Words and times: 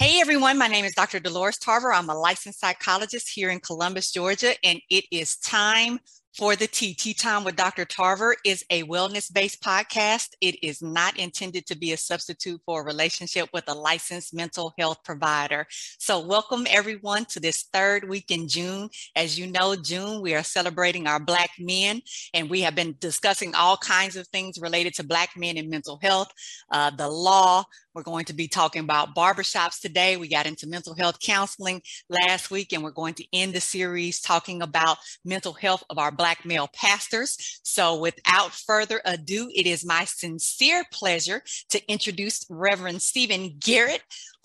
Hey 0.00 0.18
everyone, 0.18 0.56
my 0.56 0.66
name 0.66 0.86
is 0.86 0.94
Dr. 0.94 1.20
Dolores 1.20 1.58
Tarver. 1.58 1.92
I'm 1.92 2.08
a 2.08 2.14
licensed 2.14 2.58
psychologist 2.58 3.28
here 3.28 3.50
in 3.50 3.60
Columbus, 3.60 4.10
Georgia, 4.10 4.54
and 4.64 4.80
it 4.88 5.04
is 5.12 5.36
time 5.36 5.98
for 6.36 6.56
the 6.56 6.66
Tea. 6.66 6.94
Tea 6.94 7.12
Time 7.12 7.44
with 7.44 7.56
Dr. 7.56 7.84
Tarver 7.84 8.36
is 8.44 8.64
a 8.70 8.84
wellness 8.84 9.30
based 9.30 9.62
podcast. 9.62 10.28
It 10.40 10.62
is 10.62 10.80
not 10.80 11.18
intended 11.18 11.66
to 11.66 11.76
be 11.76 11.92
a 11.92 11.98
substitute 11.98 12.60
for 12.64 12.80
a 12.80 12.84
relationship 12.84 13.50
with 13.52 13.64
a 13.68 13.74
licensed 13.74 14.32
mental 14.32 14.72
health 14.78 15.04
provider. 15.04 15.66
So, 15.98 16.24
welcome 16.24 16.66
everyone 16.70 17.26
to 17.26 17.40
this 17.40 17.64
third 17.72 18.08
week 18.08 18.30
in 18.30 18.48
June. 18.48 18.88
As 19.16 19.38
you 19.38 19.48
know, 19.48 19.76
June, 19.76 20.22
we 20.22 20.34
are 20.34 20.42
celebrating 20.42 21.06
our 21.06 21.20
Black 21.20 21.50
men, 21.58 22.00
and 22.32 22.48
we 22.48 22.62
have 22.62 22.74
been 22.74 22.96
discussing 23.00 23.54
all 23.54 23.76
kinds 23.76 24.16
of 24.16 24.26
things 24.28 24.58
related 24.58 24.94
to 24.94 25.04
Black 25.04 25.36
men 25.36 25.58
and 25.58 25.68
mental 25.68 25.98
health, 26.00 26.32
uh, 26.70 26.90
the 26.90 27.08
law, 27.08 27.64
we're 27.94 28.02
going 28.02 28.24
to 28.26 28.32
be 28.32 28.48
talking 28.48 28.82
about 28.82 29.14
barbershops 29.14 29.80
today. 29.80 30.16
We 30.16 30.28
got 30.28 30.46
into 30.46 30.68
mental 30.68 30.94
health 30.94 31.18
counseling 31.20 31.82
last 32.08 32.50
week, 32.50 32.72
and 32.72 32.82
we're 32.82 32.90
going 32.90 33.14
to 33.14 33.24
end 33.32 33.52
the 33.52 33.60
series 33.60 34.20
talking 34.20 34.62
about 34.62 34.98
mental 35.24 35.52
health 35.52 35.82
of 35.90 35.98
our 35.98 36.10
Black 36.12 36.44
male 36.44 36.68
pastors. 36.74 37.60
So, 37.62 37.98
without 37.98 38.52
further 38.52 39.00
ado, 39.04 39.50
it 39.54 39.66
is 39.66 39.84
my 39.84 40.04
sincere 40.04 40.84
pleasure 40.92 41.42
to 41.70 41.90
introduce 41.90 42.44
Reverend 42.48 43.02
Stephen 43.02 43.56
Garrett, 43.58 44.02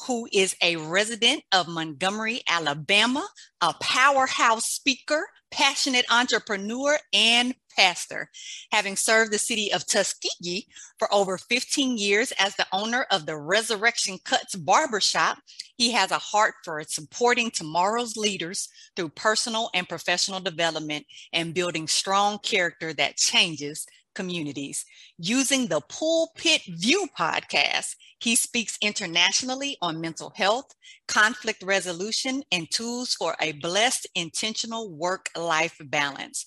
who 0.08 0.28
is 0.34 0.56
a 0.62 0.76
resident 0.78 1.44
of 1.52 1.68
Montgomery, 1.68 2.42
Alabama, 2.50 3.28
a 3.62 3.74
powerhouse 3.80 4.66
speaker, 4.66 5.28
passionate 5.52 6.06
entrepreneur, 6.12 6.98
and 7.14 7.56
pastor. 7.76 8.30
Having 8.72 8.96
served 8.96 9.32
the 9.32 9.38
city 9.38 9.72
of 9.72 9.86
Tuskegee 9.86 10.68
for 10.98 11.14
over 11.14 11.38
15 11.38 11.98
years 11.98 12.32
as 12.40 12.56
the 12.56 12.68
owner 12.72 13.06
of 13.12 13.26
the 13.26 13.38
Resurrection 13.38 14.18
Cuts 14.24 14.56
Barbershop, 14.56 15.38
he 15.78 15.92
has 15.92 16.12
a 16.12 16.18
heart 16.18 16.56
for 16.64 16.82
supporting 16.84 17.52
tomorrow's 17.52 18.16
leaders 18.16 18.70
through 18.96 19.10
personal 19.10 19.70
and 19.74 19.90
professional 19.90 20.40
development 20.40 21.06
and 21.34 21.54
building 21.54 21.88
strong 21.88 22.40
character 22.40 22.94
that 22.94 23.18
changes 23.18 23.86
communities. 24.16 24.86
Using 25.20 25.68
the 25.68 25.82
Pulpit 25.82 26.62
View 26.68 27.08
podcast, 27.18 27.96
he 28.20 28.36
speaks 28.36 28.78
internationally 28.82 29.78
on 29.82 30.02
mental 30.02 30.32
health, 30.36 30.74
conflict 31.08 31.62
resolution, 31.62 32.42
and 32.52 32.72
tools 32.72 33.14
for 33.14 33.36
a 33.40 33.52
blessed, 33.52 34.08
intentional 34.16 34.90
work 34.90 35.30
life 35.36 35.78
balance. 35.80 36.46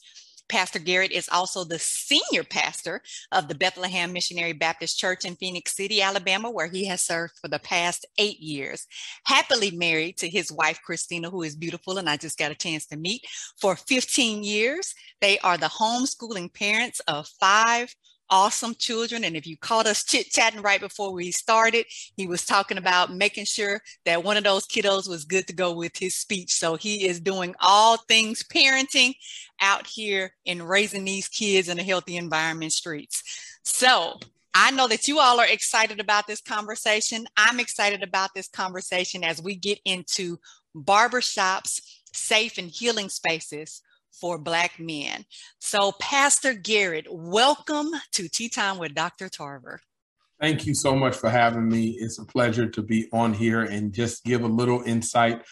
Pastor 0.48 0.78
Garrett 0.78 1.12
is 1.12 1.28
also 1.28 1.64
the 1.64 1.78
senior 1.78 2.44
pastor 2.44 3.02
of 3.32 3.48
the 3.48 3.54
Bethlehem 3.54 4.12
Missionary 4.12 4.52
Baptist 4.52 4.98
Church 4.98 5.24
in 5.24 5.36
Phenix 5.36 5.76
City, 5.76 6.00
Alabama, 6.00 6.50
where 6.50 6.68
he 6.68 6.86
has 6.86 7.00
served 7.00 7.34
for 7.40 7.48
the 7.48 7.58
past 7.58 8.06
eight 8.18 8.40
years. 8.40 8.86
Happily 9.24 9.70
married 9.70 10.16
to 10.18 10.28
his 10.28 10.50
wife, 10.50 10.80
Christina, 10.84 11.30
who 11.30 11.42
is 11.42 11.56
beautiful, 11.56 11.98
and 11.98 12.08
I 12.08 12.16
just 12.16 12.38
got 12.38 12.50
a 12.50 12.56
chance 12.56 12.86
to 12.86 12.96
meet 12.96 13.26
for 13.60 13.76
15 13.76 14.42
years. 14.42 14.94
They 15.20 15.38
are 15.40 15.58
the 15.58 15.66
homeschooling 15.66 16.54
parents 16.54 17.00
of 17.00 17.28
five 17.40 17.94
awesome 18.30 18.74
children. 18.74 19.24
And 19.24 19.36
if 19.36 19.46
you 19.46 19.56
caught 19.56 19.86
us 19.86 20.04
chit 20.04 20.30
chatting 20.30 20.62
right 20.62 20.80
before 20.80 21.12
we 21.12 21.30
started, 21.30 21.86
he 22.16 22.26
was 22.26 22.44
talking 22.44 22.78
about 22.78 23.14
making 23.14 23.44
sure 23.44 23.80
that 24.04 24.24
one 24.24 24.36
of 24.36 24.44
those 24.44 24.66
kiddos 24.66 25.08
was 25.08 25.24
good 25.24 25.46
to 25.46 25.52
go 25.52 25.72
with 25.74 25.96
his 25.96 26.14
speech. 26.14 26.54
So 26.54 26.76
he 26.76 27.06
is 27.06 27.20
doing 27.20 27.54
all 27.60 27.96
things 27.96 28.42
parenting 28.42 29.14
out 29.60 29.86
here 29.86 30.32
in 30.44 30.62
raising 30.62 31.04
these 31.04 31.28
kids 31.28 31.68
in 31.68 31.78
a 31.78 31.82
healthy 31.82 32.16
environment 32.16 32.72
streets. 32.72 33.22
So 33.62 34.18
I 34.54 34.70
know 34.70 34.88
that 34.88 35.08
you 35.08 35.18
all 35.20 35.40
are 35.40 35.46
excited 35.46 36.00
about 36.00 36.26
this 36.26 36.40
conversation. 36.40 37.26
I'm 37.36 37.60
excited 37.60 38.02
about 38.02 38.30
this 38.34 38.48
conversation 38.48 39.22
as 39.22 39.42
we 39.42 39.54
get 39.54 39.78
into 39.84 40.38
barbershops, 40.74 41.80
safe 42.12 42.58
and 42.58 42.70
healing 42.70 43.08
spaces 43.08 43.82
for 44.20 44.38
Black 44.38 44.78
men. 44.78 45.24
So, 45.58 45.92
Pastor 46.00 46.54
Garrett, 46.54 47.06
welcome 47.10 47.90
to 48.12 48.28
Tea 48.28 48.48
Time 48.48 48.78
with 48.78 48.94
Dr. 48.94 49.28
Tarver. 49.28 49.80
Thank 50.40 50.66
you 50.66 50.74
so 50.74 50.94
much 50.94 51.16
for 51.16 51.30
having 51.30 51.68
me. 51.68 51.96
It's 51.98 52.18
a 52.18 52.24
pleasure 52.24 52.68
to 52.68 52.82
be 52.82 53.08
on 53.12 53.34
here 53.34 53.62
and 53.62 53.92
just 53.92 54.24
give 54.24 54.42
a 54.42 54.48
little 54.48 54.82
insight 54.82 55.42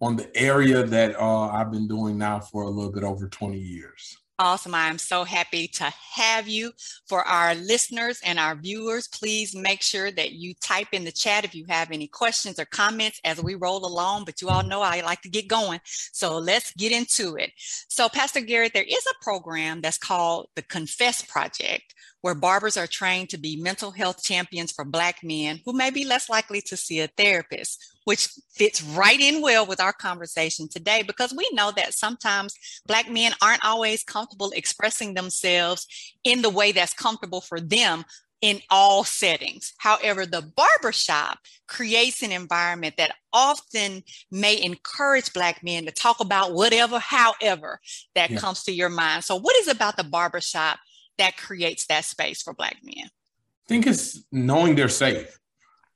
on 0.00 0.16
the 0.16 0.36
area 0.36 0.82
that 0.82 1.14
uh, 1.16 1.48
I've 1.48 1.70
been 1.70 1.86
doing 1.86 2.18
now 2.18 2.40
for 2.40 2.64
a 2.64 2.68
little 2.68 2.90
bit 2.90 3.04
over 3.04 3.28
20 3.28 3.56
years. 3.56 4.16
Awesome. 4.38 4.74
I 4.74 4.88
am 4.88 4.98
so 4.98 5.24
happy 5.24 5.68
to 5.68 5.92
have 6.14 6.48
you. 6.48 6.72
For 7.06 7.22
our 7.22 7.54
listeners 7.54 8.18
and 8.24 8.38
our 8.38 8.56
viewers, 8.56 9.06
please 9.06 9.54
make 9.54 9.82
sure 9.82 10.10
that 10.10 10.32
you 10.32 10.54
type 10.54 10.88
in 10.92 11.04
the 11.04 11.12
chat 11.12 11.44
if 11.44 11.54
you 11.54 11.66
have 11.68 11.90
any 11.90 12.08
questions 12.08 12.58
or 12.58 12.64
comments 12.64 13.20
as 13.24 13.42
we 13.42 13.54
roll 13.54 13.84
along. 13.84 14.24
But 14.24 14.40
you 14.40 14.48
all 14.48 14.64
know 14.64 14.80
I 14.80 15.02
like 15.02 15.20
to 15.22 15.28
get 15.28 15.48
going. 15.48 15.80
So 15.84 16.38
let's 16.38 16.72
get 16.72 16.92
into 16.92 17.36
it. 17.36 17.52
So, 17.88 18.08
Pastor 18.08 18.40
Garrett, 18.40 18.72
there 18.72 18.82
is 18.82 19.06
a 19.10 19.22
program 19.22 19.82
that's 19.82 19.98
called 19.98 20.48
the 20.56 20.62
Confess 20.62 21.22
Project, 21.22 21.94
where 22.22 22.34
barbers 22.34 22.76
are 22.76 22.86
trained 22.86 23.28
to 23.30 23.38
be 23.38 23.56
mental 23.56 23.90
health 23.90 24.24
champions 24.24 24.72
for 24.72 24.84
Black 24.84 25.22
men 25.22 25.60
who 25.64 25.74
may 25.74 25.90
be 25.90 26.04
less 26.04 26.30
likely 26.30 26.62
to 26.62 26.76
see 26.76 27.00
a 27.00 27.06
therapist 27.06 27.91
which 28.04 28.28
fits 28.50 28.82
right 28.82 29.20
in 29.20 29.42
well 29.42 29.66
with 29.66 29.80
our 29.80 29.92
conversation 29.92 30.68
today 30.68 31.02
because 31.02 31.34
we 31.34 31.48
know 31.52 31.72
that 31.76 31.94
sometimes 31.94 32.54
Black 32.86 33.10
men 33.10 33.32
aren't 33.40 33.64
always 33.64 34.04
comfortable 34.04 34.50
expressing 34.54 35.14
themselves 35.14 35.86
in 36.24 36.42
the 36.42 36.50
way 36.50 36.72
that's 36.72 36.94
comfortable 36.94 37.40
for 37.40 37.60
them 37.60 38.04
in 38.42 38.60
all 38.70 39.04
settings. 39.04 39.72
However, 39.78 40.26
the 40.26 40.42
barbershop 40.42 41.38
creates 41.68 42.22
an 42.22 42.32
environment 42.32 42.96
that 42.98 43.14
often 43.32 44.02
may 44.30 44.60
encourage 44.60 45.32
Black 45.32 45.62
men 45.62 45.86
to 45.86 45.92
talk 45.92 46.18
about 46.20 46.52
whatever, 46.52 46.98
however, 46.98 47.80
that 48.16 48.30
yeah. 48.30 48.38
comes 48.38 48.64
to 48.64 48.72
your 48.72 48.88
mind. 48.88 49.22
So, 49.22 49.36
what 49.36 49.56
is 49.56 49.68
about 49.68 49.96
the 49.96 50.04
barbershop 50.04 50.80
that 51.18 51.36
creates 51.36 51.86
that 51.86 52.04
space 52.04 52.42
for 52.42 52.52
Black 52.52 52.78
men? 52.82 53.06
I 53.06 53.68
think 53.68 53.86
it's 53.86 54.20
knowing 54.32 54.74
they're 54.74 54.88
safe. 54.88 55.38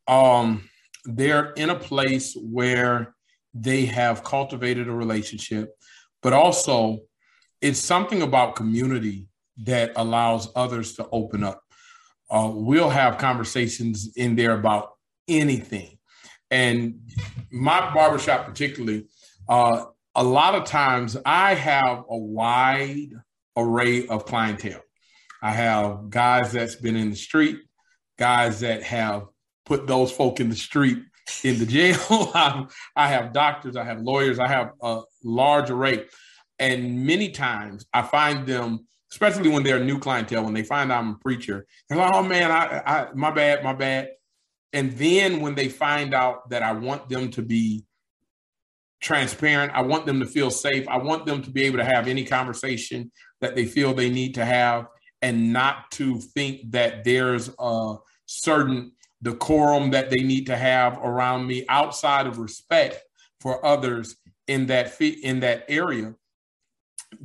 Um, 0.07 0.71
they're 1.07 1.53
in 1.53 1.71
a 1.71 1.79
place 1.79 2.37
where 2.37 3.15
they 3.55 3.87
have 3.87 4.25
cultivated 4.25 4.89
a 4.89 4.93
relationship, 4.93 5.75
but 6.23 6.33
also 6.33 6.99
it's 7.61 7.79
something 7.79 8.23
about 8.23 8.57
community 8.57 9.29
that 9.65 9.93
allows 9.97 10.51
others 10.55 10.95
to 10.95 11.09
open 11.11 11.43
up. 11.43 11.63
Uh, 12.31 12.51
we'll 12.53 12.91
have 12.91 13.19
conversations 13.19 14.13
in 14.17 14.37
there 14.37 14.53
about 14.53 14.91
anything. 15.29 15.99
And 16.51 17.01
my 17.51 17.93
barbershop, 17.95 18.47
particularly, 18.47 19.07
uh, 19.49 19.85
a 20.15 20.23
lot 20.23 20.55
of 20.55 20.65
times 20.65 21.17
I 21.25 21.55
have 21.55 22.05
a 22.09 22.17
wide 22.17 23.11
array 23.57 24.07
of 24.07 24.27
clientele. 24.27 24.83
I 25.43 25.53
have 25.53 26.11
guys 26.11 26.53
that's 26.53 26.75
been 26.77 26.97
in 26.97 27.11
the 27.11 27.17
street, 27.17 27.59
guys 28.19 28.61
that 28.61 28.83
have 28.83 29.25
put 29.67 29.87
those 29.87 30.11
folk 30.11 30.41
in 30.41 30.49
the 30.49 30.57
street 30.57 30.99
in 31.43 31.59
the 31.59 31.67
jail. 31.67 31.99
I 32.97 33.09
have 33.09 33.33
doctors, 33.33 33.77
I 33.77 33.85
have 33.85 34.01
lawyers, 34.01 34.39
I 34.39 34.49
have 34.49 34.71
a 34.81 35.03
large 35.23 35.71
array. 35.71 36.07
And 36.59 37.05
many 37.05 37.31
times 37.31 37.85
I 37.93 38.03
find 38.03 38.47
them, 38.47 38.87
especially 39.11 39.51
when 39.51 39.63
they're 39.63 39.83
new 39.83 39.99
clientele, 39.99 40.45
when 40.45 40.55
they 40.55 40.63
find 40.63 40.93
I'm 40.93 41.11
a 41.11 41.19
preacher, 41.19 41.67
they're 41.89 41.99
like, 41.99 42.15
oh 42.15 42.23
man, 42.23 42.51
I, 42.51 42.83
I 42.87 43.09
my 43.15 43.31
bad, 43.31 43.63
my 43.63 43.75
bad. 43.75 44.11
And 44.73 44.93
then 44.93 45.41
when 45.41 45.55
they 45.55 45.69
find 45.69 46.15
out 46.15 46.51
that 46.51 46.63
I 46.63 46.73
want 46.73 47.09
them 47.09 47.31
to 47.33 47.43
be 47.43 47.85
transparent, 49.01 49.73
I 49.75 49.83
want 49.83 50.07
them 50.07 50.21
to 50.21 50.27
feel 50.27 50.51
safe, 50.51 50.89
I 50.89 50.99
want 50.99 51.27
them 51.27 51.43
to 51.43 51.51
be 51.51 51.65
able 51.65 51.79
to 51.79 51.85
have 51.85 52.09
any 52.09 52.25
conversation 52.25 53.11
that 53.41 53.55
they 53.55 53.67
feel 53.67 53.93
they 53.93 54.11
need 54.11 54.35
to 54.37 54.45
have 54.45 54.87
and 55.23 55.53
not 55.53 55.91
to 55.93 56.19
think 56.19 56.71
that 56.73 57.05
there's 57.05 57.51
a 57.59 57.97
certain 58.27 58.93
decorum 59.27 59.91
that 59.91 60.09
they 60.09 60.23
need 60.23 60.47
to 60.47 60.57
have 60.57 60.99
around 60.99 61.47
me 61.47 61.65
outside 61.69 62.29
of 62.29 62.39
respect 62.39 63.03
for 63.41 63.65
others 63.67 64.17
in 64.47 64.67
that 64.67 65.01
in 65.01 65.41
that 65.41 65.65
area 65.69 66.15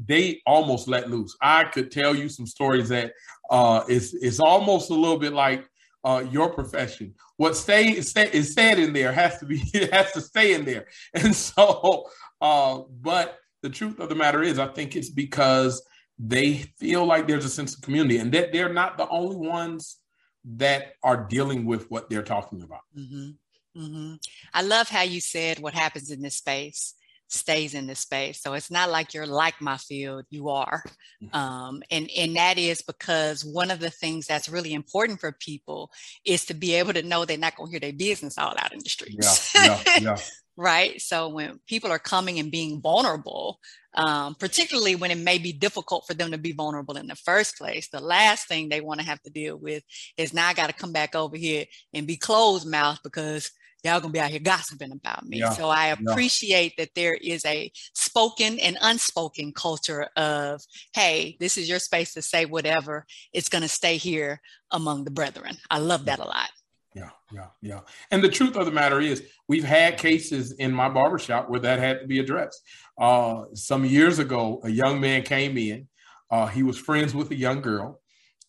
they 0.08 0.42
almost 0.46 0.88
let 0.88 1.10
loose. 1.10 1.36
I 1.42 1.66
could 1.66 1.92
tell 1.92 2.16
you 2.16 2.28
some 2.28 2.48
stories 2.48 2.90
that 2.90 3.14
uh 3.52 3.84
is 3.88 4.16
is 4.16 4.40
almost 4.40 4.90
a 4.90 4.96
little 4.96 5.20
bit 5.20 5.34
like 5.34 5.68
uh 6.04 6.24
your 6.32 6.50
profession. 6.50 7.14
What 7.38 7.56
stay, 7.56 8.02
stay 8.02 8.32
is 8.32 8.54
said 8.54 8.80
in 8.80 8.94
there 8.94 9.12
has 9.12 9.38
to 9.40 9.46
be 9.46 9.62
it 9.74 9.94
has 9.94 10.12
to 10.14 10.22
stay 10.22 10.54
in 10.56 10.66
there. 10.66 10.88
And 11.14 11.36
so 11.36 12.10
uh 12.42 12.80
but 13.02 13.38
the 13.62 13.70
truth 13.70 14.00
of 14.00 14.10
the 14.10 14.16
matter 14.16 14.42
is 14.42 14.58
i 14.58 14.68
think 14.68 14.96
it's 14.96 15.12
because 15.12 15.84
they 16.18 16.58
feel 16.80 17.06
like 17.06 17.28
there's 17.28 17.46
a 17.46 17.50
sense 17.50 17.76
of 17.76 17.82
community 17.82 18.18
and 18.18 18.32
that 18.32 18.52
they're 18.52 18.74
not 18.74 18.98
the 18.98 19.08
only 19.10 19.36
ones 19.36 20.01
that 20.44 20.94
are 21.04 21.26
dealing 21.26 21.66
with 21.66 21.90
what 21.90 22.10
they're 22.10 22.24
talking 22.24 22.62
about. 22.64 22.82
Mm-hmm. 22.98 23.82
Mm-hmm. 23.82 24.16
I 24.54 24.62
love 24.64 24.90
how 24.90 25.04
you 25.04 25.22
said 25.22 25.60
what 25.60 25.74
happens 25.74 26.12
in 26.12 26.22
this 26.22 26.36
space 26.36 26.96
stays 27.34 27.74
in 27.74 27.88
this 27.88 28.02
space. 28.02 28.42
So 28.42 28.54
it's 28.54 28.70
not 28.70 28.90
like 28.90 29.14
you're 29.14 29.26
like 29.26 29.62
my 29.62 29.78
field, 29.78 30.26
you 30.30 30.50
are. 30.50 30.84
Mm. 31.24 31.36
Um, 31.36 31.84
and, 31.90 32.10
and 32.16 32.36
that 32.36 32.58
is 32.58 32.82
because 32.82 33.46
one 33.46 33.72
of 33.72 33.80
the 33.80 33.90
things 33.90 34.28
that's 34.28 34.50
really 34.50 34.74
important 34.74 35.20
for 35.20 35.32
people 35.32 35.92
is 36.26 36.46
to 36.46 36.54
be 36.54 36.76
able 36.76 36.94
to 36.94 37.04
know 37.04 37.26
they're 37.26 37.38
not 37.38 37.56
going 37.56 37.68
to 37.68 37.72
hear 37.72 37.80
their 37.80 37.94
business 37.94 38.38
all 38.38 38.54
out 38.58 38.74
in 38.74 38.80
the 38.80 38.90
streets. 38.90 39.54
Yeah, 39.56 39.80
yeah, 39.86 40.00
yeah. 40.02 40.18
right. 40.58 41.02
So 41.02 41.30
when 41.30 41.60
people 41.68 41.92
are 41.92 42.00
coming 42.00 42.40
and 42.40 42.52
being 42.52 42.82
vulnerable, 42.82 43.60
um, 43.94 44.36
particularly 44.36 44.96
when 44.96 45.12
it 45.12 45.18
may 45.18 45.38
be 45.38 45.52
difficult 45.52 46.06
for 46.08 46.14
them 46.14 46.32
to 46.32 46.38
be 46.38 46.54
vulnerable 46.54 46.98
in 46.98 47.08
the 47.08 47.16
first 47.16 47.58
place, 47.58 47.90
the 47.90 48.00
last 48.00 48.48
thing 48.48 48.70
they 48.70 48.82
want 48.82 49.00
to 49.00 49.06
have 49.06 49.22
to 49.24 49.30
deal 49.30 49.58
with 49.58 49.84
is 50.18 50.34
now 50.34 50.48
I 50.48 50.54
got 50.54 50.68
to 50.68 50.74
come 50.74 50.94
back 50.94 51.16
over 51.16 51.36
here 51.36 51.66
and 51.94 52.08
be 52.08 52.18
closed 52.18 52.68
mouth 52.68 53.00
because 53.04 53.52
y'all 53.84 54.00
gonna 54.00 54.12
be 54.12 54.20
out 54.20 54.30
here 54.30 54.40
gossiping 54.40 54.92
about 54.92 55.26
me. 55.26 55.40
Yeah. 55.40 55.52
So 55.52 55.70
I 55.70 55.88
appreciate 55.88 56.74
yeah. 56.78 56.86
that 56.86 56.96
there 56.96 57.16
is 57.16 57.44
a 57.46 57.72
spoken 57.94 58.60
and 58.60 58.78
unspoken 58.82 59.54
culture 59.54 60.08
of, 60.16 60.62
hey, 60.94 61.36
this 61.40 61.58
is 61.58 61.68
your 61.68 61.80
space 61.80 62.14
to 62.14 62.22
say 62.22 62.46
whatever. 62.46 63.06
It's 63.34 63.50
gonna 63.50 63.68
stay 63.68 63.98
here 63.98 64.42
among 64.72 65.04
the 65.04 65.12
brethren. 65.12 65.58
I 65.70 65.80
love 65.80 66.06
that 66.06 66.20
a 66.20 66.26
lot. 66.26 66.50
Yeah, 66.94 67.10
yeah, 67.32 67.48
yeah. 67.62 67.80
And 68.12 68.22
the 68.22 68.30
truth 68.30 68.58
of 68.58 68.66
the 68.66 68.72
matter 68.72 69.00
is, 69.00 69.24
we've 69.48 69.64
had 69.64 69.98
cases 69.98 70.52
in 70.54 70.74
my 70.74 70.90
barbershop 70.90 71.50
where 71.50 71.60
that 71.62 71.80
had 71.80 72.02
to 72.02 72.08
be 72.08 72.20
addressed. 72.20 72.62
Uh, 72.98 73.46
some 73.54 73.86
years 73.86 74.20
ago, 74.20 74.60
a 74.64 74.70
young 74.70 75.00
man 75.00 75.24
came 75.24 75.58
in. 75.58 75.88
Uh, 76.30 76.48
he 76.48 76.64
was 76.64 76.78
friends 76.78 77.14
with 77.14 77.32
a 77.32 77.36
young 77.36 77.62
girl 77.62 78.02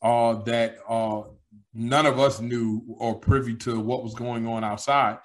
uh, 0.02 0.34
that 0.42 0.78
uh, 0.88 1.22
none 1.74 2.06
of 2.06 2.18
us 2.18 2.40
knew 2.40 2.82
or 2.98 3.14
privy 3.14 3.54
to 3.54 3.78
what 3.78 4.02
was 4.02 4.14
going 4.14 4.46
on 4.46 4.64
outside, 4.64 5.18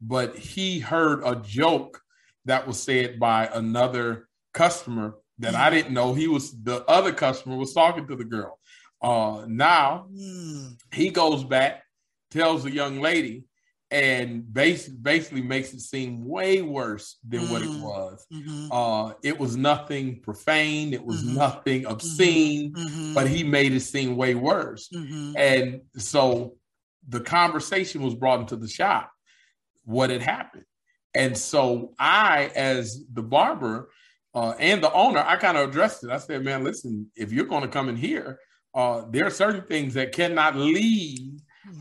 but 0.00 0.36
he 0.36 0.80
heard 0.80 1.22
a 1.24 1.36
joke 1.36 2.00
that 2.44 2.66
was 2.66 2.82
said 2.82 3.18
by 3.18 3.48
another 3.54 4.28
customer 4.52 5.16
that 5.38 5.54
I 5.54 5.70
didn't 5.70 5.94
know. 5.94 6.14
He 6.14 6.28
was 6.28 6.52
the 6.62 6.84
other 6.84 7.12
customer 7.12 7.56
was 7.56 7.72
talking 7.72 8.06
to 8.06 8.16
the 8.16 8.24
girl. 8.24 8.58
Uh, 9.02 9.44
now 9.48 10.06
mm. 10.12 10.76
he 10.92 11.10
goes 11.10 11.44
back, 11.44 11.82
tells 12.34 12.64
the 12.64 12.70
young 12.70 13.00
lady, 13.00 13.44
and 13.90 14.52
bas- 14.52 14.88
basically 14.88 15.42
makes 15.42 15.72
it 15.72 15.80
seem 15.80 16.24
way 16.24 16.62
worse 16.62 17.18
than 17.26 17.42
mm. 17.42 17.50
what 17.50 17.62
it 17.62 17.68
mm. 17.68 17.80
was. 17.80 18.26
Mm-hmm. 18.32 18.72
Uh, 18.72 19.12
it 19.22 19.38
was 19.38 19.56
nothing 19.56 20.20
profane, 20.20 20.92
it 20.92 21.04
was 21.04 21.22
mm-hmm. 21.22 21.36
nothing 21.36 21.82
mm-hmm. 21.82 21.92
obscene, 21.92 22.72
mm-hmm. 22.72 23.14
but 23.14 23.28
he 23.28 23.44
made 23.44 23.72
it 23.72 23.80
seem 23.80 24.16
way 24.16 24.34
worse. 24.34 24.88
Mm-hmm. 24.92 25.36
And 25.36 25.80
so 25.96 26.56
the 27.08 27.20
conversation 27.20 28.02
was 28.02 28.14
brought 28.14 28.40
into 28.40 28.56
the 28.56 28.68
shop 28.68 29.12
what 29.84 30.10
had 30.10 30.22
happened. 30.22 30.64
And 31.14 31.38
so 31.38 31.94
I, 31.98 32.50
as 32.56 33.04
the 33.12 33.22
barber 33.22 33.90
uh, 34.34 34.54
and 34.58 34.82
the 34.82 34.92
owner, 34.92 35.22
I 35.24 35.36
kind 35.36 35.56
of 35.56 35.68
addressed 35.68 36.02
it. 36.02 36.10
I 36.10 36.18
said, 36.18 36.44
man, 36.44 36.64
listen, 36.64 37.10
if 37.14 37.30
you're 37.30 37.44
going 37.46 37.62
to 37.62 37.68
come 37.68 37.88
in 37.88 37.96
here, 37.96 38.40
uh, 38.74 39.02
there 39.08 39.24
are 39.26 39.30
certain 39.30 39.62
things 39.62 39.94
that 39.94 40.10
cannot 40.10 40.56
leave 40.56 41.40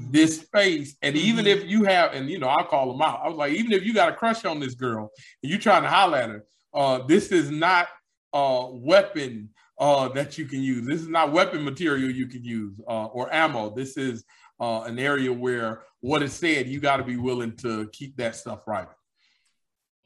this 0.09 0.41
space. 0.41 0.95
And 1.01 1.15
even 1.15 1.45
mm-hmm. 1.45 1.63
if 1.63 1.69
you 1.69 1.83
have, 1.83 2.13
and 2.13 2.29
you 2.29 2.39
know, 2.39 2.47
I'll 2.47 2.65
call 2.65 2.91
them 2.91 3.01
out. 3.01 3.21
I 3.23 3.27
was 3.27 3.37
like, 3.37 3.53
even 3.53 3.71
if 3.71 3.83
you 3.83 3.93
got 3.93 4.09
a 4.09 4.15
crush 4.15 4.45
on 4.45 4.59
this 4.59 4.75
girl 4.75 5.11
and 5.41 5.51
you're 5.51 5.59
trying 5.59 5.83
to 5.83 5.89
holler 5.89 6.17
at 6.17 6.29
her, 6.29 6.45
uh, 6.73 6.99
this 7.07 7.31
is 7.31 7.51
not 7.51 7.87
a 8.33 8.67
weapon 8.71 9.49
uh, 9.79 10.07
that 10.09 10.37
you 10.37 10.45
can 10.45 10.61
use. 10.61 10.85
This 10.85 11.01
is 11.01 11.07
not 11.07 11.31
weapon 11.31 11.63
material 11.63 12.09
you 12.09 12.27
can 12.27 12.43
use 12.43 12.79
uh, 12.87 13.05
or 13.05 13.33
ammo. 13.33 13.69
This 13.69 13.97
is 13.97 14.23
uh, 14.59 14.81
an 14.81 14.99
area 14.99 15.31
where 15.31 15.83
what 16.01 16.23
is 16.23 16.33
said, 16.33 16.67
you 16.67 16.79
got 16.79 16.97
to 16.97 17.03
be 17.03 17.17
willing 17.17 17.55
to 17.57 17.89
keep 17.91 18.15
that 18.17 18.35
stuff 18.35 18.67
right 18.67 18.87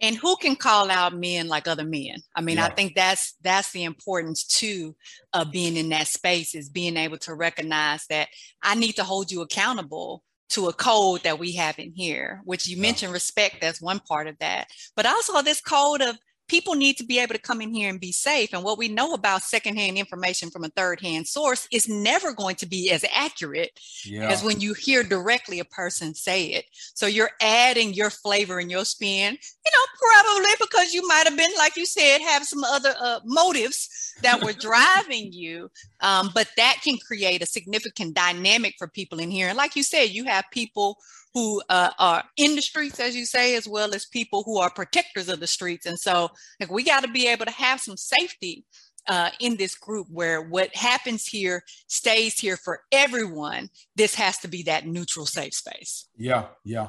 and 0.01 0.15
who 0.15 0.35
can 0.37 0.55
call 0.55 0.91
out 0.91 1.17
men 1.17 1.47
like 1.47 1.67
other 1.67 1.85
men 1.85 2.17
i 2.35 2.41
mean 2.41 2.57
yeah. 2.57 2.65
i 2.65 2.69
think 2.69 2.95
that's 2.95 3.35
that's 3.41 3.71
the 3.71 3.83
importance 3.83 4.45
too 4.45 4.95
of 5.33 5.51
being 5.51 5.75
in 5.75 5.89
that 5.89 6.07
space 6.07 6.55
is 6.55 6.69
being 6.69 6.97
able 6.97 7.17
to 7.17 7.33
recognize 7.33 8.05
that 8.07 8.27
i 8.61 8.75
need 8.75 8.93
to 8.93 9.03
hold 9.03 9.31
you 9.31 9.41
accountable 9.41 10.23
to 10.49 10.67
a 10.67 10.73
code 10.73 11.21
that 11.23 11.39
we 11.39 11.53
have 11.53 11.77
in 11.79 11.91
here 11.95 12.41
which 12.45 12.67
you 12.67 12.75
yeah. 12.75 12.81
mentioned 12.81 13.13
respect 13.13 13.57
that's 13.61 13.81
one 13.81 13.99
part 13.99 14.27
of 14.27 14.37
that 14.39 14.67
but 14.95 15.05
also 15.05 15.41
this 15.41 15.61
code 15.61 16.01
of 16.01 16.17
people 16.47 16.75
need 16.75 16.97
to 16.97 17.03
be 17.03 17.19
able 17.19 17.33
to 17.33 17.41
come 17.41 17.61
in 17.61 17.73
here 17.73 17.89
and 17.89 17.99
be 17.99 18.11
safe. 18.11 18.53
And 18.53 18.63
what 18.63 18.77
we 18.77 18.87
know 18.87 19.13
about 19.13 19.41
secondhand 19.41 19.97
information 19.97 20.49
from 20.49 20.63
a 20.63 20.69
third 20.69 21.01
hand 21.01 21.27
source 21.27 21.67
is 21.71 21.89
never 21.89 22.33
going 22.33 22.55
to 22.57 22.65
be 22.65 22.91
as 22.91 23.05
accurate 23.13 23.71
yeah. 24.05 24.29
as 24.29 24.43
when 24.43 24.59
you 24.59 24.73
hear 24.73 25.03
directly 25.03 25.59
a 25.59 25.65
person 25.65 26.13
say 26.13 26.45
it. 26.45 26.65
So 26.93 27.05
you're 27.05 27.31
adding 27.41 27.93
your 27.93 28.09
flavor 28.09 28.59
and 28.59 28.71
your 28.71 28.85
spin, 28.85 29.33
you 29.33 29.71
know, 29.71 30.23
probably 30.23 30.51
because 30.59 30.93
you 30.93 31.05
might 31.07 31.27
have 31.27 31.37
been, 31.37 31.51
like 31.57 31.75
you 31.75 31.85
said, 31.85 32.19
have 32.21 32.45
some 32.45 32.63
other 32.63 32.93
uh, 32.99 33.19
motives 33.25 34.13
that 34.21 34.41
were 34.41 34.53
driving 34.59 35.31
you. 35.33 35.69
Um, 36.01 36.31
but 36.33 36.49
that 36.57 36.79
can 36.83 36.97
create 36.97 37.41
a 37.41 37.45
significant 37.45 38.13
dynamic 38.15 38.75
for 38.77 38.87
people 38.87 39.19
in 39.19 39.31
here. 39.31 39.49
And 39.49 39.57
like 39.57 39.75
you 39.75 39.83
said, 39.83 40.09
you 40.09 40.25
have 40.25 40.45
people 40.51 40.97
who 41.37 41.61
uh, 41.69 41.91
are 41.99 42.23
in 42.35 42.55
the 42.55 42.61
streets, 42.63 42.99
as 42.99 43.15
you 43.15 43.23
say, 43.23 43.55
as 43.55 43.67
well 43.67 43.93
as 43.93 44.07
people 44.07 44.41
who 44.41 44.57
are 44.57 44.71
protectors 44.71 45.29
of 45.29 45.39
the 45.39 45.45
streets. 45.45 45.85
And 45.85 45.99
so 45.99 46.31
like, 46.59 46.71
we 46.71 46.83
got 46.83 47.03
to 47.03 47.11
be 47.11 47.27
able 47.27 47.45
to 47.45 47.51
have 47.51 47.79
some 47.79 47.95
safety 47.95 48.65
uh, 49.07 49.29
in 49.39 49.55
this 49.55 49.75
group 49.75 50.07
where 50.09 50.41
what 50.41 50.75
happens 50.75 51.27
here 51.27 51.63
stays 51.85 52.39
here 52.39 52.57
for 52.57 52.79
everyone. 52.91 53.69
This 53.95 54.15
has 54.15 54.39
to 54.39 54.47
be 54.47 54.63
that 54.63 54.87
neutral, 54.87 55.27
safe 55.27 55.53
space. 55.53 56.09
Yeah, 56.17 56.45
yeah. 56.63 56.87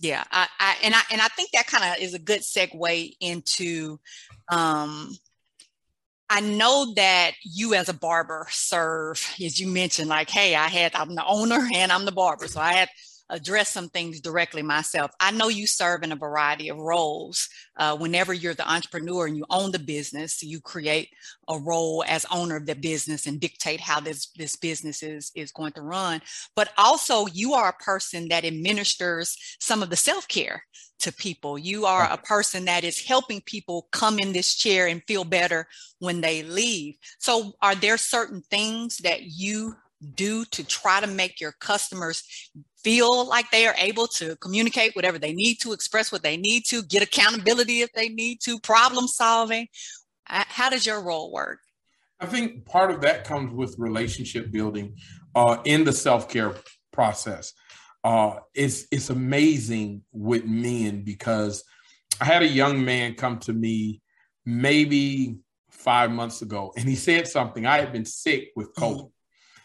Yeah, 0.00 0.24
I, 0.32 0.48
I 0.58 0.76
and 0.82 0.94
I 0.96 1.02
and 1.12 1.20
I 1.20 1.28
think 1.28 1.50
that 1.52 1.68
kind 1.68 1.84
of 1.84 2.02
is 2.02 2.14
a 2.14 2.18
good 2.18 2.40
segue 2.40 3.12
into 3.20 4.00
um, 4.50 5.12
I 6.28 6.40
know 6.40 6.94
that 6.96 7.32
you 7.44 7.74
as 7.74 7.90
a 7.90 7.94
barber 7.94 8.46
serve, 8.50 9.24
as 9.44 9.60
you 9.60 9.68
mentioned, 9.68 10.08
like, 10.08 10.30
hey, 10.30 10.54
I 10.54 10.68
had, 10.68 10.94
I'm 10.94 11.14
the 11.14 11.26
owner 11.26 11.68
and 11.74 11.92
I'm 11.92 12.06
the 12.06 12.10
barber. 12.10 12.48
So 12.48 12.58
I 12.58 12.72
had 12.72 12.88
address 13.32 13.70
some 13.70 13.88
things 13.88 14.20
directly 14.20 14.62
myself. 14.62 15.10
I 15.18 15.30
know 15.32 15.48
you 15.48 15.66
serve 15.66 16.02
in 16.02 16.12
a 16.12 16.16
variety 16.16 16.68
of 16.68 16.76
roles. 16.76 17.48
Uh, 17.76 17.96
whenever 17.96 18.32
you're 18.32 18.54
the 18.54 18.70
entrepreneur 18.70 19.26
and 19.26 19.36
you 19.36 19.46
own 19.48 19.72
the 19.72 19.78
business, 19.78 20.42
you 20.42 20.60
create 20.60 21.08
a 21.48 21.58
role 21.58 22.04
as 22.06 22.26
owner 22.30 22.56
of 22.56 22.66
the 22.66 22.74
business 22.74 23.26
and 23.26 23.40
dictate 23.40 23.80
how 23.80 24.00
this, 24.00 24.26
this 24.36 24.54
business 24.54 25.02
is, 25.02 25.32
is 25.34 25.50
going 25.50 25.72
to 25.72 25.80
run. 25.80 26.20
But 26.54 26.70
also, 26.76 27.26
you 27.26 27.54
are 27.54 27.70
a 27.70 27.82
person 27.82 28.28
that 28.28 28.44
administers 28.44 29.36
some 29.58 29.82
of 29.82 29.88
the 29.88 29.96
self 29.96 30.28
care 30.28 30.64
to 31.00 31.12
people. 31.12 31.58
You 31.58 31.86
are 31.86 32.08
a 32.08 32.18
person 32.18 32.66
that 32.66 32.84
is 32.84 33.04
helping 33.04 33.40
people 33.40 33.88
come 33.92 34.18
in 34.18 34.32
this 34.32 34.54
chair 34.54 34.86
and 34.86 35.02
feel 35.08 35.24
better 35.24 35.66
when 35.98 36.20
they 36.20 36.42
leave. 36.42 36.96
So, 37.18 37.54
are 37.62 37.74
there 37.74 37.96
certain 37.96 38.42
things 38.50 38.98
that 38.98 39.22
you 39.22 39.76
do 40.14 40.44
to 40.46 40.64
try 40.64 41.00
to 41.00 41.06
make 41.06 41.40
your 41.40 41.52
customers 41.52 42.24
feel 42.82 43.26
like 43.26 43.50
they 43.50 43.66
are 43.66 43.74
able 43.78 44.06
to 44.06 44.36
communicate 44.36 44.94
whatever 44.94 45.18
they 45.18 45.32
need 45.32 45.56
to, 45.56 45.72
express 45.72 46.10
what 46.10 46.22
they 46.22 46.36
need 46.36 46.64
to, 46.66 46.82
get 46.82 47.02
accountability 47.02 47.82
if 47.82 47.92
they 47.92 48.08
need 48.08 48.40
to, 48.42 48.58
problem 48.60 49.06
solving. 49.06 49.68
How 50.24 50.70
does 50.70 50.86
your 50.86 51.02
role 51.02 51.32
work? 51.32 51.58
I 52.20 52.26
think 52.26 52.64
part 52.64 52.90
of 52.90 53.00
that 53.02 53.24
comes 53.24 53.52
with 53.52 53.74
relationship 53.78 54.52
building 54.52 54.96
uh, 55.34 55.58
in 55.64 55.84
the 55.84 55.92
self 55.92 56.28
care 56.28 56.54
process. 56.92 57.52
Uh, 58.04 58.36
it's 58.54 58.86
it's 58.90 59.10
amazing 59.10 60.02
with 60.12 60.44
men 60.44 61.02
because 61.02 61.64
I 62.20 62.24
had 62.24 62.42
a 62.42 62.48
young 62.48 62.84
man 62.84 63.14
come 63.14 63.38
to 63.40 63.52
me 63.52 64.00
maybe 64.46 65.38
five 65.70 66.10
months 66.10 66.42
ago, 66.42 66.72
and 66.76 66.88
he 66.88 66.94
said 66.94 67.26
something. 67.26 67.66
I 67.66 67.78
had 67.78 67.92
been 67.92 68.04
sick 68.04 68.50
with 68.54 68.72
mm-hmm. 68.74 69.00
COVID, 69.00 69.10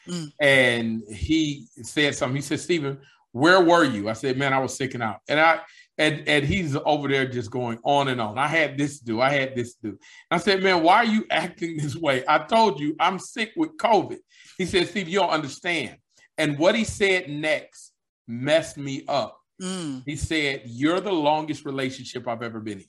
Mm. 0.07 0.31
And 0.39 1.03
he 1.09 1.67
said 1.83 2.15
something. 2.15 2.35
He 2.35 2.41
said, 2.41 2.59
Stephen, 2.59 2.99
where 3.31 3.61
were 3.61 3.83
you? 3.83 4.09
I 4.09 4.13
said, 4.13 4.37
man, 4.37 4.53
I 4.53 4.59
was 4.59 4.75
sicking 4.75 5.01
out. 5.01 5.19
And 5.27 5.39
I 5.39 5.61
and 5.97 6.27
and 6.27 6.45
he's 6.45 6.75
over 6.85 7.07
there 7.07 7.27
just 7.27 7.51
going 7.51 7.79
on 7.83 8.07
and 8.07 8.21
on. 8.21 8.37
I 8.37 8.47
had 8.47 8.77
this 8.77 8.99
to 8.99 9.05
do. 9.05 9.21
I 9.21 9.31
had 9.31 9.55
this 9.55 9.75
to 9.75 9.91
do. 9.91 9.99
I 10.29 10.37
said, 10.37 10.63
man, 10.63 10.83
why 10.83 10.97
are 10.97 11.05
you 11.05 11.25
acting 11.31 11.77
this 11.77 11.95
way? 11.95 12.23
I 12.27 12.39
told 12.39 12.79
you 12.79 12.95
I'm 12.99 13.19
sick 13.19 13.51
with 13.55 13.77
COVID. 13.77 14.19
He 14.57 14.65
said, 14.65 14.87
Steve, 14.87 15.07
you 15.07 15.19
don't 15.19 15.29
understand. 15.29 15.97
And 16.37 16.57
what 16.57 16.75
he 16.75 16.83
said 16.83 17.29
next 17.29 17.93
messed 18.27 18.77
me 18.77 19.03
up. 19.07 19.39
Mm. 19.61 20.03
He 20.05 20.15
said, 20.15 20.63
You're 20.65 20.99
the 20.99 21.11
longest 21.11 21.65
relationship 21.65 22.27
I've 22.27 22.43
ever 22.43 22.59
been 22.59 22.79
in. 22.79 22.85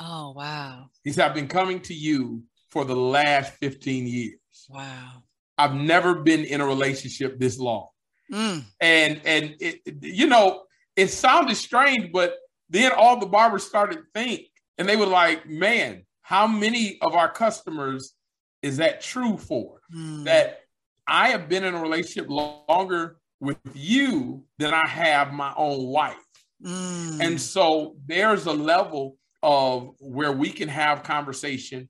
Oh, 0.00 0.32
wow. 0.32 0.90
He 1.02 1.12
said, 1.12 1.28
I've 1.28 1.34
been 1.34 1.48
coming 1.48 1.80
to 1.82 1.94
you 1.94 2.42
for 2.70 2.84
the 2.84 2.94
last 2.94 3.54
15 3.54 4.06
years. 4.06 4.38
Wow. 4.68 5.22
I've 5.56 5.74
never 5.74 6.16
been 6.16 6.44
in 6.44 6.60
a 6.60 6.66
relationship 6.66 7.38
this 7.38 7.58
long. 7.58 7.88
Mm. 8.32 8.64
And 8.80 9.20
and 9.24 9.54
it, 9.60 9.80
you 10.02 10.26
know, 10.26 10.64
it 10.96 11.08
sounded 11.08 11.56
strange, 11.56 12.12
but 12.12 12.36
then 12.68 12.92
all 12.92 13.18
the 13.18 13.26
barbers 13.26 13.64
started 13.64 13.96
to 13.96 14.04
think, 14.14 14.46
and 14.76 14.88
they 14.88 14.96
were 14.96 15.06
like, 15.06 15.48
"Man, 15.48 16.04
how 16.22 16.46
many 16.46 16.98
of 17.00 17.14
our 17.14 17.30
customers 17.30 18.14
is 18.62 18.78
that 18.78 19.00
true 19.00 19.38
for? 19.38 19.80
Mm. 19.94 20.24
That 20.24 20.60
I 21.06 21.28
have 21.28 21.48
been 21.48 21.64
in 21.64 21.74
a 21.74 21.80
relationship 21.80 22.28
longer 22.28 23.16
with 23.40 23.58
you 23.74 24.44
than 24.58 24.74
I 24.74 24.86
have 24.86 25.32
my 25.32 25.52
own 25.56 25.86
wife." 25.86 26.16
Mm. 26.62 27.20
And 27.20 27.40
so 27.40 27.96
there's 28.06 28.46
a 28.46 28.52
level 28.52 29.16
of 29.42 29.94
where 30.00 30.32
we 30.32 30.50
can 30.50 30.68
have 30.68 31.02
conversation. 31.02 31.88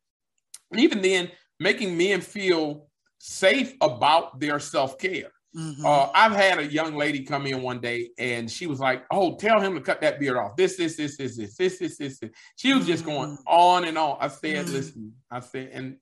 And 0.70 0.80
even 0.80 1.00
then, 1.00 1.30
making 1.58 1.96
men 1.96 2.20
feel 2.20 2.88
safe 3.18 3.74
about 3.80 4.38
their 4.40 4.60
self 4.60 4.98
care. 4.98 5.32
Mm-hmm. 5.56 5.84
Uh, 5.84 6.08
I've 6.14 6.32
had 6.32 6.58
a 6.58 6.66
young 6.66 6.94
lady 6.94 7.24
come 7.24 7.46
in 7.46 7.62
one 7.62 7.80
day 7.80 8.10
and 8.18 8.50
she 8.50 8.66
was 8.66 8.80
like, 8.80 9.04
"Oh, 9.10 9.36
tell 9.36 9.60
him 9.60 9.74
to 9.74 9.80
cut 9.80 10.00
that 10.02 10.20
beard 10.20 10.36
off. 10.36 10.56
This, 10.56 10.76
this, 10.76 10.96
this, 10.96 11.16
this, 11.16 11.36
this, 11.36 11.56
this, 11.56 11.78
this, 11.78 11.96
this." 11.96 12.18
this. 12.18 12.30
She 12.56 12.74
was 12.74 12.86
just 12.86 13.04
going 13.04 13.30
mm-hmm. 13.30 13.48
on 13.48 13.84
and 13.84 13.96
on. 13.96 14.18
I 14.20 14.28
said, 14.28 14.66
mm-hmm. 14.66 14.74
"Listen," 14.74 15.14
I 15.30 15.40
said, 15.40 15.70
and 15.72 15.96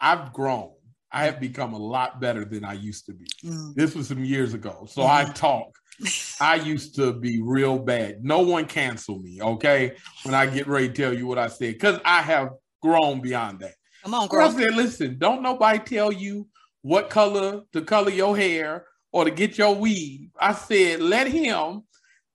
I've 0.00 0.32
grown. 0.32 0.72
I 1.12 1.24
have 1.24 1.40
become 1.40 1.72
a 1.72 1.78
lot 1.78 2.20
better 2.20 2.44
than 2.44 2.64
I 2.64 2.74
used 2.74 3.06
to 3.06 3.12
be. 3.12 3.26
Mm. 3.44 3.74
This 3.74 3.94
was 3.94 4.08
some 4.08 4.24
years 4.24 4.54
ago, 4.54 4.86
so 4.90 5.02
I 5.02 5.24
mm-hmm. 5.24 5.32
talk. 5.34 5.68
I 6.40 6.56
used 6.56 6.94
to 6.96 7.12
be 7.12 7.40
real 7.40 7.78
bad. 7.78 8.22
No 8.22 8.40
one 8.40 8.66
cancel 8.66 9.18
me, 9.18 9.40
okay? 9.40 9.96
When 10.24 10.34
I 10.34 10.46
get 10.46 10.66
ready 10.66 10.88
to 10.88 10.94
tell 10.94 11.14
you 11.14 11.26
what 11.26 11.38
I 11.38 11.48
said, 11.48 11.74
because 11.74 12.00
I 12.04 12.20
have 12.22 12.50
grown 12.82 13.20
beyond 13.20 13.60
that. 13.60 13.74
Come 14.02 14.14
on, 14.14 14.28
girl. 14.28 14.48
I 14.48 14.52
said, 14.52 14.74
listen, 14.74 15.16
don't 15.18 15.42
nobody 15.42 15.78
tell 15.78 16.12
you 16.12 16.48
what 16.86 17.10
color 17.10 17.62
to 17.72 17.82
color 17.82 18.10
your 18.10 18.36
hair 18.36 18.86
or 19.10 19.24
to 19.24 19.30
get 19.32 19.58
your 19.58 19.74
weave. 19.74 20.30
I 20.38 20.52
said, 20.52 21.00
let 21.00 21.26
him 21.26 21.82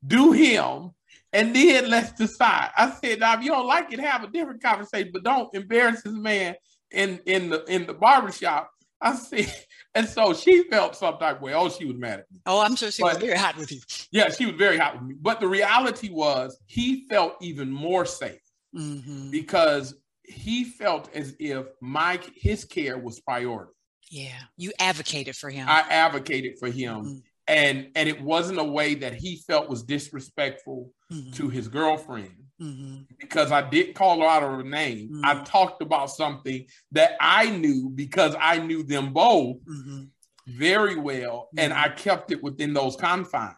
do 0.05 0.33
him, 0.33 0.91
and 1.31 1.55
then 1.55 1.89
let's 1.89 2.11
decide. 2.11 2.69
I 2.75 2.91
said, 2.91 3.21
now 3.21 3.35
if 3.35 3.45
you 3.45 3.51
don't 3.51 3.65
like 3.65 3.93
it, 3.93 3.99
have 4.01 4.25
a 4.25 4.27
different 4.27 4.61
conversation, 4.61 5.11
but 5.13 5.23
don't 5.23 5.55
embarrass 5.55 6.01
this 6.01 6.13
man 6.13 6.55
in 6.91 7.21
in 7.25 7.49
the 7.49 7.63
in 7.65 7.87
the 7.87 7.93
barbershop. 7.93 8.69
I 8.99 9.15
said, 9.15 9.53
and 9.95 10.05
so 10.05 10.33
she 10.33 10.63
felt 10.65 10.97
some 10.97 11.17
type 11.17 11.37
of 11.37 11.41
way. 11.41 11.53
Oh, 11.53 11.69
she 11.69 11.85
was 11.85 11.95
mad 11.95 12.19
at 12.19 12.31
me. 12.31 12.41
Oh, 12.45 12.59
I'm 12.59 12.75
sure 12.75 12.91
she 12.91 13.03
but, 13.03 13.13
was 13.13 13.23
very 13.23 13.37
hot 13.37 13.55
with 13.55 13.71
you. 13.71 13.79
Yeah, 14.11 14.31
she 14.31 14.47
was 14.47 14.55
very 14.55 14.77
hot 14.77 14.95
with 14.95 15.03
me. 15.03 15.15
But 15.17 15.39
the 15.39 15.47
reality 15.47 16.09
was, 16.09 16.59
he 16.65 17.07
felt 17.09 17.35
even 17.39 17.71
more 17.71 18.05
safe 18.05 18.41
mm-hmm. 18.75 19.31
because 19.31 19.95
he 20.23 20.65
felt 20.65 21.09
as 21.15 21.37
if 21.39 21.67
my 21.79 22.19
his 22.35 22.65
care 22.65 22.97
was 22.97 23.21
priority. 23.21 23.71
Yeah, 24.11 24.37
you 24.57 24.73
advocated 24.77 25.37
for 25.37 25.49
him. 25.49 25.69
I 25.69 25.85
advocated 25.89 26.59
for 26.59 26.67
him, 26.67 26.95
mm-hmm. 26.97 27.17
and 27.47 27.87
and 27.95 28.09
it 28.09 28.21
wasn't 28.21 28.59
a 28.59 28.63
way 28.63 28.93
that 28.95 29.13
he 29.13 29.37
felt 29.37 29.69
was 29.69 29.83
disrespectful 29.83 30.91
mm-hmm. 31.09 31.31
to 31.31 31.47
his 31.47 31.69
girlfriend 31.69 32.35
mm-hmm. 32.61 33.03
because 33.17 33.53
I 33.53 33.61
didn't 33.69 33.95
call 33.95 34.19
her 34.19 34.27
out 34.27 34.43
of 34.43 34.51
her 34.51 34.63
name. 34.63 35.11
Mm-hmm. 35.13 35.25
I 35.25 35.41
talked 35.45 35.81
about 35.81 36.11
something 36.11 36.65
that 36.91 37.15
I 37.21 37.51
knew 37.51 37.89
because 37.89 38.35
I 38.37 38.59
knew 38.59 38.83
them 38.83 39.13
both 39.13 39.63
mm-hmm. 39.65 40.03
very 40.45 40.97
well, 40.97 41.47
and 41.57 41.71
mm-hmm. 41.71 41.81
I 41.81 41.87
kept 41.95 42.33
it 42.33 42.43
within 42.43 42.73
those 42.73 42.97
confines, 42.97 43.55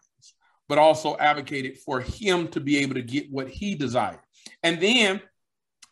but 0.69 0.77
also 0.77 1.17
advocated 1.17 1.79
for 1.79 1.99
him 1.99 2.47
to 2.49 2.59
be 2.59 2.77
able 2.77 2.93
to 2.93 3.01
get 3.01 3.31
what 3.31 3.49
he 3.49 3.73
desired. 3.73 4.19
And 4.61 4.79
then 4.79 5.19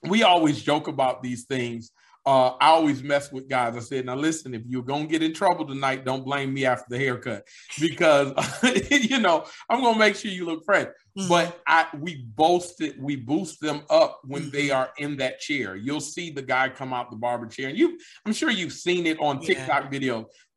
we 0.03 0.21
always 0.21 0.61
joke 0.61 0.87
about 0.87 1.23
these 1.23 1.45
things 1.45 1.91
uh, 2.25 2.49
I 2.59 2.67
always 2.67 3.01
mess 3.01 3.31
with 3.31 3.49
guys. 3.49 3.75
I 3.75 3.79
said, 3.79 4.05
now 4.05 4.15
listen, 4.15 4.53
if 4.53 4.61
you're 4.67 4.83
gonna 4.83 5.07
get 5.07 5.23
in 5.23 5.33
trouble 5.33 5.65
tonight, 5.65 6.05
don't 6.05 6.23
blame 6.23 6.53
me 6.53 6.65
after 6.65 6.85
the 6.89 6.97
haircut 6.97 7.47
because 7.79 8.33
you 8.91 9.19
know 9.19 9.45
I'm 9.69 9.81
gonna 9.81 9.97
make 9.97 10.15
sure 10.15 10.31
you 10.31 10.45
look 10.45 10.63
fresh. 10.63 10.87
Mm-hmm. 11.17 11.27
But 11.27 11.59
I 11.65 11.87
we 11.97 12.23
boasted, 12.35 13.01
we 13.01 13.15
boost 13.15 13.59
them 13.59 13.81
up 13.89 14.21
when 14.23 14.43
mm-hmm. 14.43 14.51
they 14.51 14.69
are 14.69 14.91
in 14.97 15.17
that 15.17 15.39
chair. 15.39 15.75
You'll 15.75 15.99
see 15.99 16.31
the 16.31 16.43
guy 16.43 16.69
come 16.69 16.93
out 16.93 17.09
the 17.09 17.17
barber 17.17 17.47
chair, 17.47 17.69
and 17.69 17.77
you 17.77 17.97
I'm 18.25 18.33
sure 18.33 18.51
you've 18.51 18.73
seen 18.73 19.07
it 19.07 19.19
on 19.19 19.39
TikTok 19.39 19.85
yeah. 19.85 19.89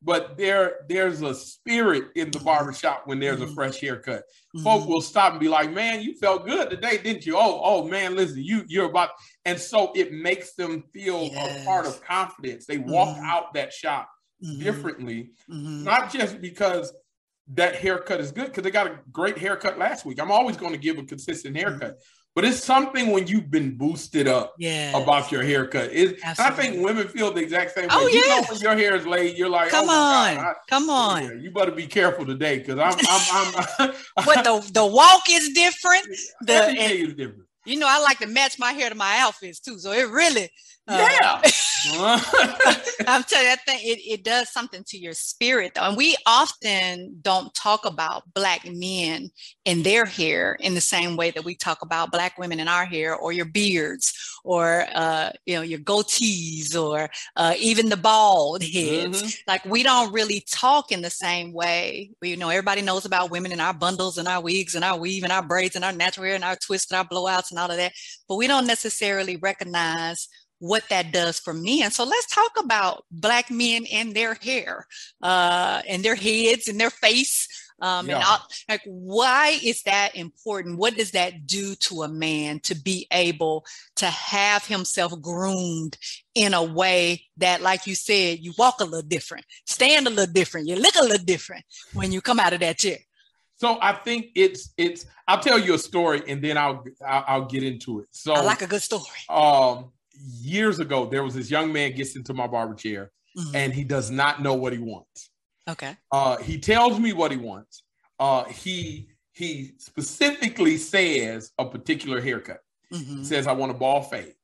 But 0.04 0.36
there 0.36 0.80
there's 0.88 1.22
a 1.22 1.34
spirit 1.34 2.04
in 2.14 2.30
the 2.30 2.38
barbershop 2.38 3.06
when 3.06 3.18
there's 3.18 3.40
a 3.40 3.46
mm-hmm. 3.46 3.54
fresh 3.54 3.80
haircut. 3.80 4.24
Mm-hmm. 4.54 4.62
Folk 4.62 4.86
will 4.86 5.00
stop 5.00 5.32
and 5.32 5.40
be 5.40 5.48
like, 5.48 5.72
"Man, 5.72 6.02
you 6.02 6.14
felt 6.14 6.46
good 6.46 6.70
today, 6.70 6.98
didn't 6.98 7.26
you?" 7.26 7.36
Oh, 7.36 7.60
oh 7.64 7.88
man, 7.88 8.14
listen, 8.14 8.42
you 8.42 8.64
you're 8.68 8.90
about, 8.90 9.10
and 9.44 9.58
so 9.58 9.92
it 9.94 10.12
makes 10.12 10.54
them 10.54 10.84
feel 10.92 11.24
yes. 11.24 11.62
a 11.62 11.64
part 11.64 11.86
of 11.86 12.04
confidence. 12.04 12.66
They 12.66 12.78
walk 12.78 13.16
mm-hmm. 13.16 13.24
out 13.24 13.54
that 13.54 13.72
shop 13.72 14.08
mm-hmm. 14.44 14.62
differently, 14.62 15.30
mm-hmm. 15.50 15.84
not 15.84 16.12
just 16.12 16.40
because 16.40 16.92
that 17.54 17.76
haircut 17.76 18.20
is 18.20 18.32
good, 18.32 18.46
because 18.46 18.62
they 18.62 18.70
got 18.70 18.86
a 18.86 18.98
great 19.12 19.38
haircut 19.38 19.78
last 19.78 20.04
week. 20.04 20.20
I'm 20.20 20.30
always 20.30 20.56
going 20.56 20.72
to 20.72 20.78
give 20.78 20.98
a 20.98 21.04
consistent 21.04 21.56
haircut, 21.56 21.92
mm-hmm. 21.92 21.98
But 22.34 22.44
it's 22.44 22.62
something 22.64 23.12
when 23.12 23.28
you've 23.28 23.48
been 23.48 23.76
boosted 23.76 24.26
up 24.26 24.54
yes. 24.58 24.92
about 25.00 25.30
your 25.30 25.44
haircut. 25.44 25.90
It, 25.92 26.18
I 26.24 26.50
think 26.50 26.84
women 26.84 27.06
feel 27.06 27.32
the 27.32 27.40
exact 27.40 27.74
same 27.74 27.84
way. 27.84 27.90
Oh, 27.92 28.08
you 28.08 28.28
know 28.28 28.42
when 28.48 28.58
your 28.58 28.74
hair 28.74 28.96
is 28.96 29.06
laid, 29.06 29.38
you're 29.38 29.48
like, 29.48 29.68
come 29.68 29.88
oh 29.88 29.92
on, 29.92 30.34
God, 30.34 30.44
I, 30.44 30.52
come 30.68 30.90
on. 30.90 31.22
Yeah, 31.22 31.32
you 31.34 31.52
better 31.52 31.70
be 31.70 31.86
careful 31.86 32.26
today 32.26 32.58
because 32.58 32.80
I'm, 32.80 32.94
I'm, 33.08 33.66
I'm. 33.78 33.94
but 34.26 34.42
the 34.42 34.68
the 34.72 34.84
walk 34.84 35.22
is 35.30 35.50
different. 35.50 36.08
The 36.40 36.54
everything 36.54 37.06
is 37.06 37.14
different. 37.14 37.44
You 37.66 37.78
know, 37.78 37.86
I 37.88 38.00
like 38.00 38.18
to 38.18 38.26
match 38.26 38.58
my 38.58 38.72
hair 38.72 38.88
to 38.88 38.96
my 38.96 39.18
outfits 39.20 39.60
too. 39.60 39.78
So 39.78 39.92
it 39.92 40.10
really, 40.10 40.50
uh, 40.86 41.08
yeah. 41.10 41.40
I'm 43.06 43.22
telling 43.24 43.46
you, 43.46 43.52
I 43.52 43.56
think 43.66 43.82
it, 43.84 44.00
it 44.06 44.24
does 44.24 44.50
something 44.52 44.84
to 44.88 44.98
your 44.98 45.14
spirit 45.14 45.72
though. 45.74 45.82
And 45.82 45.96
we 45.96 46.16
often 46.26 47.18
don't 47.22 47.54
talk 47.54 47.84
about 47.84 48.22
black 48.34 48.66
men 48.70 49.30
in 49.64 49.82
their 49.82 50.04
hair 50.04 50.56
in 50.60 50.74
the 50.74 50.80
same 50.80 51.16
way 51.16 51.30
that 51.30 51.44
we 51.44 51.54
talk 51.54 51.82
about 51.82 52.12
black 52.12 52.38
women 52.38 52.60
in 52.60 52.68
our 52.68 52.84
hair 52.84 53.16
or 53.16 53.32
your 53.32 53.46
beards 53.46 54.12
or 54.44 54.86
uh, 54.94 55.30
you 55.46 55.54
know, 55.54 55.62
your 55.62 55.78
goatees 55.78 56.76
or 56.76 57.08
uh, 57.36 57.54
even 57.58 57.88
the 57.88 57.96
bald 57.96 58.62
heads. 58.62 59.22
Mm-hmm. 59.22 59.50
Like 59.50 59.64
we 59.64 59.82
don't 59.82 60.12
really 60.12 60.44
talk 60.50 60.92
in 60.92 61.02
the 61.02 61.10
same 61.10 61.52
way. 61.52 62.10
We 62.20 62.30
you 62.30 62.36
know 62.36 62.50
everybody 62.50 62.82
knows 62.82 63.04
about 63.04 63.30
women 63.30 63.52
and 63.52 63.60
our 63.60 63.74
bundles 63.74 64.18
and 64.18 64.28
our 64.28 64.42
wigs 64.42 64.74
and 64.74 64.84
our 64.84 64.98
weave 64.98 65.24
and 65.24 65.32
our 65.32 65.42
braids 65.42 65.76
and 65.76 65.84
our 65.84 65.92
natural 65.92 66.26
hair 66.26 66.34
and 66.34 66.44
our 66.44 66.56
twists 66.56 66.90
and 66.90 66.98
our 66.98 67.06
blowouts 67.06 67.50
and 67.50 67.58
all 67.58 67.70
of 67.70 67.76
that. 67.78 67.92
But 68.28 68.36
we 68.36 68.46
don't 68.46 68.66
necessarily 68.66 69.36
recognize 69.36 70.28
what 70.58 70.88
that 70.88 71.12
does 71.12 71.38
for 71.38 71.52
men. 71.52 71.90
So 71.90 72.04
let's 72.04 72.26
talk 72.34 72.52
about 72.58 73.04
Black 73.10 73.50
men 73.50 73.86
and 73.92 74.14
their 74.14 74.34
hair, 74.34 74.86
uh, 75.22 75.82
and 75.88 76.02
their 76.02 76.14
heads 76.14 76.68
and 76.68 76.80
their 76.80 76.90
face. 76.90 77.48
Um, 77.80 78.08
yeah. 78.08 78.16
And 78.16 78.24
all, 78.24 78.38
like, 78.68 78.82
why 78.86 79.58
is 79.62 79.82
that 79.82 80.14
important? 80.14 80.78
What 80.78 80.96
does 80.96 81.10
that 81.10 81.46
do 81.46 81.74
to 81.74 82.04
a 82.04 82.08
man 82.08 82.60
to 82.60 82.74
be 82.74 83.06
able 83.10 83.66
to 83.96 84.06
have 84.06 84.64
himself 84.64 85.20
groomed 85.20 85.98
in 86.34 86.54
a 86.54 86.62
way 86.62 87.24
that, 87.38 87.62
like 87.62 87.86
you 87.86 87.94
said, 87.96 88.38
you 88.38 88.54
walk 88.56 88.80
a 88.80 88.84
little 88.84 89.02
different, 89.02 89.44
stand 89.66 90.06
a 90.06 90.10
little 90.10 90.32
different, 90.32 90.68
you 90.68 90.76
look 90.76 90.94
a 90.94 91.02
little 91.02 91.24
different 91.24 91.64
when 91.92 92.12
you 92.12 92.20
come 92.20 92.38
out 92.38 92.52
of 92.52 92.60
that 92.60 92.78
chair? 92.78 92.98
So 93.56 93.78
I 93.80 93.92
think 93.92 94.26
it's 94.34 94.72
it's. 94.76 95.06
I'll 95.26 95.40
tell 95.40 95.58
you 95.58 95.74
a 95.74 95.78
story 95.78 96.22
and 96.28 96.42
then 96.42 96.56
I'll 96.56 96.84
I'll, 97.06 97.24
I'll 97.26 97.44
get 97.44 97.62
into 97.62 98.00
it. 98.00 98.08
So 98.10 98.34
I 98.34 98.40
like 98.40 98.62
a 98.62 98.66
good 98.66 98.82
story. 98.82 99.04
Um, 99.28 99.90
years 100.18 100.78
ago, 100.80 101.06
there 101.06 101.22
was 101.22 101.34
this 101.34 101.50
young 101.50 101.72
man 101.72 101.94
gets 101.94 102.16
into 102.16 102.34
my 102.34 102.46
barber 102.46 102.74
chair 102.74 103.10
mm-hmm. 103.36 103.56
and 103.56 103.72
he 103.72 103.84
does 103.84 104.10
not 104.10 104.42
know 104.42 104.54
what 104.54 104.72
he 104.72 104.78
wants. 104.78 105.30
Okay. 105.68 105.96
Uh, 106.12 106.36
he 106.38 106.58
tells 106.58 106.98
me 106.98 107.12
what 107.12 107.30
he 107.30 107.36
wants. 107.36 107.82
Uh, 108.18 108.44
he 108.44 109.08
he 109.32 109.72
specifically 109.78 110.76
says 110.76 111.50
a 111.58 111.64
particular 111.64 112.20
haircut. 112.20 112.60
Mm-hmm. 112.92 113.18
He 113.18 113.24
says, 113.24 113.46
I 113.46 113.52
want 113.52 113.72
a 113.72 113.74
ball 113.74 114.02
fade. 114.02 114.34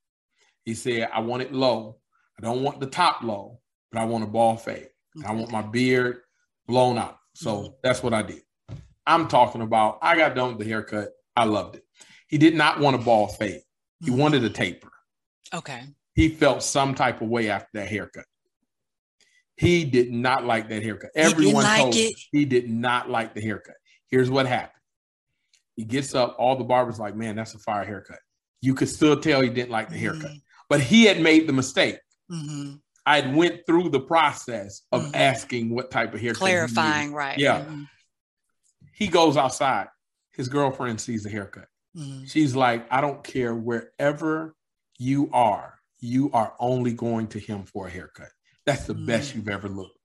He 0.65 0.73
said, 0.73 1.09
I 1.13 1.21
want 1.21 1.43
it 1.43 1.53
low. 1.53 1.97
I 2.37 2.41
don't 2.41 2.61
want 2.61 2.79
the 2.79 2.87
top 2.87 3.23
low, 3.23 3.59
but 3.91 4.01
I 4.01 4.05
want 4.05 4.25
a 4.25 4.27
ball 4.27 4.57
fade. 4.57 4.89
Okay. 5.17 5.27
I 5.27 5.31
want 5.31 5.51
my 5.51 5.61
beard 5.61 6.21
blown 6.67 6.97
out. 6.97 7.17
So 7.33 7.55
mm-hmm. 7.55 7.73
that's 7.81 8.03
what 8.03 8.13
I 8.13 8.21
did. 8.21 8.41
I'm 9.07 9.27
talking 9.27 9.61
about, 9.61 9.99
I 10.01 10.17
got 10.17 10.35
done 10.35 10.49
with 10.49 10.59
the 10.59 10.65
haircut. 10.65 11.09
I 11.35 11.45
loved 11.45 11.77
it. 11.77 11.83
He 12.27 12.37
did 12.37 12.55
not 12.55 12.79
want 12.79 12.95
a 12.95 12.99
ball 12.99 13.27
fade. 13.27 13.61
He 14.01 14.09
mm-hmm. 14.09 14.19
wanted 14.19 14.43
a 14.43 14.49
taper. 14.49 14.90
Okay. 15.53 15.81
He 16.13 16.29
felt 16.29 16.63
some 16.63 16.95
type 16.95 17.21
of 17.21 17.29
way 17.29 17.49
after 17.49 17.69
that 17.73 17.87
haircut. 17.87 18.25
He 19.57 19.85
did 19.85 20.11
not 20.11 20.45
like 20.45 20.69
that 20.69 20.83
haircut. 20.83 21.11
Everyone 21.15 21.63
like 21.63 21.81
told 21.81 21.95
it. 21.95 22.13
he 22.31 22.45
did 22.45 22.69
not 22.69 23.09
like 23.09 23.35
the 23.35 23.41
haircut. 23.41 23.75
Here's 24.09 24.29
what 24.29 24.47
happened. 24.47 24.81
He 25.75 25.83
gets 25.85 26.15
up, 26.15 26.35
all 26.39 26.55
the 26.55 26.63
barbers 26.63 26.99
like, 26.99 27.15
man, 27.15 27.35
that's 27.35 27.53
a 27.53 27.59
fire 27.59 27.85
haircut. 27.85 28.19
You 28.61 28.73
could 28.73 28.89
still 28.89 29.19
tell 29.19 29.41
he 29.41 29.49
didn't 29.49 29.71
like 29.71 29.89
the 29.89 29.95
mm-hmm. 29.95 30.19
haircut, 30.21 30.37
but 30.69 30.81
he 30.81 31.05
had 31.05 31.21
made 31.21 31.47
the 31.47 31.53
mistake. 31.53 31.99
Mm-hmm. 32.31 32.75
I 33.05 33.21
went 33.35 33.65
through 33.65 33.89
the 33.89 33.99
process 33.99 34.81
of 34.91 35.03
mm-hmm. 35.03 35.15
asking 35.15 35.69
what 35.73 35.91
type 35.91 36.13
of 36.13 36.21
haircut. 36.21 36.39
Clarifying, 36.39 37.13
right. 37.13 37.37
Yeah. 37.37 37.61
Mm-hmm. 37.61 37.83
He 38.93 39.07
goes 39.07 39.37
outside. 39.37 39.87
His 40.33 40.47
girlfriend 40.47 41.01
sees 41.01 41.23
the 41.23 41.29
haircut. 41.29 41.65
Mm-hmm. 41.95 42.25
She's 42.25 42.55
like, 42.55 42.85
I 42.91 43.01
don't 43.01 43.23
care 43.23 43.55
wherever 43.55 44.55
you 45.01 45.31
are, 45.33 45.79
you 45.99 46.29
are 46.31 46.53
only 46.59 46.93
going 46.93 47.25
to 47.25 47.39
him 47.39 47.63
for 47.63 47.87
a 47.87 47.89
haircut. 47.89 48.29
That's 48.67 48.85
the 48.85 48.93
mm. 48.93 49.07
best 49.07 49.33
you've 49.33 49.49
ever 49.49 49.67
looked. 49.67 49.97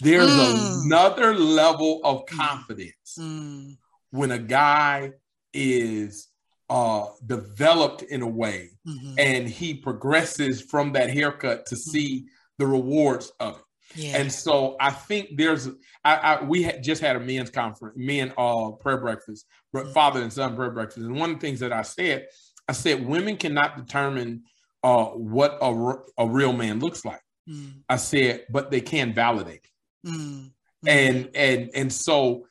There's 0.00 0.28
mm. 0.28 0.86
another 0.86 1.36
level 1.36 2.00
of 2.02 2.26
mm. 2.26 2.36
confidence 2.36 3.16
mm. 3.16 3.76
when 4.10 4.32
a 4.32 4.38
guy 4.38 5.12
is 5.54 6.26
uh, 6.68 7.06
developed 7.24 8.02
in 8.02 8.22
a 8.22 8.28
way 8.28 8.70
mm-hmm. 8.86 9.14
and 9.18 9.48
he 9.48 9.72
progresses 9.72 10.60
from 10.60 10.92
that 10.94 11.10
haircut 11.10 11.66
to 11.66 11.76
mm. 11.76 11.78
see 11.78 12.26
the 12.58 12.66
rewards 12.66 13.30
of 13.38 13.56
it. 13.56 13.62
Yeah. 13.94 14.18
And 14.18 14.32
so 14.32 14.76
I 14.80 14.90
think 14.90 15.36
there's 15.36 15.68
I, 16.04 16.14
I 16.14 16.44
we 16.44 16.62
had 16.62 16.82
just 16.82 17.02
had 17.02 17.16
a 17.16 17.20
men's 17.20 17.50
conference, 17.50 17.96
men 17.96 18.32
uh 18.38 18.70
prayer 18.72 18.98
breakfast, 18.98 19.46
mm. 19.74 19.92
father 19.92 20.22
and 20.22 20.32
son 20.32 20.54
prayer 20.54 20.70
breakfast. 20.70 20.98
And 21.06 21.18
one 21.18 21.30
of 21.30 21.40
the 21.40 21.46
things 21.46 21.60
that 21.60 21.72
I 21.72 21.82
said 21.82 22.26
I 22.70 22.72
said, 22.72 23.04
women 23.04 23.36
cannot 23.36 23.76
determine 23.76 24.44
uh, 24.84 25.06
what 25.06 25.58
a, 25.60 25.94
a 26.18 26.26
real 26.28 26.52
man 26.52 26.78
looks 26.78 27.04
like. 27.04 27.20
Mm. 27.48 27.82
I 27.88 27.96
said, 27.96 28.46
but 28.48 28.70
they 28.70 28.80
can 28.80 29.12
validate. 29.12 29.66
Mm. 30.06 30.52
And 30.86 31.30
and 31.34 31.70
and 31.74 31.92
so 31.92 32.46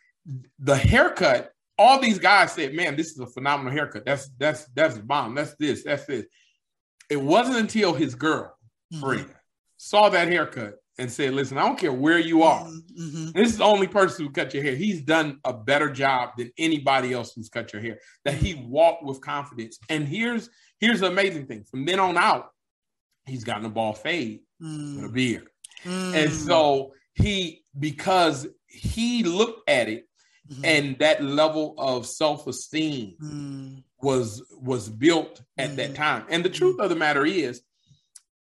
the 0.59 0.75
haircut, 0.75 1.53
all 1.77 2.01
these 2.01 2.19
guys 2.19 2.51
said, 2.51 2.73
man, 2.73 2.97
this 2.97 3.11
is 3.11 3.19
a 3.19 3.27
phenomenal 3.27 3.71
haircut. 3.71 4.05
That's 4.05 4.29
that's 4.37 4.65
that's 4.75 4.97
bomb. 4.97 5.35
That's 5.35 5.55
this, 5.55 5.85
that's 5.85 6.05
this. 6.05 6.25
It 7.09 7.21
wasn't 7.21 7.55
until 7.55 7.93
his 7.93 8.13
girl, 8.13 8.53
mm-hmm. 8.93 9.31
saw 9.77 10.09
that 10.09 10.27
haircut 10.27 10.75
and 10.99 11.11
said, 11.11 11.33
listen, 11.33 11.57
I 11.57 11.63
don't 11.63 11.79
care 11.79 11.93
where 11.93 12.19
you 12.19 12.43
are. 12.43 12.65
Mm-hmm. 12.65 13.01
mm-hmm. 13.01 13.31
This 13.39 13.51
is 13.51 13.57
the 13.57 13.63
only 13.63 13.87
person 13.87 14.25
who 14.25 14.31
cut 14.31 14.53
your 14.53 14.61
hair. 14.61 14.75
He's 14.75 15.01
done 15.01 15.39
a 15.45 15.53
better 15.53 15.89
job 15.89 16.31
than 16.37 16.51
anybody 16.57 17.13
else 17.13 17.33
who's 17.33 17.49
cut 17.49 17.71
your 17.73 17.81
hair. 17.81 17.99
That 18.25 18.35
he 18.35 18.53
walked 18.55 19.03
with 19.03 19.21
confidence. 19.21 19.79
And 19.89 20.07
here's 20.07 20.49
here's 20.79 20.99
the 20.99 21.07
amazing 21.07 21.47
thing. 21.47 21.63
From 21.63 21.85
then 21.85 21.99
on 21.99 22.17
out, 22.17 22.49
he's 23.25 23.43
gotten 23.43 23.65
a 23.65 23.69
ball 23.69 23.93
fade 23.93 24.41
mm. 24.61 24.97
with 24.97 25.05
a 25.05 25.09
beard. 25.09 25.47
Mm. 25.83 26.15
And 26.15 26.33
so 26.33 26.93
he 27.13 27.63
because 27.77 28.47
he 28.67 29.23
looked 29.23 29.69
at 29.69 29.87
it 29.87 30.05
mm-hmm. 30.51 30.65
and 30.65 30.99
that 30.99 31.23
level 31.23 31.75
of 31.77 32.05
self-esteem 32.05 33.15
mm. 33.21 33.83
was 34.01 34.43
was 34.51 34.89
built 34.89 35.41
at 35.57 35.71
mm. 35.71 35.75
that 35.77 35.95
time. 35.95 36.25
And 36.29 36.43
the 36.43 36.49
truth 36.49 36.79
of 36.79 36.89
the 36.89 36.95
matter 36.95 37.25
is 37.25 37.61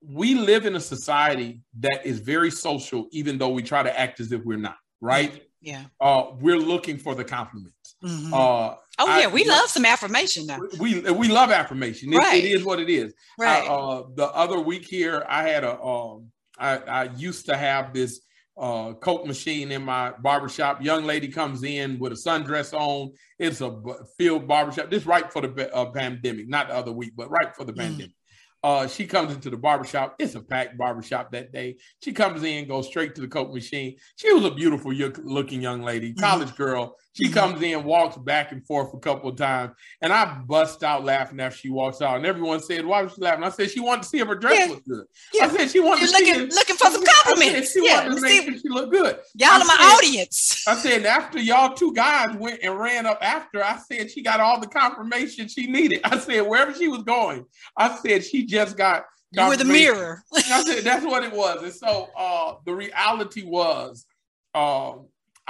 we 0.03 0.35
live 0.35 0.67
in 0.67 0.77
a 0.77 0.81
society 0.81 1.61
that 1.81 2.05
is 2.05 2.21
very 2.21 2.51
social, 2.51 3.07
even 3.13 3.39
though 3.39 3.51
we 3.51 3.63
try 3.63 3.83
to 3.83 3.99
act 3.99 4.21
as 4.21 4.33
if 4.33 4.43
we're 4.45 4.59
not, 4.59 4.77
right? 5.01 5.43
Yeah. 5.61 5.85
Uh, 6.01 6.33
we're 6.41 6.57
looking 6.57 6.97
for 6.97 7.15
the 7.15 7.25
compliments. 7.25 7.97
Mm-hmm. 8.03 8.33
Uh, 8.33 8.37
oh 8.37 8.77
yeah, 8.99 9.27
I, 9.27 9.31
we 9.33 9.45
love 9.45 9.69
some 9.69 9.85
affirmation 9.85 10.47
now. 10.47 10.59
We 10.79 11.01
we 11.11 11.29
love 11.29 11.51
affirmation. 11.51 12.13
It, 12.13 12.17
right. 12.17 12.43
it 12.43 12.49
is 12.49 12.65
what 12.65 12.81
it 12.81 12.89
is. 12.89 13.13
Right. 13.39 13.65
I, 13.65 13.67
uh, 13.67 14.05
the 14.15 14.27
other 14.29 14.59
week 14.59 14.87
here, 14.87 15.25
I 15.29 15.43
had 15.49 15.65
a. 15.65 15.79
Um, 15.81 16.31
I, 16.59 16.77
I 16.77 17.05
used 17.17 17.47
to 17.47 17.57
have 17.57 17.95
this 17.95 18.21
uh, 18.59 18.93
Coke 18.95 19.27
machine 19.27 19.73
in 19.73 19.83
my 19.83 20.13
barbershop. 20.21 20.83
Young 20.83 21.05
lady 21.05 21.29
comes 21.29 21.63
in 21.63 21.99
with 21.99 22.13
a 22.13 22.17
sundress 22.17 22.75
on. 22.75 23.13
It's 23.39 23.61
a 23.61 23.81
field 24.19 24.47
barbershop. 24.47 24.91
This 24.91 25.07
right 25.07 25.31
for 25.33 25.41
the 25.43 25.75
uh, 25.75 25.91
pandemic, 25.91 26.49
not 26.49 26.69
the 26.69 26.75
other 26.75 26.93
week, 26.93 27.13
but 27.17 27.31
right 27.31 27.55
for 27.57 27.65
the 27.65 27.73
mm. 27.73 27.79
pandemic. 27.79 28.15
Uh, 28.63 28.87
she 28.87 29.07
comes 29.07 29.33
into 29.33 29.49
the 29.49 29.57
barbershop. 29.57 30.17
It's 30.19 30.35
a 30.35 30.41
packed 30.41 30.77
barbershop 30.77 31.33
that 31.33 31.53
day. 31.53 31.77
She 32.03 32.13
comes 32.13 32.43
in, 32.43 32.69
goes 32.69 32.87
straight 32.87 33.15
to 33.15 33.21
the 33.23 33.29
Coke 33.29 33.55
machine. 33.55 33.97
She 34.17 34.33
was 34.33 34.45
a 34.45 34.51
beautiful 34.51 34.93
looking 34.93 35.63
young 35.63 35.83
lady, 35.83 36.13
mm-hmm. 36.13 36.21
college 36.21 36.55
girl. 36.57 36.97
She 37.13 37.25
mm-hmm. 37.25 37.35
comes 37.35 37.63
in, 37.63 37.83
walks 37.83 38.17
back 38.17 38.53
and 38.53 38.65
forth 38.65 38.95
a 38.95 38.99
couple 38.99 39.31
of 39.31 39.37
times, 39.37 39.73
and 40.01 40.13
I 40.13 40.41
bust 40.47 40.85
out 40.85 41.05
laughing 41.05 41.41
after 41.41 41.59
she 41.59 41.69
walks 41.69 42.01
out. 42.01 42.17
And 42.17 42.27
everyone 42.27 42.61
said, 42.61 42.87
"Why 42.87 43.03
was 43.03 43.15
she 43.15 43.23
laughing?" 43.23 43.43
I 43.43 43.49
said, 43.49 43.71
"She 43.71 43.81
wanted 43.81 44.03
to 44.03 44.09
see 44.09 44.19
if 44.19 44.29
her 44.29 44.37
dress 44.37 44.59
yeah. 44.59 44.69
was 44.69 44.81
good." 44.81 45.07
Yeah. 45.35 45.45
I 45.45 45.49
said, 45.49 45.71
"She 45.71 45.81
wanted 45.81 46.03
You're 46.03 46.09
to 46.09 46.25
looking, 46.25 46.51
see 46.51 46.57
looking 46.57 46.77
for 46.77 46.91
some 46.91 47.05
compliments." 47.05 47.73
she 47.73 47.85
yeah. 47.85 48.03
wanted 48.03 48.15
to 48.15 48.21
make 48.21 48.45
sure 48.45 48.59
she 48.59 48.69
looked 48.69 48.93
good. 48.93 49.19
Y'all 49.35 49.61
are 49.61 49.65
my 49.65 49.97
audience. 49.99 50.65
I 50.69 50.77
said, 50.77 51.05
after 51.05 51.41
y'all 51.41 51.75
two 51.75 51.93
guys 51.95 52.37
went 52.37 52.61
and 52.63 52.79
ran 52.79 53.07
up 53.07 53.19
after, 53.21 53.65
I 53.65 53.79
said 53.79 54.11
she 54.11 54.23
got 54.23 54.41
all 54.41 54.61
the 54.61 54.69
confirmation 54.69 55.49
she 55.49 55.67
needed. 55.67 56.01
I 56.05 56.19
said 56.19 56.43
wherever 56.43 56.73
she 56.73 56.89
was 56.89 57.03
going, 57.03 57.45
I 57.77 57.97
said 57.97 58.25
she 58.25 58.47
just 58.47 58.77
got. 58.77 59.07
You 59.33 59.47
were 59.47 59.57
the 59.57 59.65
mirror. 59.65 60.23
I 60.35 60.63
said 60.63 60.85
that's 60.85 61.05
what 61.05 61.25
it 61.25 61.33
was, 61.33 61.63
and 61.63 61.73
so 61.73 62.09
uh, 62.17 62.55
the 62.65 62.75
reality 62.75 63.43
was. 63.43 64.07
Uh, 64.53 64.95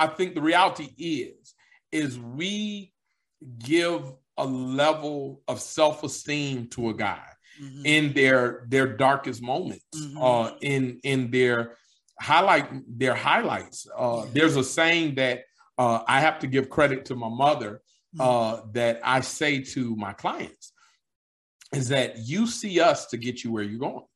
I 0.01 0.07
think 0.07 0.35
the 0.35 0.41
reality 0.41 0.89
is 0.97 1.55
is 1.93 2.19
we 2.19 2.93
give 3.59 4.03
a 4.39 4.47
level 4.47 5.43
of 5.47 5.61
self-esteem 5.61 6.69
to 6.69 6.89
a 6.89 6.95
guy 6.95 7.27
mm-hmm. 7.63 7.85
in 7.85 8.13
their 8.15 8.65
their 8.69 8.87
darkest 8.87 9.43
moments 9.43 9.85
mm-hmm. 9.95 10.23
uh 10.23 10.53
in 10.63 10.99
in 11.05 11.31
their 11.31 11.77
highlight 12.19 12.67
their 12.89 13.15
highlights 13.15 13.87
uh 13.97 14.25
there's 14.33 14.57
a 14.57 14.65
saying 14.65 15.15
that 15.17 15.41
uh 15.77 16.01
i 16.09 16.19
have 16.21 16.39
to 16.39 16.47
give 16.47 16.71
credit 16.71 17.05
to 17.05 17.15
my 17.15 17.29
mother 17.29 17.83
mm-hmm. 18.17 18.21
uh 18.23 18.63
that 18.73 19.01
i 19.05 19.21
say 19.21 19.61
to 19.61 19.95
my 19.97 20.15
clients 20.15 20.73
is 21.75 21.89
that 21.89 22.19
you 22.19 22.47
see 22.47 22.81
us 22.81 23.07
to 23.07 23.19
get 23.19 23.45
you 23.45 23.53
where 23.53 23.63
you're 23.63 23.79
going 23.79 24.07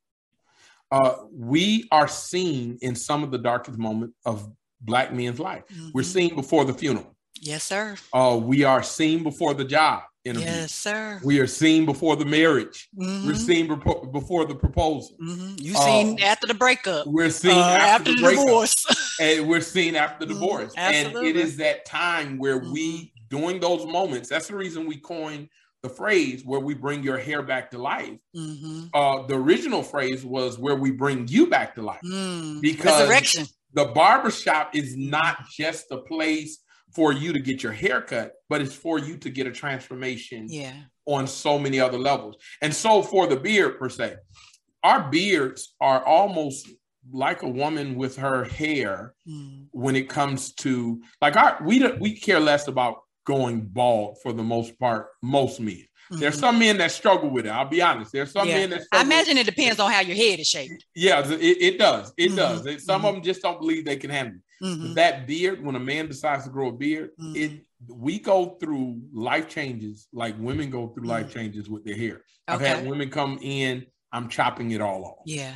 uh 0.90 1.16
we 1.30 1.86
are 1.90 2.08
seen 2.08 2.78
in 2.80 2.94
some 2.94 3.22
of 3.22 3.30
the 3.30 3.38
darkest 3.38 3.78
moments 3.78 4.16
of 4.24 4.50
black 4.84 5.12
men's 5.12 5.40
life. 5.40 5.64
Mm-hmm. 5.72 5.90
We're 5.94 6.02
seen 6.02 6.34
before 6.34 6.64
the 6.64 6.74
funeral. 6.74 7.14
Yes, 7.40 7.64
sir. 7.64 7.96
Uh, 8.12 8.38
we 8.42 8.64
are 8.64 8.82
seen 8.82 9.22
before 9.22 9.54
the 9.54 9.64
job 9.64 10.02
interview. 10.24 10.48
Yes, 10.48 10.72
sir. 10.72 11.20
We 11.22 11.38
are 11.40 11.46
seen 11.46 11.84
before 11.84 12.16
the 12.16 12.24
marriage. 12.24 12.88
Mm-hmm. 12.98 13.26
We're 13.26 13.34
seen 13.34 13.66
before 14.12 14.46
the 14.46 14.54
proposal. 14.54 15.16
Mm-hmm. 15.20 15.54
You 15.58 15.74
seen 15.74 16.22
uh, 16.22 16.24
after 16.24 16.46
the 16.46 16.54
breakup. 16.54 17.06
We're 17.06 17.30
seen 17.30 17.52
uh, 17.52 17.60
after, 17.60 18.10
after, 18.10 18.14
the, 18.14 18.20
the 18.22 18.30
divorce. 18.30 19.16
and 19.20 19.48
we're 19.48 19.60
seen 19.60 19.96
after 19.96 20.24
the 20.24 20.32
mm-hmm. 20.32 20.42
divorce. 20.42 20.74
And 20.76 21.16
it 21.16 21.36
is 21.36 21.56
that 21.58 21.84
time 21.84 22.38
where 22.38 22.58
we, 22.58 22.96
mm-hmm. 22.96 23.36
during 23.36 23.60
those 23.60 23.84
moments, 23.86 24.28
that's 24.28 24.48
the 24.48 24.56
reason 24.56 24.86
we 24.86 24.96
coined 24.96 25.48
the 25.82 25.90
phrase 25.90 26.42
where 26.46 26.60
we 26.60 26.72
bring 26.72 27.02
your 27.02 27.18
hair 27.18 27.42
back 27.42 27.70
to 27.70 27.78
life. 27.78 28.18
Mm-hmm. 28.34 28.86
Uh, 28.94 29.26
the 29.26 29.34
original 29.34 29.82
phrase 29.82 30.24
was 30.24 30.58
where 30.58 30.76
we 30.76 30.90
bring 30.90 31.28
you 31.28 31.46
back 31.46 31.74
to 31.74 31.82
life. 31.82 32.00
Mm. 32.02 32.62
Because 32.62 33.00
Resurrection 33.00 33.46
the 33.74 33.86
barbershop 33.86 34.74
is 34.74 34.96
not 34.96 35.48
just 35.50 35.90
a 35.90 35.98
place 35.98 36.60
for 36.94 37.12
you 37.12 37.32
to 37.32 37.40
get 37.40 37.62
your 37.62 37.72
hair 37.72 38.00
cut, 38.00 38.32
but 38.48 38.60
it's 38.62 38.74
for 38.74 38.98
you 38.98 39.16
to 39.18 39.30
get 39.30 39.46
a 39.46 39.52
transformation 39.52 40.46
yeah. 40.48 40.74
on 41.06 41.26
so 41.26 41.58
many 41.58 41.80
other 41.80 41.98
levels. 41.98 42.36
And 42.62 42.72
so 42.72 43.02
for 43.02 43.26
the 43.26 43.36
beard 43.36 43.78
per 43.78 43.88
se, 43.88 44.16
our 44.82 45.10
beards 45.10 45.74
are 45.80 46.04
almost 46.04 46.68
like 47.12 47.42
a 47.42 47.48
woman 47.48 47.96
with 47.96 48.16
her 48.16 48.44
hair 48.44 49.14
mm. 49.28 49.66
when 49.72 49.96
it 49.96 50.08
comes 50.08 50.54
to 50.54 51.02
like 51.20 51.36
our 51.36 51.58
we 51.62 51.86
we 52.00 52.18
care 52.18 52.40
less 52.40 52.66
about 52.66 53.00
going 53.24 53.62
bald 53.62 54.18
for 54.22 54.32
the 54.32 54.42
most 54.42 54.78
part 54.78 55.08
most 55.22 55.60
men 55.60 55.84
Mm-hmm. 56.10 56.20
There's 56.20 56.38
some 56.38 56.58
men 56.58 56.76
that 56.78 56.90
struggle 56.92 57.30
with 57.30 57.46
it. 57.46 57.50
I'll 57.50 57.68
be 57.68 57.80
honest. 57.80 58.12
There's 58.12 58.30
some 58.30 58.46
yeah. 58.46 58.58
men 58.58 58.70
that 58.70 58.82
I 58.92 59.02
imagine 59.02 59.38
it 59.38 59.46
depends 59.46 59.80
on 59.80 59.90
how 59.90 60.00
your 60.00 60.16
head 60.16 60.38
is 60.38 60.46
shaped. 60.46 60.84
Yeah, 60.94 61.26
it, 61.26 61.40
it 61.40 61.78
does. 61.78 62.12
It 62.18 62.28
mm-hmm. 62.28 62.36
does. 62.36 62.84
Some 62.84 62.98
mm-hmm. 62.98 63.06
of 63.06 63.14
them 63.14 63.22
just 63.22 63.42
don't 63.42 63.58
believe 63.58 63.84
they 63.84 63.96
can 63.96 64.10
handle 64.10 64.36
it. 64.36 64.64
Mm-hmm. 64.64 64.94
That 64.94 65.26
beard, 65.26 65.64
when 65.64 65.76
a 65.76 65.80
man 65.80 66.08
decides 66.08 66.44
to 66.44 66.50
grow 66.50 66.68
a 66.68 66.72
beard, 66.72 67.10
it 67.18 67.52
mm-hmm. 67.52 67.62
we 67.88 68.18
go 68.18 68.56
through 68.60 69.00
life 69.12 69.48
changes 69.48 70.08
like 70.12 70.34
women 70.38 70.70
go 70.70 70.88
through 70.88 71.08
life 71.08 71.26
mm-hmm. 71.26 71.38
changes 71.38 71.70
with 71.70 71.84
their 71.84 71.96
hair. 71.96 72.22
I've 72.46 72.60
had 72.60 72.86
women 72.86 73.08
come 73.08 73.38
in, 73.40 73.86
I'm 74.12 74.28
chopping 74.28 74.72
it 74.72 74.82
all 74.82 75.04
off. 75.04 75.22
Yeah. 75.24 75.54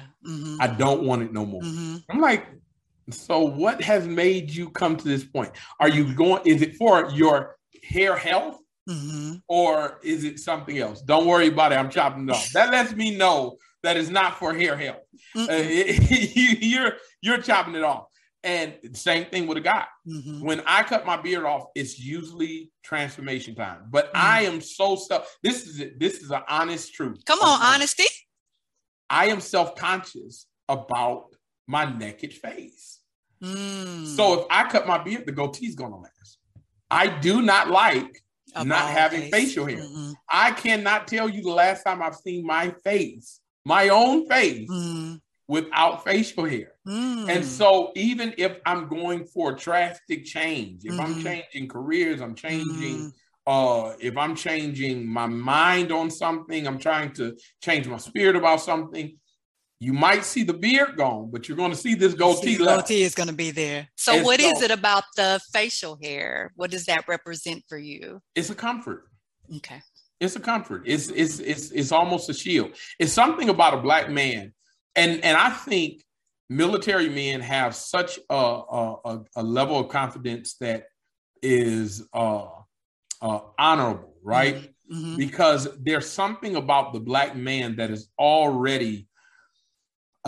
I 0.60 0.66
don't 0.66 1.02
want 1.02 1.22
it 1.22 1.32
no 1.32 1.44
more. 1.44 1.62
I'm 1.62 2.20
like, 2.20 2.46
so 3.10 3.40
what 3.40 3.82
has 3.82 4.06
made 4.06 4.50
you 4.50 4.70
come 4.70 4.96
to 4.96 5.04
this 5.04 5.24
point? 5.24 5.52
Are 5.80 5.88
you 5.88 6.14
going, 6.14 6.42
is 6.46 6.62
it 6.62 6.76
for 6.76 7.10
your 7.10 7.57
hair 7.88 8.16
health? 8.16 8.58
Mm-hmm. 8.88 9.36
Or 9.48 10.00
is 10.02 10.24
it 10.24 10.40
something 10.40 10.78
else? 10.78 11.02
Don't 11.02 11.26
worry 11.26 11.48
about 11.48 11.72
it. 11.72 11.76
I'm 11.76 11.90
chopping 11.90 12.28
it 12.28 12.32
off. 12.32 12.50
That 12.54 12.70
lets 12.70 12.94
me 12.94 13.16
know 13.16 13.58
that 13.82 13.96
it's 13.96 14.08
not 14.08 14.38
for 14.38 14.54
hair 14.54 14.76
health. 14.76 15.02
Uh, 15.36 15.46
it, 15.50 16.62
you're 16.62 16.92
you're 17.20 17.38
chopping 17.38 17.74
it 17.74 17.84
off. 17.84 18.06
And 18.44 18.74
same 18.94 19.26
thing 19.26 19.46
with 19.46 19.58
a 19.58 19.60
guy. 19.60 19.84
Mm-hmm. 20.06 20.44
When 20.44 20.62
I 20.64 20.84
cut 20.84 21.04
my 21.04 21.16
beard 21.16 21.44
off, 21.44 21.66
it's 21.74 21.98
usually 21.98 22.70
transformation 22.82 23.54
time. 23.54 23.82
But 23.90 24.06
mm-hmm. 24.06 24.26
I 24.26 24.42
am 24.42 24.60
so 24.60 24.96
self. 24.96 25.36
This 25.42 25.66
is 25.66 25.80
it. 25.80 25.98
This 26.00 26.22
is 26.22 26.30
an 26.30 26.42
honest 26.48 26.94
truth. 26.94 27.24
Come 27.26 27.40
on, 27.40 27.60
honesty. 27.60 28.06
I 29.10 29.26
am 29.26 29.40
self 29.40 29.74
conscious 29.74 30.46
about 30.68 31.26
my 31.66 31.84
naked 31.98 32.32
face. 32.32 33.00
Mm. 33.42 34.06
So 34.16 34.40
if 34.40 34.46
I 34.50 34.68
cut 34.68 34.86
my 34.86 34.98
beard, 34.98 35.26
the 35.26 35.32
goatee's 35.32 35.74
gonna 35.74 35.98
last. 35.98 36.17
I 36.90 37.08
do 37.08 37.42
not 37.42 37.68
like 37.68 38.22
not 38.64 38.90
having 38.90 39.22
face. 39.22 39.32
facial 39.32 39.66
hair. 39.66 39.78
Mm-hmm. 39.78 40.12
I 40.28 40.52
cannot 40.52 41.06
tell 41.06 41.28
you 41.28 41.42
the 41.42 41.50
last 41.50 41.84
time 41.84 42.02
I've 42.02 42.16
seen 42.16 42.46
my 42.46 42.70
face, 42.84 43.40
my 43.64 43.88
own 43.88 44.26
face, 44.26 44.68
mm-hmm. 44.68 45.16
without 45.46 46.04
facial 46.04 46.44
hair. 46.44 46.72
Mm-hmm. 46.86 47.30
And 47.30 47.44
so, 47.44 47.92
even 47.94 48.34
if 48.38 48.58
I'm 48.64 48.88
going 48.88 49.24
for 49.26 49.52
a 49.52 49.56
drastic 49.56 50.24
change, 50.24 50.84
if 50.84 50.98
I'm 50.98 51.14
mm-hmm. 51.14 51.22
changing 51.22 51.68
careers, 51.68 52.20
I'm 52.20 52.34
changing. 52.34 52.96
Mm-hmm. 52.96 53.08
Uh, 53.46 53.94
if 53.98 54.14
I'm 54.18 54.34
changing 54.34 55.08
my 55.08 55.26
mind 55.26 55.90
on 55.90 56.10
something, 56.10 56.66
I'm 56.66 56.78
trying 56.78 57.12
to 57.14 57.34
change 57.62 57.88
my 57.88 57.96
spirit 57.96 58.36
about 58.36 58.60
something. 58.60 59.16
You 59.80 59.92
might 59.92 60.24
see 60.24 60.42
the 60.42 60.54
beard 60.54 60.96
gone, 60.96 61.30
but 61.30 61.48
you're 61.48 61.56
going 61.56 61.70
to 61.70 61.76
see 61.76 61.94
this 61.94 62.14
goatee. 62.14 62.56
See, 62.56 62.64
goatee 62.64 63.02
is 63.02 63.14
going 63.14 63.28
to 63.28 63.34
be 63.34 63.52
there. 63.52 63.88
So, 63.94 64.12
and 64.12 64.24
what 64.24 64.40
so, 64.40 64.50
is 64.50 64.62
it 64.62 64.72
about 64.72 65.04
the 65.16 65.40
facial 65.52 65.96
hair? 66.02 66.52
What 66.56 66.72
does 66.72 66.86
that 66.86 67.06
represent 67.06 67.62
for 67.68 67.78
you? 67.78 68.20
It's 68.34 68.50
a 68.50 68.56
comfort. 68.56 69.04
Okay. 69.56 69.80
It's 70.20 70.34
a 70.34 70.40
comfort. 70.40 70.82
It's 70.84 71.08
it's 71.10 71.38
it's 71.38 71.70
it's 71.70 71.92
almost 71.92 72.28
a 72.28 72.34
shield. 72.34 72.72
It's 72.98 73.12
something 73.12 73.48
about 73.48 73.74
a 73.74 73.76
black 73.76 74.10
man, 74.10 74.52
and 74.96 75.24
and 75.24 75.36
I 75.36 75.50
think 75.50 76.02
military 76.50 77.08
men 77.08 77.40
have 77.40 77.76
such 77.76 78.18
a 78.28 78.34
a, 78.34 79.20
a 79.36 79.42
level 79.44 79.78
of 79.78 79.90
confidence 79.90 80.54
that 80.54 80.86
is 81.40 82.02
uh, 82.12 82.48
uh 83.22 83.40
honorable, 83.56 84.14
right? 84.24 84.72
Mm-hmm. 84.90 85.16
because 85.16 85.68
there's 85.78 86.08
something 86.08 86.56
about 86.56 86.94
the 86.94 87.00
black 87.00 87.36
man 87.36 87.76
that 87.76 87.90
is 87.90 88.08
already 88.18 89.07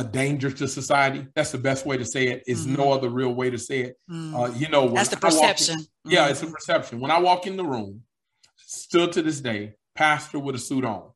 a 0.00 0.04
danger 0.04 0.50
to 0.50 0.66
society. 0.66 1.26
That's 1.34 1.52
the 1.52 1.58
best 1.58 1.84
way 1.84 1.98
to 1.98 2.04
say 2.04 2.28
it. 2.28 2.42
Is 2.46 2.66
mm-hmm. 2.66 2.76
no 2.76 2.92
other 2.92 3.10
real 3.10 3.34
way 3.34 3.50
to 3.50 3.58
say 3.58 3.80
it. 3.80 3.96
Mm-hmm. 4.10 4.34
Uh, 4.34 4.48
you 4.48 4.68
know, 4.68 4.88
that's 4.88 5.10
the 5.10 5.16
perception. 5.16 5.80
In, 6.04 6.10
yeah, 6.10 6.28
it's 6.28 6.40
a 6.40 6.46
mm-hmm. 6.46 6.54
perception. 6.54 7.00
When 7.00 7.10
I 7.10 7.20
walk 7.20 7.46
in 7.46 7.56
the 7.56 7.64
room, 7.64 8.02
still 8.56 9.08
to 9.08 9.20
this 9.22 9.40
day, 9.40 9.74
pastor 9.94 10.38
with 10.38 10.54
a 10.54 10.58
suit 10.58 10.84
on, 10.84 11.10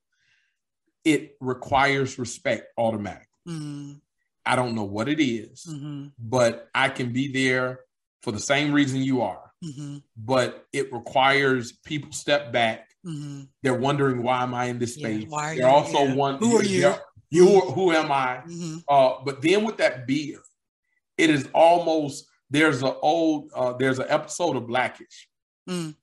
it 1.05 1.37
requires 1.41 2.19
respect 2.19 2.73
automatically. 2.77 3.27
Mm-hmm. 3.49 3.93
I 4.45 4.57
don't 4.57 4.75
know 4.75 4.85
what 4.85 5.09
it 5.09 5.23
is, 5.23 5.65
mm-hmm. 5.65 6.09
but 6.19 6.69
I 6.75 6.91
can 6.91 7.13
be 7.13 7.33
there 7.33 7.81
for 8.23 8.33
the 8.33 8.41
same 8.41 8.73
reason 8.73 9.03
you 9.03 9.23
are. 9.23 9.51
Mm-hmm. 9.65 9.99
But 10.15 10.67
it 10.75 10.93
requires 10.93 11.73
people 11.73 12.13
step 12.13 12.53
back. 12.53 12.91
Mm-hmm. 13.07 13.45
They're 13.63 13.73
wondering 13.73 14.23
why 14.23 14.43
am 14.43 14.53
I 14.53 14.67
in 14.67 14.79
this 14.79 14.95
space? 14.95 15.23
Yeah, 15.23 15.29
why 15.29 15.53
are 15.53 15.57
they're 15.57 15.69
you, 15.69 15.75
also 15.75 16.05
yeah. 16.05 16.15
one. 16.15 16.37
Who 16.37 16.57
are 16.59 16.63
you? 16.63 16.95
You 17.35 17.61
who 17.61 17.93
am 17.93 18.13
I? 18.13 18.43
Mm-hmm. 18.47 18.77
Uh, 18.89 19.15
but 19.25 19.43
then 19.43 19.65
with 19.65 19.77
that 19.79 20.07
beard, 20.07 20.43
it 21.19 21.31
is 21.31 21.49
almost 21.55 22.27
there's 22.51 22.83
an 22.83 22.95
old 23.03 23.51
uh, 23.55 23.73
there's 23.75 23.99
an 23.99 24.07
episode 24.09 24.57
of 24.57 24.67
Blackish. 24.67 25.29
Mm. 25.69 25.95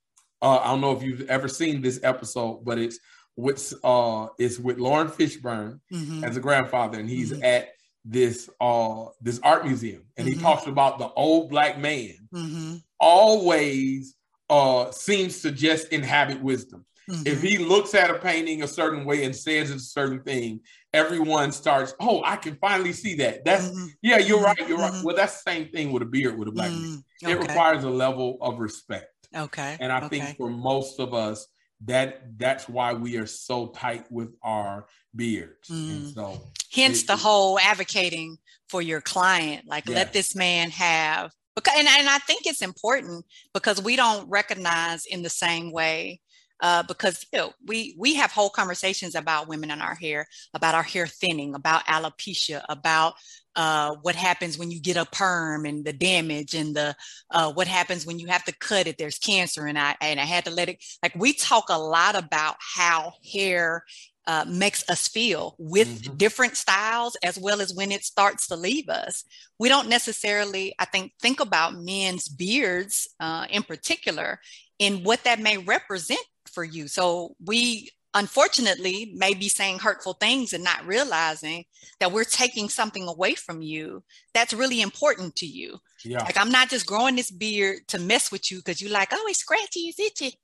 Uh, 0.42 0.58
I 0.58 0.68
don't 0.68 0.82
know 0.82 0.92
if 0.92 1.04
you've 1.04 1.30
ever 1.30 1.48
seen 1.48 1.82
this 1.82 2.00
episode, 2.04 2.66
but 2.66 2.80
it's 2.80 3.00
with 3.36 3.74
uh 3.84 4.28
it's 4.38 4.60
with 4.60 4.78
Laurence 4.78 5.16
Fishburne 5.16 5.80
mm-hmm. 5.92 6.24
as 6.24 6.38
a 6.38 6.40
grandfather, 6.40 7.00
and 7.00 7.10
he's 7.10 7.32
mm-hmm. 7.32 7.44
at 7.44 7.70
this 8.04 8.50
uh 8.60 9.06
this 9.22 9.40
art 9.44 9.66
museum, 9.66 10.04
and 10.18 10.28
he 10.28 10.34
mm-hmm. 10.34 10.44
talks 10.44 10.68
about 10.68 11.00
the 11.00 11.10
old 11.10 11.50
black 11.50 11.80
man 11.80 12.16
mm-hmm. 12.34 12.76
always 13.00 14.16
uh 14.50 14.92
seems 14.92 15.42
to 15.42 15.52
just 15.52 15.88
inhabit 15.90 16.42
wisdom. 16.42 16.86
Mm-hmm. 17.10 17.24
If 17.26 17.42
he 17.42 17.58
looks 17.58 17.94
at 17.96 18.10
a 18.10 18.16
painting 18.16 18.64
a 18.64 18.68
certain 18.68 19.06
way 19.06 19.24
and 19.26 19.36
says 19.36 19.72
a 19.72 19.80
certain 19.80 20.22
thing, 20.22 20.62
everyone 20.94 21.52
starts, 21.52 21.94
oh, 22.00 22.22
I 22.24 22.36
can 22.36 22.56
finally 22.56 22.94
see 22.94 23.16
that. 23.16 23.46
That's 23.46 23.70
mm-hmm. 23.70 23.86
yeah, 24.02 24.18
you're 24.18 24.42
right, 24.42 24.58
you're 24.68 24.78
right. 24.78 24.92
Mm-hmm. 24.92 25.06
Well, 25.06 25.16
that's 25.16 25.42
the 25.44 25.52
same 25.52 25.70
thing 25.70 25.92
with 25.92 26.04
a 26.04 26.06
beard 26.06 26.38
with 26.38 26.48
a 26.48 26.52
black 26.52 26.72
man. 26.72 26.80
Mm-hmm. 26.80 27.28
Okay. 27.28 27.34
It 27.34 27.40
requires 27.40 27.84
a 27.84 27.90
level 27.90 28.38
of 28.42 28.60
respect. 28.60 29.08
Okay. 29.36 29.78
And 29.80 29.92
I 29.92 30.04
okay. 30.06 30.20
think 30.20 30.38
for 30.38 30.50
most 30.50 31.00
of 31.00 31.14
us, 31.14 31.48
that 31.86 32.38
that's 32.38 32.70
why 32.70 32.94
we 32.94 33.18
are 33.18 33.26
so 33.26 33.68
tight 33.68 34.06
with 34.12 34.36
our 34.44 34.86
beards. 35.16 35.70
And 35.70 36.04
mm. 36.04 36.14
so 36.14 36.40
hence 36.72 37.02
it, 37.02 37.08
the 37.08 37.16
whole 37.16 37.60
advocating 37.60 38.38
for 38.70 38.82
your 38.82 39.02
client, 39.02 39.68
like 39.68 39.88
yes. 39.88 39.96
let 39.96 40.14
this 40.14 40.36
man 40.36 40.70
have 40.70 41.32
because 41.56 41.74
and, 41.78 41.88
and 41.88 42.08
I 42.08 42.20
think 42.20 42.46
it's 42.46 42.62
important 42.62 43.26
because 43.54 43.82
we 43.82 43.96
don't 43.96 44.30
recognize 44.30 45.06
in 45.06 45.22
the 45.22 45.30
same 45.30 45.72
way 45.72 46.22
uh, 46.62 46.84
because 46.84 47.26
you 47.34 47.40
know, 47.40 47.54
we 47.66 47.96
we 47.98 48.16
have 48.16 48.32
whole 48.32 48.50
conversations 48.50 49.16
about 49.16 49.48
women 49.48 49.72
in 49.72 49.82
our 49.82 49.96
hair, 49.96 50.28
about 50.54 50.76
our 50.76 50.84
hair 50.84 51.08
thinning, 51.08 51.56
about 51.56 51.86
alopecia, 51.86 52.64
about 52.70 53.16
uh, 53.56 53.96
what 54.04 54.16
happens 54.16 54.58
when 54.58 54.72
you 54.72 54.80
get 54.80 54.96
a 54.96 55.06
perm 55.06 55.66
and 55.66 55.84
the 55.84 55.92
damage, 55.92 56.54
and 56.54 56.76
the 56.76 56.96
uh, 57.32 57.52
what 57.52 57.68
happens 57.68 58.06
when 58.06 58.20
you 58.20 58.28
have 58.28 58.44
to 58.46 58.54
cut 58.54 58.86
it. 58.88 58.98
There's 58.98 59.18
cancer, 59.18 59.66
and 59.66 59.78
I 59.78 59.96
and 60.02 60.20
I 60.20 60.26
had 60.26 60.46
to 60.46 60.52
let 60.52 60.70
it. 60.70 60.84
Like 61.02 61.16
we 61.16 61.34
talk 61.34 61.66
a 61.70 61.80
lot 61.80 62.16
about 62.16 62.58
how 62.60 63.14
hair 63.34 63.84
uh, 64.28 64.46
makes 64.48 64.88
us 64.88 65.08
feel 65.08 65.56
with 65.58 66.04
mm-hmm. 66.04 66.18
different 66.18 66.56
styles 66.56 67.18
as 67.24 67.40
well 67.40 67.60
as 67.60 67.74
when 67.74 67.92
it 67.92 68.04
starts 68.04 68.48
to 68.48 68.56
leave 68.56 68.88
us 68.88 69.24
we 69.58 69.68
don't 69.68 69.90
necessarily 69.90 70.76
i 70.78 70.86
think 70.86 71.12
think 71.20 71.40
about 71.40 71.74
men's 71.74 72.30
beards 72.30 73.10
uh, 73.20 73.48
in 73.50 73.64
particular 73.64 74.40
and 74.80 75.04
what 75.04 75.24
that 75.24 75.40
may 75.40 75.58
represent 75.58 76.22
for 76.48 76.64
you. 76.64 76.88
So 76.88 77.36
we 77.44 77.90
unfortunately 78.14 79.14
may 79.16 79.34
be 79.34 79.48
saying 79.48 79.80
hurtful 79.80 80.14
things 80.14 80.52
and 80.54 80.64
not 80.64 80.86
realizing 80.86 81.64
that 82.00 82.12
we're 82.12 82.26
taking 82.26 82.68
something 82.68 83.08
away 83.08 83.34
from 83.36 83.62
you 83.62 84.04
that's 84.34 84.54
really 84.54 84.82
important 84.82 85.36
to 85.38 85.46
you. 85.46 85.78
Yeah. 86.04 86.24
Like 86.24 86.38
I'm 86.38 86.52
not 86.52 86.70
just 86.70 86.86
growing 86.86 87.16
this 87.16 87.32
beard 87.32 87.88
to 87.90 88.00
mess 88.00 88.32
with 88.32 88.52
you 88.52 88.58
because 88.58 88.82
you're 88.82 88.92
like, 88.92 89.10
oh, 89.14 89.26
it's 89.30 89.40
scratchy, 89.40 89.82
it's 89.82 90.00
itchy. 90.00 90.38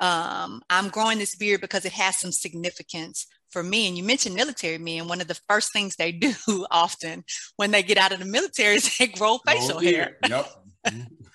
Um, 0.00 0.60
I'm 0.68 0.88
growing 0.88 1.18
this 1.18 1.34
beard 1.34 1.60
because 1.60 1.84
it 1.84 1.92
has 1.92 2.18
some 2.18 2.32
significance 2.32 3.26
for 3.50 3.62
me. 3.62 3.88
And 3.88 3.96
you 3.96 4.04
mentioned 4.04 4.34
military 4.34 4.78
men. 4.78 5.08
One 5.08 5.20
of 5.20 5.28
the 5.28 5.40
first 5.48 5.72
things 5.72 5.96
they 5.96 6.12
do 6.12 6.34
often 6.70 7.24
when 7.56 7.70
they 7.70 7.82
get 7.82 7.96
out 7.98 8.12
of 8.12 8.18
the 8.18 8.26
military 8.26 8.76
is 8.76 8.98
they 8.98 9.06
grow 9.06 9.38
facial 9.46 9.78
oh, 9.78 9.80
hair. 9.80 10.18
Yep. 10.28 10.50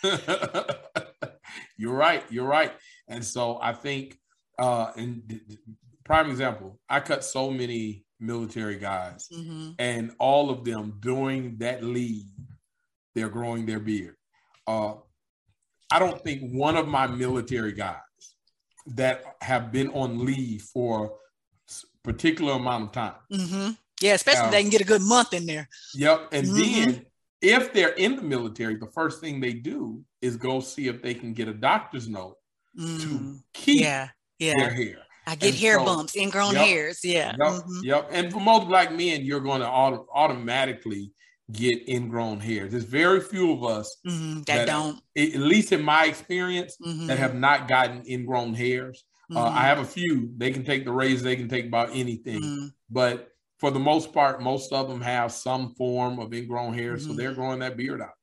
you're 1.77 1.95
right. 1.95 2.23
You're 2.29 2.45
right. 2.45 2.73
And 3.09 3.25
so 3.25 3.59
I 3.61 3.73
think, 3.73 4.17
uh, 4.57 4.91
and 4.95 5.41
prime 6.05 6.29
example, 6.29 6.79
I 6.87 6.99
cut 6.99 7.23
so 7.23 7.51
many 7.51 8.05
military 8.19 8.77
guys, 8.77 9.27
mm-hmm. 9.33 9.71
and 9.79 10.11
all 10.19 10.49
of 10.49 10.63
them 10.63 10.97
during 10.99 11.57
that 11.57 11.83
leave, 11.83 12.29
they're 13.15 13.29
growing 13.29 13.65
their 13.65 13.79
beard. 13.79 14.15
Uh, 14.67 14.93
I 15.91 15.97
don't 15.97 16.21
think 16.21 16.51
one 16.51 16.77
of 16.77 16.87
my 16.87 17.07
military 17.07 17.73
guys 17.73 17.95
that 18.85 19.23
have 19.41 19.71
been 19.71 19.89
on 19.89 20.23
leave 20.23 20.61
for 20.61 21.15
particular 22.03 22.53
amount 22.53 22.85
of 22.85 22.91
time. 22.91 23.13
Mm-hmm. 23.31 23.71
Yeah, 24.01 24.13
especially 24.13 24.51
they 24.51 24.61
can 24.61 24.69
get 24.69 24.81
a 24.81 24.85
good 24.85 25.01
month 25.01 25.33
in 25.33 25.45
there. 25.45 25.67
Yep, 25.95 26.29
and 26.31 26.47
mm-hmm. 26.47 26.91
then 26.91 27.05
if 27.41 27.73
they're 27.73 27.93
in 27.93 28.15
the 28.15 28.21
military, 28.21 28.75
the 28.75 28.87
first 28.87 29.19
thing 29.19 29.39
they 29.39 29.53
do 29.53 30.03
is 30.21 30.37
go 30.37 30.59
see 30.59 30.87
if 30.87 31.01
they 31.01 31.13
can 31.13 31.33
get 31.33 31.47
a 31.47 31.53
doctor's 31.53 32.07
note 32.07 32.35
mm, 32.79 33.01
to 33.01 33.39
keep 33.53 33.81
yeah, 33.81 34.09
yeah. 34.39 34.53
their 34.57 34.71
hair. 34.71 34.97
I 35.27 35.35
get 35.35 35.49
and 35.49 35.57
hair 35.57 35.77
so, 35.77 35.85
bumps, 35.85 36.15
ingrown 36.15 36.53
yep, 36.53 36.65
hairs. 36.65 36.99
Yeah. 37.03 37.35
Yep, 37.37 37.37
mm-hmm. 37.39 37.83
yep. 37.83 38.09
And 38.11 38.31
for 38.31 38.39
most 38.39 38.67
black 38.67 38.91
men, 38.91 39.23
you're 39.23 39.39
going 39.39 39.61
to 39.61 39.69
auto- 39.69 40.07
automatically 40.13 41.11
get 41.51 41.87
ingrown 41.87 42.39
hairs. 42.39 42.71
There's 42.71 42.83
very 42.83 43.21
few 43.21 43.51
of 43.51 43.63
us 43.63 43.95
mm-hmm, 44.05 44.37
that, 44.39 44.45
that, 44.45 44.67
don't, 44.67 44.99
at 45.15 45.35
least 45.35 45.71
in 45.71 45.83
my 45.83 46.05
experience, 46.05 46.77
mm-hmm. 46.83 47.07
that 47.07 47.19
have 47.19 47.35
not 47.35 47.67
gotten 47.67 48.03
ingrown 48.09 48.55
hairs. 48.55 49.03
Uh, 49.33 49.43
I 49.43 49.47
mm-hmm. 49.47 49.57
have 49.57 49.79
a 49.79 49.85
few. 49.85 50.31
They 50.37 50.51
can 50.51 50.63
take 50.63 50.85
the 50.85 50.91
razor. 50.91 51.23
They 51.23 51.35
can 51.35 51.49
take 51.49 51.67
about 51.67 51.89
anything. 51.93 52.41
Mm-hmm. 52.41 52.67
But 52.89 53.29
for 53.59 53.69
the 53.69 53.79
most 53.79 54.13
part, 54.13 54.41
most 54.41 54.73
of 54.73 54.87
them 54.87 55.01
have 55.01 55.31
some 55.31 55.75
form 55.75 56.17
of 56.17 56.33
ingrown 56.33 56.73
hair, 56.73 56.97
so 56.97 57.13
they're 57.13 57.33
growing 57.33 57.59
that 57.59 57.77
beard 57.77 58.01
out 58.01 58.13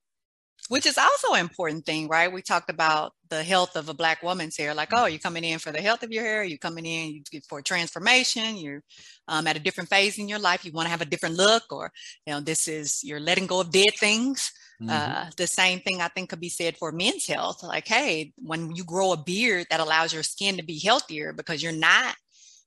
which 0.68 0.86
is 0.86 0.98
also 0.98 1.32
an 1.34 1.40
important 1.40 1.86
thing, 1.86 2.08
right? 2.08 2.32
We 2.32 2.42
talked 2.42 2.70
about 2.70 3.12
the 3.28 3.42
health 3.42 3.76
of 3.76 3.88
a 3.88 3.94
black 3.94 4.22
woman's 4.22 4.56
hair, 4.56 4.74
like, 4.74 4.90
oh, 4.92 5.06
you're 5.06 5.18
coming 5.18 5.44
in 5.44 5.58
for 5.58 5.72
the 5.72 5.80
health 5.80 6.02
of 6.02 6.12
your 6.12 6.24
hair, 6.24 6.44
you're 6.44 6.58
coming 6.58 6.86
in 6.86 7.22
for 7.48 7.62
transformation, 7.62 8.56
you're 8.56 8.82
um, 9.28 9.46
at 9.46 9.56
a 9.56 9.60
different 9.60 9.90
phase 9.90 10.18
in 10.18 10.28
your 10.28 10.38
life, 10.38 10.64
you 10.64 10.72
want 10.72 10.86
to 10.86 10.90
have 10.90 11.00
a 11.00 11.06
different 11.06 11.36
look, 11.36 11.64
or 11.70 11.90
you 12.26 12.32
know, 12.32 12.40
this 12.40 12.68
is 12.68 13.02
you're 13.02 13.20
letting 13.20 13.46
go 13.46 13.60
of 13.60 13.70
dead 13.70 13.94
things. 13.98 14.52
Mm-hmm. 14.80 14.90
Uh, 14.90 15.30
the 15.36 15.46
same 15.46 15.80
thing 15.80 16.02
I 16.02 16.08
think 16.08 16.28
could 16.28 16.40
be 16.40 16.50
said 16.50 16.76
for 16.76 16.92
men's 16.92 17.26
health. 17.26 17.62
Like, 17.62 17.88
hey, 17.88 18.32
when 18.36 18.74
you 18.74 18.84
grow 18.84 19.12
a 19.12 19.16
beard 19.16 19.66
that 19.70 19.80
allows 19.80 20.12
your 20.12 20.22
skin 20.22 20.56
to 20.58 20.62
be 20.62 20.78
healthier 20.78 21.32
because 21.32 21.62
you're 21.62 21.72
not 21.72 22.14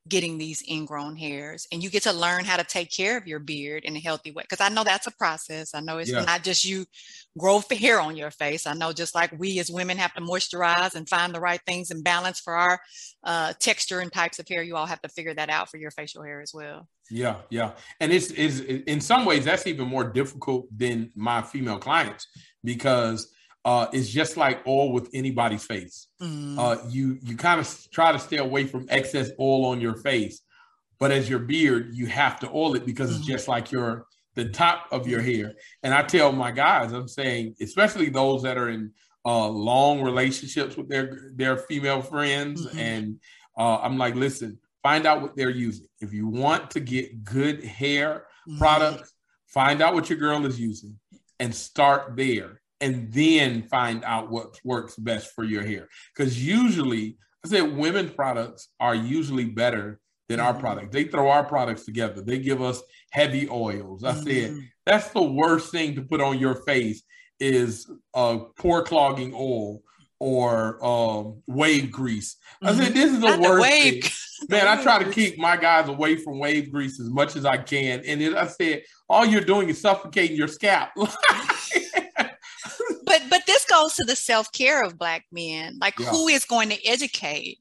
getting 0.10 0.38
these 0.38 0.64
ingrown 0.68 1.16
hairs 1.16 1.68
and 1.72 1.84
you 1.84 1.90
get 1.90 2.04
to 2.04 2.12
learn 2.12 2.44
how 2.44 2.58
to 2.58 2.64
take 2.64 2.92
care 2.92 3.18
of 3.18 3.28
your 3.28 3.40
beard 3.40 3.84
in 3.86 3.96
a 3.96 4.00
healthy 4.00 4.32
way 4.32 4.44
because 4.44 4.60
i 4.60 4.68
know 4.68 4.84
that's 4.84 5.08
a 5.08 5.12
process 5.12 5.74
i 5.76 5.80
know 5.80 6.00
it's 6.00 6.12
yeah. 6.12 6.24
not 6.24 6.44
just 6.44 6.66
you 6.66 6.86
grow 7.38 7.62
hair 7.72 8.02
on 8.02 8.18
your 8.18 8.32
face 8.32 8.66
i 8.66 8.74
know 8.74 8.92
just 8.92 9.16
like 9.16 9.32
we 9.38 9.60
as 9.60 9.70
women 9.70 9.98
have 9.98 10.14
to 10.14 10.22
moisturize 10.22 10.96
and 10.96 11.08
find 11.08 11.34
the 11.34 11.40
right 11.40 11.62
things 11.66 11.92
and 11.92 12.04
balance 12.04 12.40
for 12.40 12.56
our 12.56 12.80
uh, 13.24 13.54
texture 13.60 14.00
and 14.00 14.12
types 14.12 14.40
of 14.40 14.48
hair 14.48 14.64
you 14.64 14.76
all 14.76 14.86
have 14.86 15.02
to 15.02 15.10
figure 15.10 15.34
that 15.34 15.50
out 15.50 15.70
for 15.70 15.78
your 15.78 15.92
facial 15.92 16.24
hair 16.24 16.42
as 16.42 16.52
well 16.54 16.88
yeah 17.12 17.38
yeah 17.50 17.72
and 18.00 18.12
it's 18.12 18.32
is 18.32 18.62
in 18.62 19.00
some 19.00 19.26
ways 19.26 19.46
that's 19.46 19.68
even 19.68 19.88
more 19.88 20.04
difficult 20.04 20.66
than 20.76 21.12
my 21.16 21.42
female 21.42 21.78
clients 21.78 22.28
because 22.64 23.32
uh, 23.66 23.88
is 23.92 24.10
just 24.10 24.38
like 24.38 24.66
oil 24.66 24.92
with 24.92 25.10
anybody's 25.14 25.66
face. 25.66 26.08
Mm. 26.22 26.58
Uh, 26.58 26.78
you 26.90 27.18
you 27.22 27.36
kind 27.36 27.60
of 27.60 27.88
try 27.92 28.12
to 28.12 28.20
stay 28.20 28.38
away 28.38 28.66
from 28.66 28.86
excess 28.90 29.32
oil 29.40 29.66
on 29.66 29.82
your 29.82 29.96
face, 29.96 30.42
but 31.00 31.12
as 31.12 31.30
your 31.30 31.40
beard, 31.40 31.90
you 31.94 32.06
have 32.08 32.40
to 32.40 32.50
oil 32.50 32.76
it 32.76 32.86
because 32.86 33.12
mm. 33.12 33.18
it's 33.18 33.26
just 33.26 33.48
like 33.48 33.72
your 33.72 34.06
the 34.36 34.50
top 34.50 34.88
of 34.92 35.08
your 35.08 35.22
hair. 35.22 35.54
And 35.84 35.94
I 35.94 36.04
tell 36.04 36.32
my 36.32 36.52
guys, 36.52 36.94
I'm 36.94 37.08
saying, 37.08 37.56
especially 37.62 38.10
those 38.10 38.44
that 38.44 38.58
are 38.58 38.70
in 38.70 38.92
uh, 39.26 39.48
long 39.50 40.02
relationships 40.02 40.78
with 40.78 40.88
their 40.88 41.32
their 41.36 41.58
female 41.58 42.02
friends, 42.02 42.66
mm-hmm. 42.66 42.80
and 42.80 43.20
uh, 43.58 43.80
I'm 43.80 43.98
like, 43.98 44.16
listen, 44.16 44.58
find 44.82 45.06
out 45.06 45.22
what 45.22 45.36
they're 45.36 45.50
using. 45.50 45.88
If 46.00 46.14
you 46.14 46.28
want 46.28 46.72
to 46.72 46.80
get 46.80 47.24
good 47.26 47.64
hair 47.64 48.26
mm-hmm. 48.48 48.58
products, 48.58 49.14
find 49.48 49.82
out 49.82 49.94
what 49.94 50.10
your 50.10 50.20
girl 50.20 50.46
is 50.46 50.60
using 50.60 50.98
and 51.40 51.54
start 51.54 52.16
there 52.16 52.62
and 52.82 53.12
then 53.12 53.64
find 53.64 54.04
out 54.04 54.30
what 54.30 54.60
works 54.64 54.96
best 54.96 55.34
for 55.34 55.44
your 55.44 55.64
hair. 55.64 55.88
Because 56.16 56.44
usually, 56.44 57.18
I 57.46 57.50
said 57.50 57.76
women 57.76 58.10
products 58.10 58.70
are 58.80 58.96
usually 58.96 59.46
better 59.46 60.00
than 60.28 60.40
our 60.40 60.54
mm-hmm. 60.54 60.62
products. 60.62 60.94
They 60.94 61.06
throw 61.06 61.30
our 61.30 61.44
products 61.44 61.86
together. 61.86 62.22
They 62.22 62.40
give 62.40 62.62
us 62.62 62.82
heavy 63.12 63.50
oils. 63.50 64.04
I 64.04 64.14
mm-hmm. 64.14 64.24
said 64.24 64.70
that's 64.86 65.10
the 65.10 65.24
worst 65.24 65.72
thing 65.72 65.96
to 65.96 66.02
put 66.02 66.22
on 66.22 66.40
your 66.40 66.56
face 66.56 67.04
is 67.40 67.90
a 68.14 68.40
pore 68.58 68.84
clogging 68.84 69.34
oil 69.36 69.82
or 70.20 70.86
um, 70.86 71.42
wave 71.48 71.92
grease. 71.92 72.36
I 72.62 72.76
said, 72.76 72.94
this 72.94 73.12
is 73.12 73.22
the 73.22 73.28
Not 73.28 73.42
the 73.42 73.50
worst 73.50 73.62
wave- 73.62 74.04
thing. 74.04 74.12
Man, 74.50 74.68
I 74.68 74.82
try 74.82 75.04
to 75.04 75.12
keep 75.12 75.38
my 75.38 75.58
guys 75.58 75.90
away 75.90 76.16
from 76.16 76.40
wave 76.40 76.72
grease 76.72 77.00
as 77.00 77.10
much 77.10 77.36
as 77.36 77.46
I 77.46 77.58
can. 77.58 78.02
And 78.06 78.38
I 78.38 78.48
said, 78.48 78.84
all 79.10 79.26
you're 79.26 79.42
doing 79.42 79.70
is 79.70 79.82
suffocating 79.82 80.36
your 80.36 80.48
scalp. 80.48 80.90
goes 83.82 83.96
to 83.96 84.04
the 84.04 84.16
self-care 84.16 84.84
of 84.84 84.98
black 84.98 85.26
men. 85.32 85.78
Like 85.80 85.98
Yeah. 86.00 86.10
who 86.10 86.28
is 86.28 86.46
going 86.46 86.70
to 86.70 86.86
educate 86.88 87.60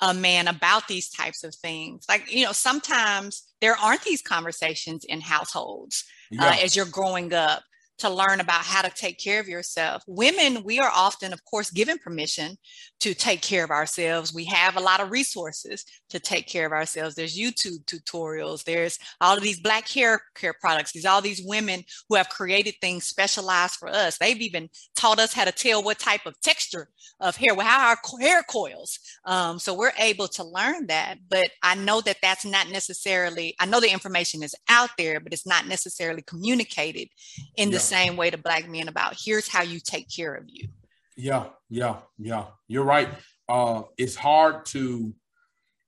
a 0.00 0.14
man 0.14 0.46
about 0.48 0.88
these 0.88 1.10
types 1.10 1.44
of 1.44 1.54
things? 1.54 2.04
Like 2.08 2.32
you 2.32 2.44
know 2.44 2.52
sometimes 2.52 3.42
there 3.60 3.76
aren't 3.76 4.02
these 4.02 4.22
conversations 4.22 5.04
in 5.04 5.20
households 5.20 6.04
uh, 6.40 6.56
as 6.62 6.76
you're 6.76 6.86
growing 6.86 7.32
up 7.32 7.62
to 7.98 8.08
learn 8.08 8.40
about 8.40 8.64
how 8.64 8.82
to 8.82 8.90
take 8.90 9.18
care 9.18 9.40
of 9.40 9.48
yourself. 9.48 10.02
Women, 10.06 10.62
we 10.64 10.78
are 10.78 10.90
often, 10.94 11.32
of 11.32 11.44
course, 11.44 11.70
given 11.70 11.98
permission 11.98 12.56
to 13.00 13.14
take 13.14 13.42
care 13.42 13.64
of 13.64 13.70
ourselves. 13.70 14.32
We 14.32 14.44
have 14.46 14.76
a 14.76 14.80
lot 14.80 15.00
of 15.00 15.10
resources 15.10 15.84
to 16.10 16.18
take 16.18 16.46
care 16.46 16.66
of 16.66 16.72
ourselves. 16.72 17.14
There's 17.14 17.36
YouTube 17.36 17.84
tutorials. 17.84 18.64
There's 18.64 18.98
all 19.20 19.36
of 19.36 19.42
these 19.42 19.60
black 19.60 19.88
hair 19.88 20.20
care 20.34 20.54
products. 20.54 20.92
There's 20.92 21.04
all 21.04 21.20
these 21.20 21.42
women 21.44 21.84
who 22.08 22.16
have 22.16 22.28
created 22.28 22.74
things 22.80 23.04
specialized 23.04 23.74
for 23.74 23.88
us. 23.88 24.18
They've 24.18 24.40
even 24.40 24.68
taught 24.96 25.18
us 25.18 25.32
how 25.32 25.44
to 25.44 25.52
tell 25.52 25.82
what 25.82 25.98
type 25.98 26.26
of 26.26 26.40
texture 26.40 26.88
of 27.20 27.36
hair, 27.36 27.54
how 27.60 27.88
our 27.90 28.20
hair 28.20 28.42
coils. 28.44 28.98
Um, 29.24 29.58
so 29.58 29.74
we're 29.74 29.92
able 29.98 30.28
to 30.28 30.44
learn 30.44 30.86
that. 30.86 31.18
But 31.28 31.50
I 31.62 31.74
know 31.74 32.00
that 32.02 32.18
that's 32.22 32.44
not 32.44 32.70
necessarily, 32.70 33.54
I 33.58 33.66
know 33.66 33.80
the 33.80 33.92
information 33.92 34.42
is 34.42 34.54
out 34.68 34.90
there, 34.96 35.20
but 35.20 35.32
it's 35.32 35.46
not 35.46 35.66
necessarily 35.66 36.22
communicated 36.22 37.08
in 37.56 37.70
the 37.70 37.78
Yeah. 37.78 37.87
Same 37.88 38.16
way 38.16 38.30
to 38.30 38.38
black 38.38 38.68
men 38.68 38.88
about 38.88 39.16
here's 39.18 39.48
how 39.48 39.62
you 39.62 39.80
take 39.80 40.08
care 40.14 40.34
of 40.34 40.44
you. 40.46 40.68
Yeah, 41.16 41.46
yeah, 41.68 41.96
yeah. 42.18 42.46
You're 42.68 42.84
right. 42.84 43.08
Uh, 43.48 43.82
it's 43.96 44.14
hard 44.14 44.66
to, 44.66 45.14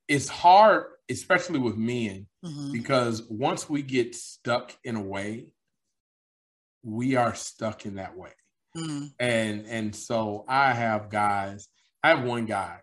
it's 0.07 0.27
hard, 0.27 0.85
especially 1.09 1.59
with 1.59 1.77
men, 1.77 2.27
Mhm. 2.43 2.71
because 2.71 3.23
once 3.29 3.69
we 3.69 3.81
get 3.81 4.15
stuck 4.15 4.75
in 4.83 4.95
a 4.95 5.01
way, 5.01 5.47
we 6.83 7.15
are 7.15 7.35
stuck 7.35 7.85
in 7.85 7.95
that 7.95 8.17
way. 8.17 8.33
Mm. 8.75 9.13
And 9.19 9.65
and 9.67 9.95
so 9.95 10.45
I 10.47 10.73
have 10.73 11.09
guys. 11.09 11.67
I 12.03 12.09
have 12.09 12.23
one 12.23 12.45
guy 12.45 12.79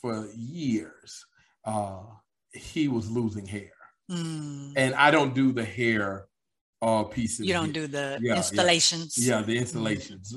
for 0.00 0.28
years. 0.34 1.24
Uh, 1.64 2.02
he 2.52 2.88
was 2.88 3.10
losing 3.10 3.46
hair, 3.46 3.72
Mm. 4.10 4.72
and 4.76 4.94
I 4.94 5.10
don't 5.10 5.34
do 5.34 5.52
the 5.52 5.64
hair 5.64 6.26
uh 6.82 7.04
pieces. 7.04 7.46
You 7.46 7.52
don't 7.52 7.72
do 7.72 7.86
the 7.86 8.18
Yeah, 8.20 8.32
yeah. 8.32 8.36
installations. 8.38 9.18
Yeah, 9.18 9.42
the 9.42 9.56
installations. 9.56 10.34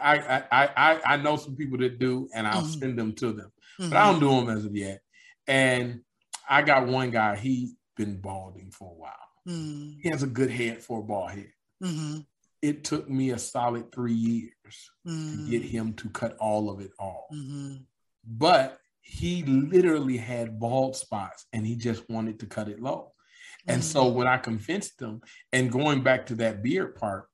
I, 0.00 0.18
I 0.18 0.42
I 0.50 0.68
I 0.76 1.00
I 1.14 1.16
know 1.18 1.36
some 1.36 1.54
people 1.56 1.78
that 1.78 1.98
do, 1.98 2.28
and 2.34 2.46
I'll 2.46 2.62
Mhm. 2.62 2.78
send 2.80 2.98
them 2.98 3.12
to 3.14 3.32
them, 3.32 3.52
Mhm. 3.80 3.90
but 3.90 3.96
I 3.96 4.10
don't 4.10 4.20
do 4.20 4.28
them 4.30 4.48
as 4.56 4.64
of 4.64 4.74
yet. 4.76 5.00
And 5.46 6.00
I 6.48 6.62
got 6.62 6.86
one 6.88 7.10
guy. 7.10 7.36
He's 7.36 7.74
been 7.96 8.20
balding 8.20 8.70
for 8.72 8.90
a 8.90 8.94
while. 8.94 9.12
Mm. 9.46 10.00
He 10.02 10.08
has 10.08 10.22
a 10.22 10.26
good 10.26 10.50
head 10.50 10.82
for 10.82 11.00
a 11.00 11.02
bald 11.02 11.30
head. 11.30 11.52
Mhm. 11.82 12.26
It 12.60 12.82
took 12.82 13.08
me 13.08 13.30
a 13.30 13.38
solid 13.38 13.92
three 13.92 14.14
years 14.14 14.90
to 15.06 15.10
Mm. 15.12 15.50
get 15.50 15.62
him 15.62 15.92
to 15.94 16.08
cut 16.10 16.36
all 16.38 16.70
of 16.70 16.80
it 16.80 16.90
off. 16.98 17.26
But 18.26 18.80
he 19.00 19.42
literally 19.44 20.16
had 20.16 20.58
bald 20.58 20.96
spots, 20.96 21.46
and 21.52 21.66
he 21.66 21.76
just 21.76 22.08
wanted 22.08 22.40
to 22.40 22.46
cut 22.46 22.68
it 22.68 22.80
low. 22.80 23.12
And 23.66 23.82
so 23.82 24.04
Mm-hmm. 24.04 24.16
when 24.18 24.26
I 24.28 24.38
convinced 24.38 25.00
him, 25.00 25.20
and 25.52 25.70
going 25.72 26.02
back 26.02 26.26
to 26.26 26.34
that 26.36 26.62
beard 26.62 26.96
part, 26.96 27.28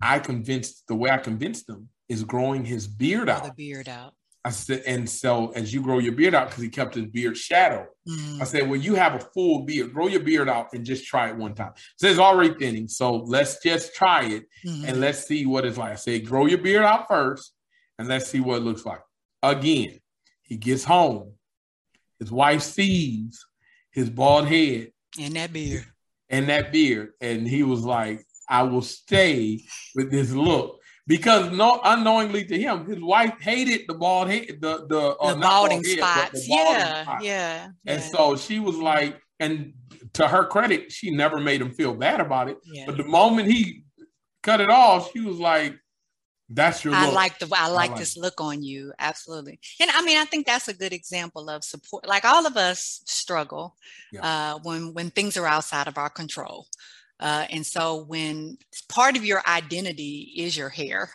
I 0.00 0.18
convinced 0.18 0.84
the 0.88 0.94
way 0.94 1.10
I 1.10 1.18
convinced 1.18 1.68
him 1.68 1.88
is 2.08 2.22
growing 2.24 2.64
his 2.64 2.86
beard 2.86 3.28
out. 3.28 3.44
the 3.44 3.52
beard 3.52 3.88
out. 3.88 4.14
I 4.44 4.50
said, 4.50 4.84
and 4.86 5.10
so 5.10 5.50
as 5.56 5.74
you 5.74 5.80
grow 5.82 5.98
your 5.98 6.12
beard 6.12 6.32
out, 6.32 6.48
because 6.48 6.62
he 6.62 6.68
kept 6.68 6.94
his 6.94 7.06
beard 7.06 7.36
shadow, 7.36 7.86
Mm. 8.08 8.40
I 8.40 8.44
said, 8.44 8.68
well, 8.70 8.78
you 8.78 8.94
have 8.94 9.16
a 9.16 9.18
full 9.18 9.64
beard, 9.64 9.92
grow 9.92 10.06
your 10.06 10.20
beard 10.20 10.48
out 10.48 10.68
and 10.72 10.84
just 10.86 11.04
try 11.04 11.28
it 11.30 11.36
one 11.36 11.52
time. 11.56 11.72
So 11.96 12.06
it's 12.06 12.20
already 12.20 12.54
thinning. 12.54 12.86
So 12.86 13.16
let's 13.16 13.60
just 13.60 13.92
try 13.96 14.26
it 14.26 14.44
Mhm. 14.64 14.84
and 14.86 15.00
let's 15.00 15.26
see 15.26 15.44
what 15.46 15.64
it's 15.64 15.76
like. 15.76 15.90
I 15.92 15.96
said, 15.96 16.24
grow 16.24 16.46
your 16.46 16.58
beard 16.58 16.84
out 16.84 17.08
first 17.08 17.52
and 17.98 18.06
let's 18.06 18.28
see 18.28 18.38
what 18.38 18.58
it 18.58 18.60
looks 18.64 18.86
like. 18.86 19.00
Again, 19.42 19.98
he 20.42 20.56
gets 20.56 20.84
home, 20.84 21.32
his 22.20 22.30
wife 22.30 22.62
sees 22.62 23.44
his 23.90 24.08
bald 24.08 24.46
head 24.46 24.92
and 25.18 25.34
that 25.36 25.52
beard. 25.52 25.84
and 26.28 26.48
that 26.48 26.72
beard, 26.72 27.10
and 27.20 27.46
he 27.46 27.62
was 27.62 27.84
like, 27.84 28.24
I 28.48 28.62
will 28.62 28.82
stay 28.82 29.62
with 29.94 30.10
this 30.10 30.32
look. 30.32 30.80
Because 31.08 31.52
no 31.52 31.80
unknowingly 31.84 32.44
to 32.46 32.58
him, 32.58 32.84
his 32.84 33.00
wife 33.00 33.34
hated 33.40 33.82
the 33.86 33.94
bald 33.94 34.28
head, 34.28 34.58
the 34.60 34.86
the, 34.88 35.16
uh, 35.20 35.34
the 35.34 35.40
bald 35.40 35.40
balding 35.40 35.84
head, 35.84 35.98
spots. 35.98 36.32
the 36.32 36.46
yeah, 36.48 37.02
spots. 37.04 37.24
yeah. 37.24 37.64
And 37.86 38.00
yeah, 38.00 38.08
so 38.08 38.36
she 38.36 38.58
was 38.58 38.76
like, 38.76 39.20
and 39.38 39.72
to 40.14 40.26
her 40.26 40.44
credit, 40.46 40.90
she 40.90 41.12
never 41.12 41.38
made 41.38 41.60
him 41.60 41.70
feel 41.70 41.94
bad 41.94 42.20
about 42.20 42.48
it. 42.48 42.58
yeah. 42.64 42.86
But 42.86 42.96
the 42.96 43.04
moment 43.04 43.48
he 43.48 43.84
cut 44.42 44.60
it 44.60 44.68
off, 44.68 45.12
she 45.12 45.20
was 45.20 45.38
like, 45.38 45.76
"That's 46.48 46.84
your 46.84 46.94
I 46.94 47.06
look." 47.06 47.14
like 47.14 47.38
the 47.38 47.48
I 47.54 47.68
like 47.68 47.90
like 47.90 47.98
this 47.98 48.16
look 48.16 48.40
on 48.40 48.62
you. 48.62 48.92
Absolutely. 48.98 49.58
And 49.80 49.90
I 49.90 50.02
mean, 50.02 50.18
I 50.18 50.24
think 50.24 50.46
that's 50.46 50.68
a 50.68 50.74
good 50.74 50.92
example 50.92 51.48
of 51.50 51.64
support. 51.64 52.06
Like 52.06 52.24
all 52.24 52.46
of 52.46 52.56
us 52.56 53.00
struggle 53.06 53.76
uh, 54.24 54.58
when 54.62 54.92
when 54.94 55.10
things 55.10 55.36
are 55.36 55.46
outside 55.46 55.88
of 55.88 55.98
our 55.98 56.10
control. 56.10 56.66
Uh, 57.18 57.46
and 57.50 57.64
so 57.66 58.04
when 58.04 58.58
part 58.88 59.16
of 59.16 59.24
your 59.24 59.42
identity 59.48 60.32
is 60.36 60.56
your 60.56 60.68
hair, 60.68 61.10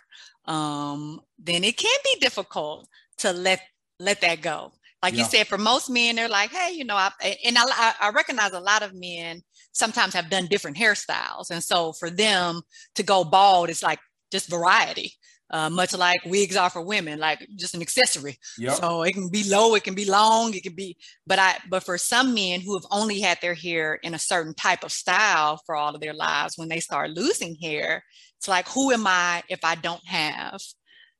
um, 0.45 1.21
then 1.37 1.63
it 1.63 1.77
can 1.77 1.97
be 2.03 2.19
difficult 2.19 2.87
to 3.19 3.31
let 3.31 3.61
let 3.99 4.21
that 4.21 4.41
go. 4.41 4.73
Like 5.03 5.13
you 5.17 5.23
said, 5.29 5.47
for 5.47 5.57
most 5.57 5.89
men, 5.89 6.15
they're 6.15 6.29
like, 6.29 6.51
hey, 6.51 6.73
you 6.73 6.83
know, 6.83 6.95
I, 6.95 7.11
and 7.43 7.57
I, 7.57 7.63
I- 7.65 7.95
I 8.01 8.09
recognize 8.11 8.51
a 8.53 8.59
lot 8.59 8.83
of 8.83 8.93
men 8.93 9.41
sometimes 9.71 10.13
have 10.13 10.29
done 10.29 10.45
different 10.47 10.77
hairstyles. 10.77 11.49
And 11.49 11.63
so 11.63 11.93
for 11.93 12.09
them 12.11 12.61
to 12.95 13.03
go 13.03 13.23
bald, 13.23 13.69
it's 13.69 13.81
like 13.83 13.99
just 14.31 14.49
variety, 14.49 15.13
uh, 15.51 15.69
much 15.69 15.93
like 15.93 16.23
wigs 16.25 16.55
are 16.55 16.69
for 16.69 16.81
women, 16.81 17.19
like 17.19 17.45
just 17.55 17.75
an 17.75 17.81
accessory. 17.81 18.37
Yep. 18.57 18.73
So 18.75 19.03
it 19.03 19.13
can 19.13 19.29
be 19.29 19.43
low, 19.43 19.75
it 19.75 19.83
can 19.83 19.95
be 19.95 20.05
long, 20.05 20.53
it 20.53 20.63
can 20.63 20.73
be, 20.73 20.97
but 21.27 21.39
I, 21.39 21.57
but 21.69 21.83
for 21.83 21.97
some 21.97 22.33
men 22.33 22.61
who 22.61 22.75
have 22.75 22.85
only 22.89 23.19
had 23.19 23.39
their 23.41 23.53
hair 23.53 23.95
in 23.95 24.13
a 24.13 24.19
certain 24.19 24.53
type 24.53 24.83
of 24.83 24.91
style 24.91 25.61
for 25.65 25.75
all 25.75 25.93
of 25.93 26.01
their 26.01 26.13
lives, 26.13 26.57
when 26.57 26.69
they 26.69 26.79
start 26.79 27.11
losing 27.11 27.55
hair, 27.55 28.03
it's 28.37 28.47
like, 28.47 28.67
who 28.69 28.91
am 28.91 29.05
I 29.05 29.43
if 29.49 29.59
I 29.63 29.75
don't 29.75 30.05
have 30.07 30.59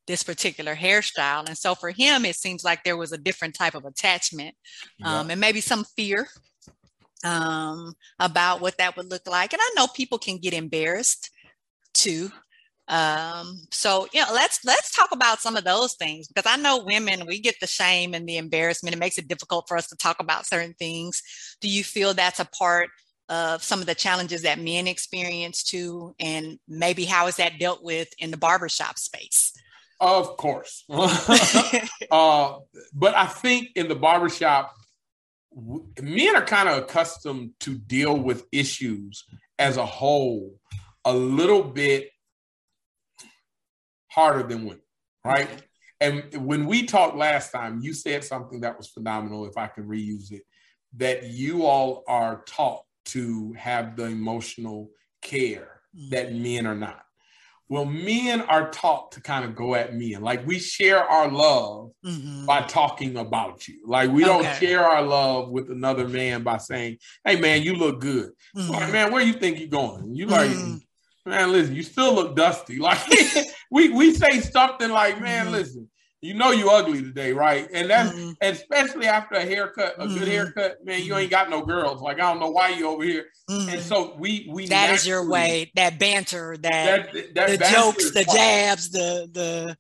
this 0.08 0.24
particular 0.24 0.76
hairstyle? 0.76 1.46
And 1.46 1.58
so 1.58 1.76
for 1.76 1.92
him, 1.92 2.26
it 2.26 2.36
seems 2.36 2.64
like 2.64 2.84
there 2.84 2.98
was 2.98 3.12
a 3.12 3.18
different 3.18 3.56
type 3.56 3.76
of 3.76 3.86
attachment 3.86 4.56
um, 5.04 5.30
and 5.30 5.40
maybe 5.40 5.62
some 5.62 5.86
fear 5.96 6.28
um, 7.24 7.94
about 8.20 8.62
what 8.62 8.78
that 8.78 8.98
would 8.98 9.10
look 9.10 9.28
like. 9.28 9.54
And 9.54 9.62
I 9.62 9.70
know 9.76 9.88
people 9.88 10.18
can 10.18 10.38
get 10.38 10.54
embarrassed 10.54 11.30
too. 11.94 12.32
Um, 12.92 13.62
so 13.72 14.06
you 14.14 14.20
know, 14.20 14.34
let's 14.34 14.66
let's 14.66 14.92
talk 14.92 15.10
about 15.14 15.40
some 15.40 15.56
of 15.56 15.64
those 15.64 15.94
things 15.94 16.28
because 16.28 16.46
I 16.46 16.62
know 16.62 16.84
women 16.84 17.26
we 17.26 17.40
get 17.40 17.56
the 17.62 17.68
shame 17.68 18.14
and 18.14 18.28
the 18.28 18.38
embarrassment. 18.38 18.94
It 18.94 19.00
makes 19.00 19.18
it 19.18 19.30
difficult 19.30 19.70
for 19.70 19.78
us 19.78 19.88
to 19.88 19.96
talk 19.96 20.18
about 20.20 20.46
certain 20.46 20.74
things. 20.74 21.24
Do 21.62 21.70
you 21.70 21.86
feel 21.86 22.14
that's 22.14 22.42
a 22.42 22.46
part 22.46 22.90
of 23.30 23.64
some 23.64 23.80
of 23.80 23.86
the 23.86 23.96
challenges 23.96 24.42
that 24.42 24.60
men 24.60 24.88
experience 24.88 25.64
too? 25.64 26.14
And 26.20 26.60
maybe 26.68 27.06
how 27.06 27.28
is 27.28 27.38
that 27.38 27.60
dealt 27.60 27.82
with 27.82 28.10
in 28.20 28.30
the 28.30 28.38
barbershop 28.38 29.00
space? 29.00 29.54
Of 30.02 30.36
course. 30.36 30.84
uh, 30.90 32.58
but 32.94 33.16
I 33.16 33.26
think 33.28 33.70
in 33.76 33.88
the 33.88 33.96
barbershop, 33.96 34.76
men 36.02 36.36
are 36.36 36.46
kind 36.46 36.68
of 36.68 36.80
accustomed 36.80 37.52
to 37.62 37.78
deal 37.78 38.18
with 38.18 38.46
issues 38.52 39.24
as 39.58 39.78
a 39.78 39.86
whole 39.86 40.60
a 41.06 41.14
little 41.14 41.64
bit 41.64 42.11
harder 44.12 44.44
than 44.48 44.66
women, 44.66 44.82
right? 45.24 45.50
And 46.00 46.46
when 46.46 46.66
we 46.66 46.86
talked 46.86 47.16
last 47.16 47.52
time, 47.52 47.80
you 47.82 47.94
said 47.94 48.24
something 48.24 48.62
that 48.62 48.78
was 48.78 48.88
phenomenal, 48.90 49.46
if 49.46 49.58
I 49.58 49.68
can 49.68 49.88
reuse 49.88 50.32
it, 50.32 50.44
that 50.98 51.24
you 51.28 51.66
all 51.66 52.04
are 52.08 52.44
taught 52.46 52.84
to 53.06 53.54
have 53.54 53.96
the 53.96 54.06
emotional 54.06 54.90
care 55.22 55.82
that 56.10 56.34
men 56.34 56.66
are 56.66 56.76
not. 56.76 57.04
Well, 57.70 57.86
men 57.86 58.42
are 58.42 58.70
taught 58.72 59.14
to 59.14 59.22
kind 59.22 59.46
of 59.46 59.56
go 59.56 59.76
at 59.76 59.94
men. 59.96 60.22
Like 60.22 60.46
we 60.46 60.60
share 60.60 61.02
our 61.02 61.30
love 61.32 61.92
Mhm. 62.04 62.46
by 62.46 62.64
talking 62.64 63.16
about 63.16 63.68
you. 63.70 63.82
Like 63.86 64.12
we 64.12 64.24
don't 64.26 64.44
share 64.60 64.84
our 64.84 65.04
love 65.04 65.52
with 65.52 65.72
another 65.72 66.06
man 66.08 66.44
by 66.44 66.58
saying, 66.58 66.98
"Hey, 67.24 67.40
man, 67.40 67.62
you 67.62 67.76
look 67.76 68.02
good." 68.02 68.32
Mhm. 68.58 68.70
Like, 68.70 68.92
man, 68.92 69.14
where 69.14 69.24
you 69.24 69.34
think 69.34 69.60
you're 69.60 69.70
going? 69.70 70.14
You 70.16 70.26
like, 70.26 70.50
Mhm. 70.50 70.82
Man, 71.26 71.52
listen, 71.52 71.76
you 71.76 71.84
still 71.84 72.14
look 72.14 72.36
dusty. 72.36 72.80
Like 72.80 73.00
we 73.72 73.90
we 73.90 74.14
say 74.14 74.40
something 74.42 74.90
like, 74.90 75.22
"Man, 75.22 75.48
Mhm. 75.48 75.52
listen, 75.52 75.90
you 76.22 76.34
know 76.34 76.52
you 76.52 76.70
ugly 76.70 77.02
today, 77.02 77.32
right?" 77.34 77.68
And 77.74 77.90
that's 77.90 78.14
Mhm. 78.14 78.36
especially 78.42 79.08
after 79.08 79.36
a 79.36 79.46
haircut, 79.46 79.96
a 79.98 80.08
good 80.08 80.28
Mhm. 80.28 80.32
haircut, 80.32 80.78
man, 80.84 81.04
you 81.04 81.14
Mhm. 81.14 81.22
ain't 81.22 81.32
got 81.32 81.50
no 81.50 81.62
girls. 81.64 82.02
Like 82.02 82.18
I 82.18 82.22
don't 82.32 82.40
know 82.40 82.52
why 82.52 82.70
you 82.70 82.88
over 82.88 83.04
here. 83.04 83.26
And 83.50 83.82
so 83.82 84.16
we 84.18 84.48
we 84.52 84.68
that 84.68 84.90
is 84.92 85.06
your 85.08 85.28
way, 85.30 85.72
that 85.76 86.00
banter, 86.00 86.58
that 86.62 87.14
That, 87.14 87.36
that 87.36 87.50
the 87.50 87.58
banter 87.58 87.76
jokes, 87.76 88.12
the 88.12 88.24
jabs, 88.26 88.90
the 88.92 89.30
the 89.32 89.78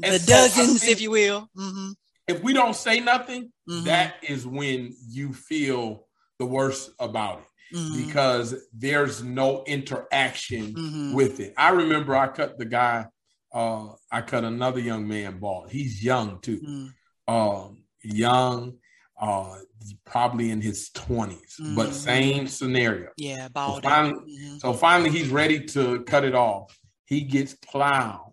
the 0.00 0.18
so 0.18 0.26
dozens, 0.26 0.82
if 0.84 1.00
you 1.00 1.10
will. 1.10 1.48
Mm-hmm. 1.56 1.92
If 2.26 2.42
we 2.42 2.52
don't 2.52 2.74
say 2.74 3.00
nothing, 3.00 3.52
mm-hmm. 3.68 3.84
that 3.84 4.14
is 4.22 4.46
when 4.46 4.94
you 5.08 5.32
feel 5.34 6.08
the 6.38 6.46
worst 6.46 6.90
about 6.98 7.40
it 7.40 7.44
mm-hmm. 7.72 8.06
because 8.06 8.54
there's 8.72 9.22
no 9.22 9.64
interaction 9.64 10.74
mm-hmm. 10.74 11.14
with 11.14 11.40
it. 11.40 11.54
I 11.56 11.70
remember 11.70 12.16
I 12.16 12.28
cut 12.28 12.58
the 12.58 12.64
guy, 12.64 13.06
uh, 13.52 13.88
I 14.10 14.22
cut 14.22 14.44
another 14.44 14.80
young 14.80 15.06
man 15.06 15.38
bald. 15.38 15.70
He's 15.70 16.02
young 16.02 16.40
too. 16.40 16.60
Mm. 16.60 16.92
Um, 17.26 17.84
young, 18.02 18.74
uh, 19.20 19.56
probably 20.04 20.50
in 20.50 20.60
his 20.60 20.90
20s, 20.90 21.60
mm-hmm. 21.60 21.76
but 21.76 21.94
same 21.94 22.46
scenario. 22.46 23.10
Yeah, 23.16 23.48
bald. 23.48 23.82
So 23.82 23.88
finally, 23.88 24.20
mm-hmm. 24.20 24.58
so 24.58 24.72
finally, 24.72 25.10
he's 25.10 25.28
ready 25.28 25.64
to 25.66 26.02
cut 26.02 26.24
it 26.24 26.34
off. 26.34 26.76
He 27.06 27.22
gets 27.22 27.54
plowed 27.54 28.32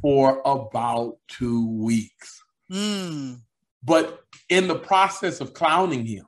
for 0.00 0.40
about 0.44 1.18
two 1.28 1.68
weeks. 1.68 2.42
Mm. 2.70 3.40
But 3.84 4.20
in 4.48 4.68
the 4.68 4.78
process 4.78 5.40
of 5.40 5.52
clowning 5.52 6.06
him, 6.06 6.24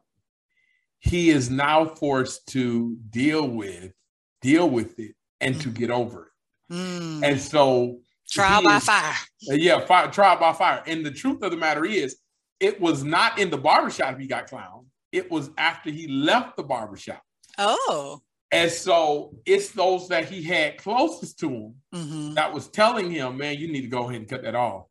he 1.05 1.31
is 1.31 1.51
now 1.51 1.85
forced 1.85 2.49
to 2.49 2.97
deal 3.11 3.47
with 3.47 3.93
deal 4.41 4.69
with 4.69 4.99
it 4.99 5.15
and 5.41 5.55
mm. 5.55 5.63
to 5.63 5.69
get 5.71 5.91
over 5.91 6.27
it. 6.71 6.75
Mm. 6.75 7.23
And 7.25 7.41
so 7.41 8.01
trial 8.31 8.63
by 8.63 8.77
is, 8.77 8.85
fire. 8.85 9.15
Yeah, 9.41 9.81
fire, 9.81 10.11
trial 10.11 10.39
by 10.39 10.53
fire. 10.53 10.83
And 10.87 11.05
the 11.05 11.11
truth 11.11 11.43
of 11.43 11.51
the 11.51 11.57
matter 11.57 11.85
is, 11.85 12.17
it 12.61 12.81
was 12.81 13.05
not 13.05 13.39
in 13.39 13.51
the 13.51 13.59
barbershop 13.59 14.19
he 14.19 14.27
got 14.27 14.49
clowned. 14.49 14.87
It 15.13 15.31
was 15.31 15.51
after 15.57 15.91
he 15.91 16.09
left 16.09 16.57
the 16.57 16.63
barbershop. 16.63 17.23
Oh. 17.59 18.21
And 18.53 18.71
so 18.71 19.35
it's 19.47 19.71
those 19.71 20.09
that 20.09 20.27
he 20.27 20.43
had 20.43 20.79
closest 20.79 21.39
to 21.41 21.49
him 21.49 21.75
mm-hmm. 21.95 22.35
that 22.35 22.53
was 22.53 22.69
telling 22.69 23.11
him, 23.11 23.39
man, 23.39 23.59
you 23.59 23.71
need 23.73 23.83
to 23.83 23.89
go 23.89 24.05
ahead 24.05 24.21
and 24.21 24.29
cut 24.29 24.43
that 24.43 24.55
off. 24.55 24.87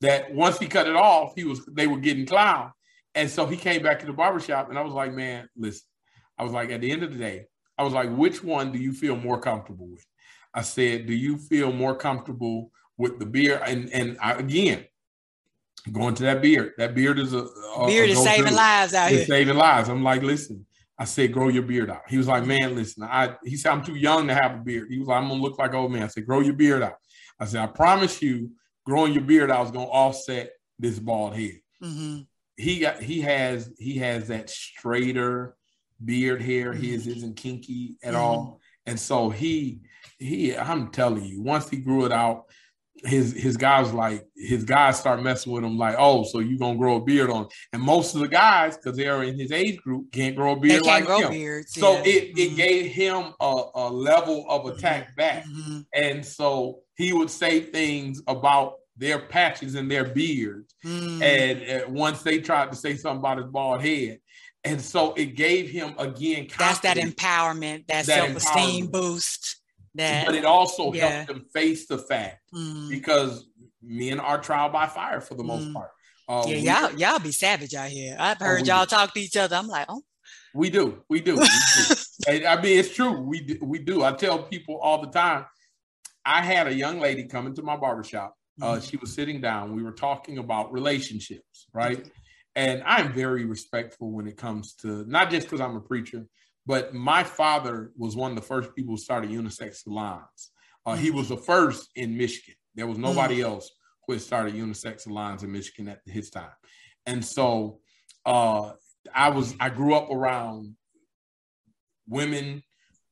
That 0.00 0.32
once 0.34 0.58
he 0.58 0.66
cut 0.66 0.86
it 0.86 0.96
off, 0.96 1.32
he 1.34 1.44
was 1.44 1.64
they 1.66 1.86
were 1.86 1.98
getting 1.98 2.26
clowned. 2.26 2.72
And 3.14 3.30
so 3.30 3.46
he 3.46 3.56
came 3.56 3.82
back 3.82 4.00
to 4.00 4.06
the 4.06 4.12
barbershop 4.12 4.68
and 4.68 4.78
I 4.78 4.82
was 4.82 4.92
like, 4.92 5.12
man, 5.12 5.48
listen, 5.56 5.86
I 6.38 6.42
was 6.42 6.52
like, 6.52 6.70
at 6.70 6.80
the 6.80 6.90
end 6.90 7.02
of 7.02 7.12
the 7.12 7.18
day, 7.18 7.46
I 7.78 7.82
was 7.82 7.92
like, 7.92 8.10
which 8.10 8.42
one 8.42 8.72
do 8.72 8.78
you 8.78 8.92
feel 8.92 9.16
more 9.16 9.40
comfortable 9.40 9.86
with? 9.86 10.04
I 10.52 10.62
said, 10.62 11.06
do 11.06 11.14
you 11.14 11.36
feel 11.36 11.72
more 11.72 11.96
comfortable 11.96 12.70
with 12.96 13.18
the 13.18 13.26
beard? 13.26 13.60
And 13.66 13.90
and 13.90 14.16
I, 14.20 14.34
again, 14.34 14.84
going 15.92 16.14
to 16.14 16.22
that 16.24 16.40
beard. 16.42 16.72
That 16.78 16.94
beard 16.94 17.18
is 17.18 17.34
a, 17.34 17.38
a 17.38 17.86
beard 17.86 18.08
a 18.08 18.12
is 18.12 18.22
saving 18.22 18.54
lives 18.54 18.94
out 18.94 19.10
it's 19.10 19.26
here. 19.26 19.26
Saving 19.26 19.56
lives. 19.56 19.88
I'm 19.88 20.02
like, 20.02 20.22
listen. 20.22 20.66
I 20.96 21.04
said, 21.04 21.32
grow 21.32 21.48
your 21.48 21.64
beard 21.64 21.90
out. 21.90 22.02
He 22.08 22.16
was 22.16 22.28
like, 22.28 22.46
man, 22.46 22.76
listen. 22.76 23.02
I 23.02 23.34
he 23.44 23.56
said, 23.56 23.72
I'm 23.72 23.84
too 23.84 23.96
young 23.96 24.28
to 24.28 24.34
have 24.34 24.54
a 24.54 24.58
beard. 24.58 24.88
He 24.90 24.98
was 24.98 25.08
like, 25.08 25.20
I'm 25.20 25.28
gonna 25.28 25.42
look 25.42 25.58
like 25.58 25.74
old 25.74 25.90
man. 25.90 26.04
I 26.04 26.06
said, 26.06 26.24
grow 26.24 26.40
your 26.40 26.54
beard 26.54 26.82
out. 26.82 26.98
I 27.40 27.46
said, 27.46 27.62
I 27.62 27.66
promise 27.66 28.22
you, 28.22 28.52
growing 28.86 29.12
your 29.12 29.24
beard 29.24 29.50
out 29.50 29.66
is 29.66 29.72
gonna 29.72 29.86
offset 29.86 30.52
this 30.78 31.00
bald 31.00 31.34
head. 31.34 31.58
Mm-hmm. 31.82 32.20
He 32.56 32.78
got 32.78 33.02
he 33.02 33.20
has 33.22 33.70
he 33.78 33.98
has 33.98 34.28
that 34.28 34.50
straighter 34.50 35.56
beard 36.04 36.42
hair. 36.42 36.72
Mm-hmm. 36.72 36.82
His 36.82 37.06
isn't 37.06 37.36
kinky 37.36 37.96
at 38.02 38.14
mm-hmm. 38.14 38.22
all. 38.22 38.60
And 38.86 38.98
so 38.98 39.30
he 39.30 39.80
he 40.18 40.56
I'm 40.56 40.90
telling 40.90 41.24
you, 41.24 41.42
once 41.42 41.68
he 41.68 41.78
grew 41.78 42.04
it 42.04 42.12
out, 42.12 42.44
his 43.04 43.32
his 43.32 43.56
guys 43.56 43.92
like 43.92 44.26
his 44.36 44.64
guys 44.64 44.98
start 44.98 45.22
messing 45.22 45.52
with 45.52 45.64
him 45.64 45.76
like 45.76 45.96
oh 45.98 46.24
so 46.24 46.38
you 46.38 46.58
gonna 46.58 46.78
grow 46.78 46.96
a 46.96 47.00
beard 47.00 47.30
on 47.30 47.46
and 47.72 47.82
most 47.82 48.14
of 48.14 48.20
the 48.20 48.28
guys 48.28 48.76
because 48.76 48.96
they're 48.96 49.22
in 49.22 49.38
his 49.38 49.52
age 49.52 49.78
group 49.82 50.10
can't 50.12 50.36
grow 50.36 50.52
a 50.52 50.56
beard 50.56 50.82
they 50.82 50.86
like 50.86 51.06
him 51.06 51.30
beards, 51.30 51.74
so 51.74 51.92
yeah. 51.92 52.00
it, 52.00 52.06
it 52.06 52.36
mm-hmm. 52.36 52.56
gave 52.56 52.90
him 52.90 53.32
a, 53.40 53.62
a 53.74 53.90
level 53.90 54.46
of 54.48 54.66
attack 54.66 55.08
mm-hmm. 55.08 55.16
back 55.16 55.44
mm-hmm. 55.44 55.80
and 55.92 56.24
so 56.24 56.80
he 56.96 57.12
would 57.12 57.30
say 57.30 57.60
things 57.60 58.22
about 58.26 58.74
their 58.96 59.18
patches 59.18 59.74
and 59.74 59.90
their 59.90 60.04
beards 60.04 60.74
mm. 60.84 61.22
and, 61.22 61.62
and 61.62 61.94
once 61.94 62.22
they 62.22 62.38
tried 62.38 62.70
to 62.70 62.76
say 62.76 62.94
something 62.94 63.18
about 63.18 63.38
his 63.38 63.46
bald 63.46 63.80
head 63.80 64.20
and 64.62 64.80
so 64.80 65.12
it 65.14 65.34
gave 65.36 65.68
him 65.68 65.94
again 65.98 66.46
that's 66.58 66.80
that 66.80 66.96
empowerment 66.96 67.86
that, 67.86 68.06
that 68.06 68.06
self-esteem 68.06 68.86
boost 68.86 69.60
that, 69.94 70.26
but 70.26 70.34
it 70.34 70.44
also 70.44 70.92
yeah. 70.92 71.08
helped 71.08 71.28
them 71.28 71.46
face 71.52 71.86
the 71.86 71.98
fact 71.98 72.40
mm. 72.52 72.88
because 72.90 73.48
men 73.82 74.18
are 74.18 74.40
trial 74.40 74.68
by 74.68 74.86
fire 74.86 75.20
for 75.20 75.34
the 75.34 75.44
most 75.44 75.68
mm. 75.68 75.74
part. 75.74 75.90
Uh, 76.28 76.44
yeah, 76.48 76.88
y'all, 76.88 76.98
y'all 76.98 77.18
be 77.18 77.30
savage 77.30 77.74
out 77.74 77.90
here. 77.90 78.16
I've 78.18 78.40
oh, 78.40 78.44
heard 78.44 78.62
oh, 78.62 78.64
y'all 78.64 78.84
do. 78.86 78.90
talk 78.90 79.14
to 79.14 79.20
each 79.20 79.36
other. 79.36 79.56
I'm 79.56 79.68
like, 79.68 79.86
oh. 79.88 80.02
We 80.54 80.70
do, 80.70 81.02
we 81.08 81.20
do. 81.20 81.36
We 81.36 81.46
do. 81.46 82.46
I 82.46 82.60
mean, 82.60 82.78
it's 82.78 82.94
true. 82.94 83.20
We 83.20 83.40
do, 83.40 83.58
we 83.62 83.78
do. 83.78 84.02
I 84.02 84.12
tell 84.12 84.42
people 84.42 84.78
all 84.78 85.00
the 85.02 85.10
time. 85.10 85.46
I 86.24 86.42
had 86.42 86.66
a 86.66 86.74
young 86.74 87.00
lady 87.00 87.24
come 87.24 87.46
into 87.46 87.62
my 87.62 87.76
barbershop. 87.76 88.34
Uh, 88.60 88.74
mm. 88.74 88.90
She 88.90 88.96
was 88.96 89.12
sitting 89.12 89.40
down. 89.40 89.74
We 89.74 89.82
were 89.82 89.92
talking 89.92 90.38
about 90.38 90.72
relationships, 90.72 91.66
right? 91.72 92.08
And 92.56 92.82
I'm 92.86 93.12
very 93.12 93.44
respectful 93.44 94.12
when 94.12 94.28
it 94.28 94.36
comes 94.36 94.74
to 94.76 95.04
not 95.08 95.30
just 95.30 95.46
because 95.46 95.60
I'm 95.60 95.76
a 95.76 95.80
preacher, 95.80 96.26
but 96.66 96.94
my 96.94 97.24
father 97.24 97.92
was 97.96 98.16
one 98.16 98.30
of 98.30 98.36
the 98.36 98.42
first 98.42 98.74
people 98.74 98.94
who 98.94 98.98
started 98.98 99.30
unisex 99.30 99.76
salons. 99.82 100.50
Uh, 100.86 100.94
he 100.94 101.10
was 101.10 101.28
the 101.28 101.36
first 101.36 101.88
in 101.96 102.16
Michigan. 102.16 102.54
There 102.74 102.86
was 102.86 102.98
nobody 102.98 103.42
else 103.42 103.70
who 104.06 104.12
had 104.12 104.22
started 104.22 104.54
unisex 104.54 105.02
salons 105.02 105.42
in 105.42 105.52
Michigan 105.52 105.88
at 105.88 106.00
his 106.06 106.30
time. 106.30 106.50
And 107.06 107.24
so 107.24 107.80
uh, 108.24 108.72
I 109.14 109.30
was 109.30 109.54
I 109.60 109.68
grew 109.68 109.94
up 109.94 110.10
around 110.10 110.76
women 112.08 112.62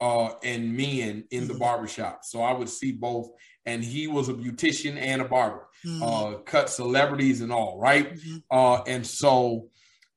uh, 0.01 0.31
and 0.43 0.77
men 0.77 1.25
in 1.31 1.47
the 1.47 1.55
mm-hmm. 1.55 1.59
barbershop. 1.59 2.25
So 2.25 2.43
I 2.43 2.53
would 2.53 2.69
see 2.69 2.93
both. 2.93 3.29
And 3.65 3.85
he 3.85 4.09
was 4.09 4.29
a 4.29 4.35
beautician 4.35 4.97
and 4.97 5.23
a 5.23 5.25
barber, 5.25 5.69
mm-hmm. 5.87 6.03
uh, 6.03 6.39
cut 6.39 6.69
celebrities 6.69 7.41
and 7.41 7.53
all, 7.53 7.79
right? 7.79 8.15
Mm-hmm. 8.15 8.37
Uh, 8.51 8.83
and 8.83 9.07
so 9.07 9.69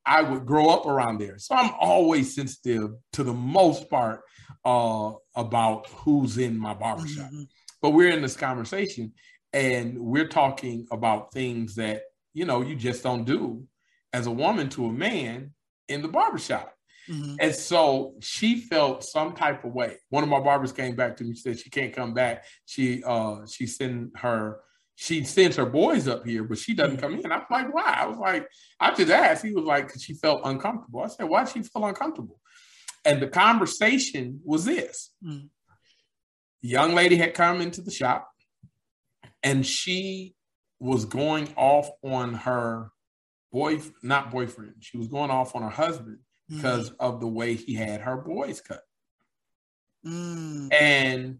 I 0.06 0.22
would 0.22 0.46
grow 0.46 0.70
up 0.70 0.86
around 0.86 1.20
there. 1.20 1.38
So 1.38 1.56
I'm 1.56 1.72
always 1.80 2.36
sensitive 2.36 2.92
to 3.14 3.24
the 3.24 3.34
most 3.34 3.90
part 3.90 4.22
uh, 4.64 5.12
about 5.36 5.88
who's 5.90 6.38
in 6.38 6.58
my 6.58 6.74
barbershop. 6.74 7.28
Mm-hmm. 7.28 7.44
But 7.82 7.92
we're 7.92 8.12
in 8.12 8.22
this 8.22 8.36
conversation 8.36 9.14
and 9.54 9.98
we're 9.98 10.28
talking 10.28 10.88
about 10.92 11.32
things 11.32 11.76
that, 11.76 12.02
you 12.34 12.46
know, 12.46 12.62
you 12.62 12.76
just 12.76 13.04
don't 13.04 13.26
do 13.26 13.64
as 14.12 14.28
a 14.28 14.32
woman 14.32 14.70
to 14.70 14.86
a 14.86 14.92
man 14.92 15.54
in 15.88 16.02
the 16.02 16.08
barbershop. 16.08 16.75
Mm-hmm. 17.10 17.36
And 17.40 17.56
so 17.56 18.16
she 18.20 18.62
felt 18.62 19.04
some 19.04 19.34
type 19.34 19.64
of 19.64 19.74
way. 19.74 19.98
One 20.10 20.24
of 20.24 20.30
my 20.30 20.40
barbers 20.40 20.72
came 20.72 20.96
back 20.96 21.18
to 21.18 21.24
me, 21.24 21.34
She 21.34 21.42
said 21.42 21.60
she 21.60 21.70
can't 21.70 21.94
come 21.94 22.14
back. 22.14 22.46
She 22.66 23.04
uh 23.04 23.46
she 23.48 23.68
sent 23.68 24.18
her 24.18 24.60
she 24.96 25.24
sends 25.26 25.58
her 25.58 25.66
boys 25.66 26.08
up 26.08 26.26
here, 26.26 26.44
but 26.44 26.58
she 26.58 26.74
doesn't 26.74 26.98
come 26.98 27.16
in. 27.16 27.32
I'm 27.32 27.44
like, 27.52 27.74
why? 27.74 27.98
I 28.00 28.08
was 28.08 28.18
like, 28.18 28.48
I 28.80 28.94
just 28.94 29.12
asked. 29.12 29.44
He 29.44 29.52
was 29.52 29.66
like, 29.66 29.88
because 29.88 30.02
she 30.02 30.14
felt 30.14 30.42
uncomfortable. 30.46 31.02
I 31.02 31.08
said, 31.08 31.28
why 31.28 31.44
did 31.44 31.54
she 31.54 31.64
feel 31.64 31.86
uncomfortable? 31.86 32.40
And 33.04 33.22
the 33.22 33.28
conversation 33.28 34.40
was 34.46 34.64
this. 34.64 35.12
Mm. 35.24 35.50
Young 36.62 36.96
lady 36.96 37.18
had 37.18 37.34
come 37.34 37.60
into 37.60 37.82
the 37.82 37.92
shop 37.92 38.32
and 39.44 39.66
she 39.66 40.34
was 40.80 41.06
going 41.06 41.54
off 41.58 41.90
on 42.02 42.34
her 42.34 42.90
boy, 43.52 43.80
not 44.02 44.32
boyfriend. 44.32 44.76
She 44.80 44.98
was 44.98 45.08
going 45.10 45.30
off 45.30 45.56
on 45.56 45.62
her 45.62 45.70
husband 45.70 46.20
mm. 46.52 46.56
because 46.56 46.92
of 47.00 47.20
the 47.20 47.28
way 47.28 47.56
he 47.56 47.74
had 47.74 48.02
her 48.02 48.18
boys 48.18 48.62
cut. 48.62 48.82
Mm. 50.06 50.74
And 50.74 51.40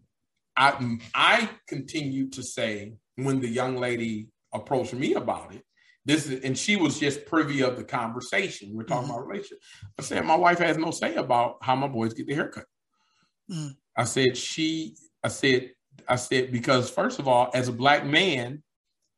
I 0.56 0.98
I 1.14 1.48
continue 1.68 2.30
to 2.30 2.42
say 2.42 2.94
when 3.16 3.40
the 3.40 3.48
young 3.48 3.76
lady 3.76 4.28
approached 4.52 4.94
me 4.94 5.14
about 5.14 5.54
it. 5.54 5.62
This 6.04 6.26
is, 6.26 6.44
and 6.44 6.56
she 6.56 6.76
was 6.76 7.00
just 7.00 7.26
privy 7.26 7.62
of 7.62 7.76
the 7.76 7.82
conversation. 7.82 8.70
We're 8.72 8.84
talking 8.84 9.08
mm-hmm. 9.08 9.16
about 9.16 9.26
relationship. 9.26 9.58
I 9.98 10.02
said, 10.02 10.24
my 10.24 10.36
wife 10.36 10.60
has 10.60 10.78
no 10.78 10.92
say 10.92 11.16
about 11.16 11.56
how 11.62 11.74
my 11.74 11.88
boys 11.88 12.14
get 12.14 12.28
their 12.28 12.36
haircut. 12.36 12.64
Mm. 13.50 13.76
I 13.96 14.04
said, 14.04 14.36
she, 14.36 14.94
I 15.24 15.28
said, 15.28 15.72
I 16.08 16.14
said, 16.14 16.52
because 16.52 16.90
first 16.90 17.18
of 17.18 17.26
all, 17.26 17.50
as 17.54 17.66
a 17.66 17.72
black 17.72 18.06
man, 18.06 18.62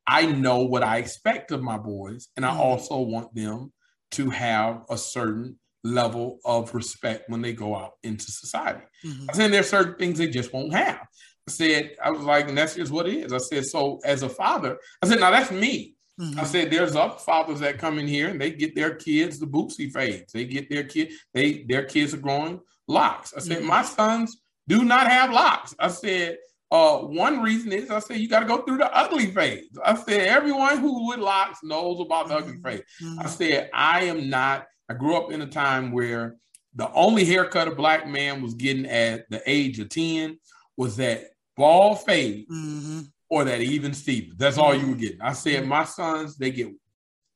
I 0.07 0.25
know 0.25 0.61
what 0.61 0.83
I 0.83 0.97
expect 0.97 1.51
of 1.51 1.63
my 1.63 1.77
boys, 1.77 2.29
and 2.37 2.47
I 2.47 2.53
mm. 2.53 2.59
also 2.59 3.01
want 3.01 3.35
them 3.35 3.71
to 4.13 4.31
have 4.31 4.85
a 4.89 4.97
certain 4.97 5.59
level 5.85 6.39
of 6.45 6.75
respect 6.75 7.29
when 7.31 7.43
they 7.43 7.53
go 7.53 7.75
out 7.75 7.93
into 8.03 8.31
society. 8.31 8.85
Mm-hmm. 9.05 9.31
I 9.31 9.33
said 9.33 9.53
there 9.53 9.61
are 9.61 9.65
certain 9.65 9.95
things 9.95 10.19
they 10.19 10.29
just 10.29 10.53
won't 10.53 10.73
have. 10.73 11.07
I 11.49 11.51
said, 11.51 11.97
I 12.03 12.11
was 12.11 12.23
like, 12.23 12.49
and 12.49 12.59
that's 12.59 12.75
just 12.75 12.93
what 12.93 13.09
it 13.09 13.15
is. 13.15 13.33
I 13.33 13.39
said, 13.39 13.65
so 13.65 14.01
as 14.05 14.23
a 14.23 14.29
father, 14.29 14.79
I 15.03 15.07
said, 15.07 15.21
now 15.21 15.31
that's 15.31 15.51
me. 15.51 15.95
Mm-hmm. 16.21 16.41
I 16.41 16.45
said, 16.45 16.71
there's 16.71 16.97
other 16.97 17.19
fathers 17.19 17.61
that 17.61 17.79
come 17.79 17.99
in 17.99 18.09
here 18.09 18.29
and 18.29 18.41
they 18.41 18.51
get 18.51 18.75
their 18.75 18.95
kids 18.97 19.39
the 19.39 19.47
Boosie 19.47 19.91
fades. 19.91 20.33
They 20.33 20.45
get 20.45 20.69
their 20.69 20.85
kid, 20.85 21.13
they 21.33 21.65
their 21.69 21.85
kids 21.85 22.13
are 22.13 22.19
growing 22.19 22.61
locks. 22.89 23.33
I 23.37 23.41
said, 23.41 23.59
mm-hmm. 23.59 23.69
my 23.69 23.83
sons 23.83 24.37
do 24.67 24.85
not 24.85 25.07
have 25.07 25.33
locks. 25.33 25.75
I 25.79 25.89
said, 25.89 26.39
uh, 26.71 26.99
one 26.99 27.41
reason 27.41 27.73
is 27.73 27.91
I 27.91 27.99
said 28.01 28.19
you 28.19 28.29
got 28.29 28.41
to 28.41 28.47
go 28.47 28.59
through 28.59 28.79
the 28.79 28.95
ugly 28.95 29.31
phase. 29.31 29.71
I 29.83 29.95
said 29.95 30.29
everyone 30.29 30.79
who 30.79 31.09
with 31.09 31.19
locks 31.19 31.61
knows 31.63 32.01
about 32.01 32.29
the 32.29 32.37
ugly 32.37 32.55
mm-hmm. 32.55 32.63
phase. 32.63 32.83
Mm-hmm. 33.03 33.21
I 33.21 33.27
said 33.27 33.71
I 33.73 34.05
am 34.05 34.29
not. 34.29 34.67
I 34.89 34.95
grew 34.95 35.17
up 35.17 35.33
in 35.33 35.43
a 35.43 35.47
time 35.47 35.93
where 35.93 36.37
the 36.75 36.91
only 36.93 37.25
haircut 37.25 37.69
a 37.69 37.75
black 37.75 38.09
man 38.09 38.43
was 38.43 38.55
getting 38.55 38.87
at 38.87 39.29
the 39.31 39.43
age 39.47 39.79
of 39.79 39.89
ten 39.89 40.39
was 40.77 40.97
that 40.97 41.25
bald 41.57 42.01
fade 42.05 42.47
mm-hmm. 42.49 43.01
or 43.29 43.45
that 43.45 43.61
even 43.61 43.93
Stevens. 43.93 44.37
That's 44.39 44.59
all 44.59 44.75
you 44.75 44.89
were 44.89 44.97
getting. 44.97 45.21
I 45.21 45.33
said, 45.33 45.67
my 45.67 45.85
sons, 45.85 46.37
they 46.37 46.51
get 46.51 46.69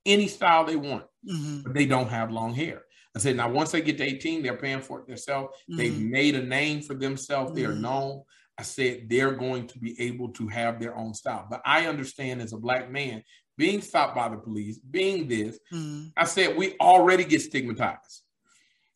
any 0.06 0.28
style 0.28 0.64
they 0.64 0.76
want, 0.76 1.04
mm-hmm. 1.28 1.62
but 1.62 1.74
they 1.74 1.86
don't 1.86 2.08
have 2.08 2.30
long 2.30 2.54
hair. 2.54 2.82
I 3.14 3.18
said, 3.18 3.36
now 3.36 3.50
once 3.50 3.72
they 3.72 3.82
get 3.82 3.98
to 3.98 4.04
18, 4.04 4.42
they're 4.42 4.56
paying 4.56 4.80
for 4.80 5.00
it 5.00 5.06
themselves. 5.06 5.54
Mm-hmm. 5.68 5.76
They've 5.76 6.00
made 6.00 6.34
a 6.36 6.42
name 6.42 6.82
for 6.82 6.94
themselves. 6.94 7.50
Mm-hmm. 7.50 7.60
They 7.60 7.64
are 7.66 7.72
mm-hmm. 7.72 7.82
known. 7.82 8.22
I 8.58 8.62
said 8.62 9.08
they're 9.08 9.32
going 9.32 9.66
to 9.68 9.78
be 9.78 10.00
able 10.00 10.28
to 10.34 10.46
have 10.48 10.78
their 10.78 10.96
own 10.96 11.14
style. 11.14 11.46
But 11.50 11.62
I 11.64 11.86
understand 11.86 12.40
as 12.40 12.52
a 12.52 12.58
black 12.58 12.90
man, 12.90 13.22
being 13.56 13.80
stopped 13.80 14.14
by 14.14 14.28
the 14.28 14.36
police, 14.36 14.78
being 14.78 15.28
this, 15.28 15.58
mm-hmm. 15.72 16.08
I 16.16 16.24
said 16.24 16.56
we 16.56 16.76
already 16.80 17.24
get 17.24 17.42
stigmatized. 17.42 18.22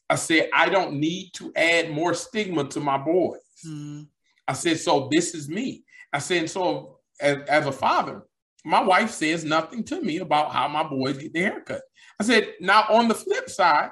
I 0.09 0.17
said 0.17 0.49
I 0.53 0.69
don't 0.69 0.95
need 0.95 1.31
to 1.35 1.53
add 1.57 1.91
more 1.91 2.15
stigma 2.15 2.65
to 2.69 2.81
my 2.81 2.99
boys. 2.99 3.41
Mm-hmm. 3.67 4.03
I 4.49 4.53
said, 4.53 4.79
so 4.79 5.09
this 5.11 5.35
is 5.35 5.49
me. 5.49 5.85
I 6.13 6.19
said, 6.21 6.49
so 6.49 6.99
as, 7.21 7.39
as 7.49 7.67
a 7.67 7.73
father, 7.73 8.23
my 8.65 8.81
wife 8.81 9.11
says 9.11 9.45
nothing 9.45 9.83
to 9.85 10.01
me 10.01 10.19
about 10.19 10.53
how 10.53 10.69
my 10.69 10.83
boys 10.85 11.19
get 11.19 11.33
their 11.33 11.51
haircut. 11.51 11.83
I 12.21 12.25
said, 12.25 12.55
now 12.61 12.85
on 12.89 13.09
the 13.09 13.15
flip 13.15 13.51
side, 13.51 13.91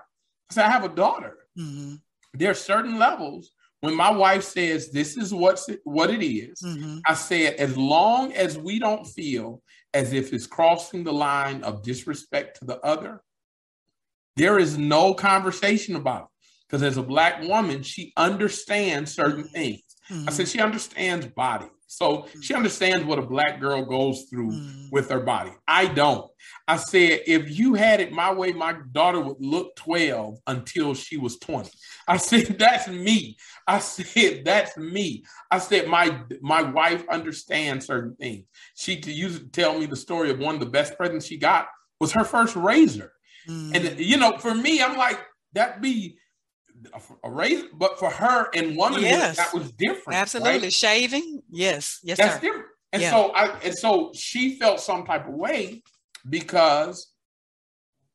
I 0.51 0.55
said, 0.55 0.65
I 0.65 0.71
have 0.71 0.85
a 0.85 0.89
daughter. 0.89 1.39
Mm-hmm. 1.59 1.95
There 2.35 2.51
are 2.51 2.55
certain 2.55 2.99
levels 2.99 3.51
when 3.81 3.95
my 3.95 4.11
wife 4.11 4.43
says 4.43 4.91
this 4.91 5.17
is 5.17 5.35
what's 5.35 5.69
what 5.85 6.11
it 6.11 6.25
is, 6.25 6.63
mm-hmm. 6.63 6.99
I 7.07 7.13
said, 7.13 7.55
as 7.57 7.77
long 7.77 8.33
as 8.33 8.57
we 8.57 8.79
don't 8.79 9.05
feel 9.05 9.63
as 9.95 10.13
if 10.13 10.33
it's 10.33 10.47
crossing 10.47 11.05
the 11.05 11.13
line 11.13 11.63
of 11.63 11.83
disrespect 11.83 12.59
to 12.59 12.65
the 12.67 12.81
other, 12.81 13.23
there 14.37 14.59
is 14.59 14.77
no 14.77 15.15
conversation 15.15 15.97
about 15.97 16.23
it. 16.23 16.29
Because 16.67 16.83
as 16.83 16.97
a 16.97 17.03
black 17.03 17.43
woman, 17.43 17.83
she 17.83 18.13
understands 18.17 19.15
certain 19.15 19.45
things. 19.45 19.83
Mm-hmm. 20.11 20.29
I 20.29 20.33
said 20.33 20.49
she 20.49 20.61
understands 20.61 21.27
body. 21.27 21.67
So 21.95 22.19
mm-hmm. 22.19 22.41
she 22.41 22.55
understands 22.55 23.05
what 23.05 23.21
a 23.21 23.23
black 23.23 23.61
girl 23.61 23.85
goes 23.85 24.25
through 24.29 24.51
mm-hmm. 24.51 24.89
with 24.91 25.09
her 25.11 25.21
body. 25.21 25.53
I 25.69 25.87
don't. 25.87 26.29
I 26.67 26.77
said, 26.77 27.21
if 27.27 27.57
you 27.57 27.75
had 27.75 28.01
it 28.01 28.11
my 28.11 28.33
way, 28.33 28.53
my 28.53 28.75
daughter 28.91 29.21
would 29.21 29.37
look 29.39 29.77
12 29.77 30.39
until 30.49 30.95
she 30.95 31.19
was 31.19 31.39
20. 31.39 31.71
I 32.09 32.17
said, 32.17 32.47
that's 32.59 32.89
me. 32.89 33.37
I 33.69 33.79
said, 33.79 34.45
that's 34.45 34.77
me. 34.77 35.25
I 35.53 35.61
said, 35.61 35.87
my 35.87 36.21
my 36.41 36.63
wife 36.63 37.05
understands 37.09 37.87
certain 37.87 38.17
things. 38.17 38.47
She 38.75 39.01
used 39.07 39.41
to 39.41 39.49
tell 39.49 39.79
me 39.79 39.87
the 39.87 39.97
story 39.97 40.31
of 40.31 40.41
one 40.41 40.55
of 40.55 40.61
the 40.61 40.67
best 40.67 40.97
presents 40.97 41.27
she 41.27 41.37
got 41.37 41.69
was 42.01 42.11
her 42.13 42.25
first 42.25 42.57
razor. 42.57 43.13
Mm. 43.49 43.75
And 43.77 44.01
you 44.01 44.17
know, 44.17 44.37
for 44.39 44.55
me, 44.55 44.83
I'm 44.83 44.97
like, 44.97 45.21
that 45.53 45.81
be 45.81 46.19
a 47.23 47.31
razor, 47.31 47.69
but 47.75 47.99
for 47.99 48.11
her 48.11 48.49
and 48.55 48.77
one 48.77 48.95
of 48.95 49.03
yes. 49.03 49.37
that 49.37 49.53
was 49.55 49.73
different. 49.73 50.19
Absolutely, 50.19 50.61
right? 50.61 50.73
shaving. 50.73 51.43
Yes, 51.51 52.01
yes, 52.03 52.19
that's 52.19 52.35
sir. 52.35 52.41
different. 52.41 52.67
And 52.93 53.03
yeah. 53.03 53.11
so 53.11 53.31
I 53.33 53.59
and 53.61 53.75
so 53.75 54.13
she 54.15 54.57
felt 54.57 54.81
some 54.81 55.05
type 55.05 55.27
of 55.29 55.35
way 55.35 55.83
because 56.29 57.13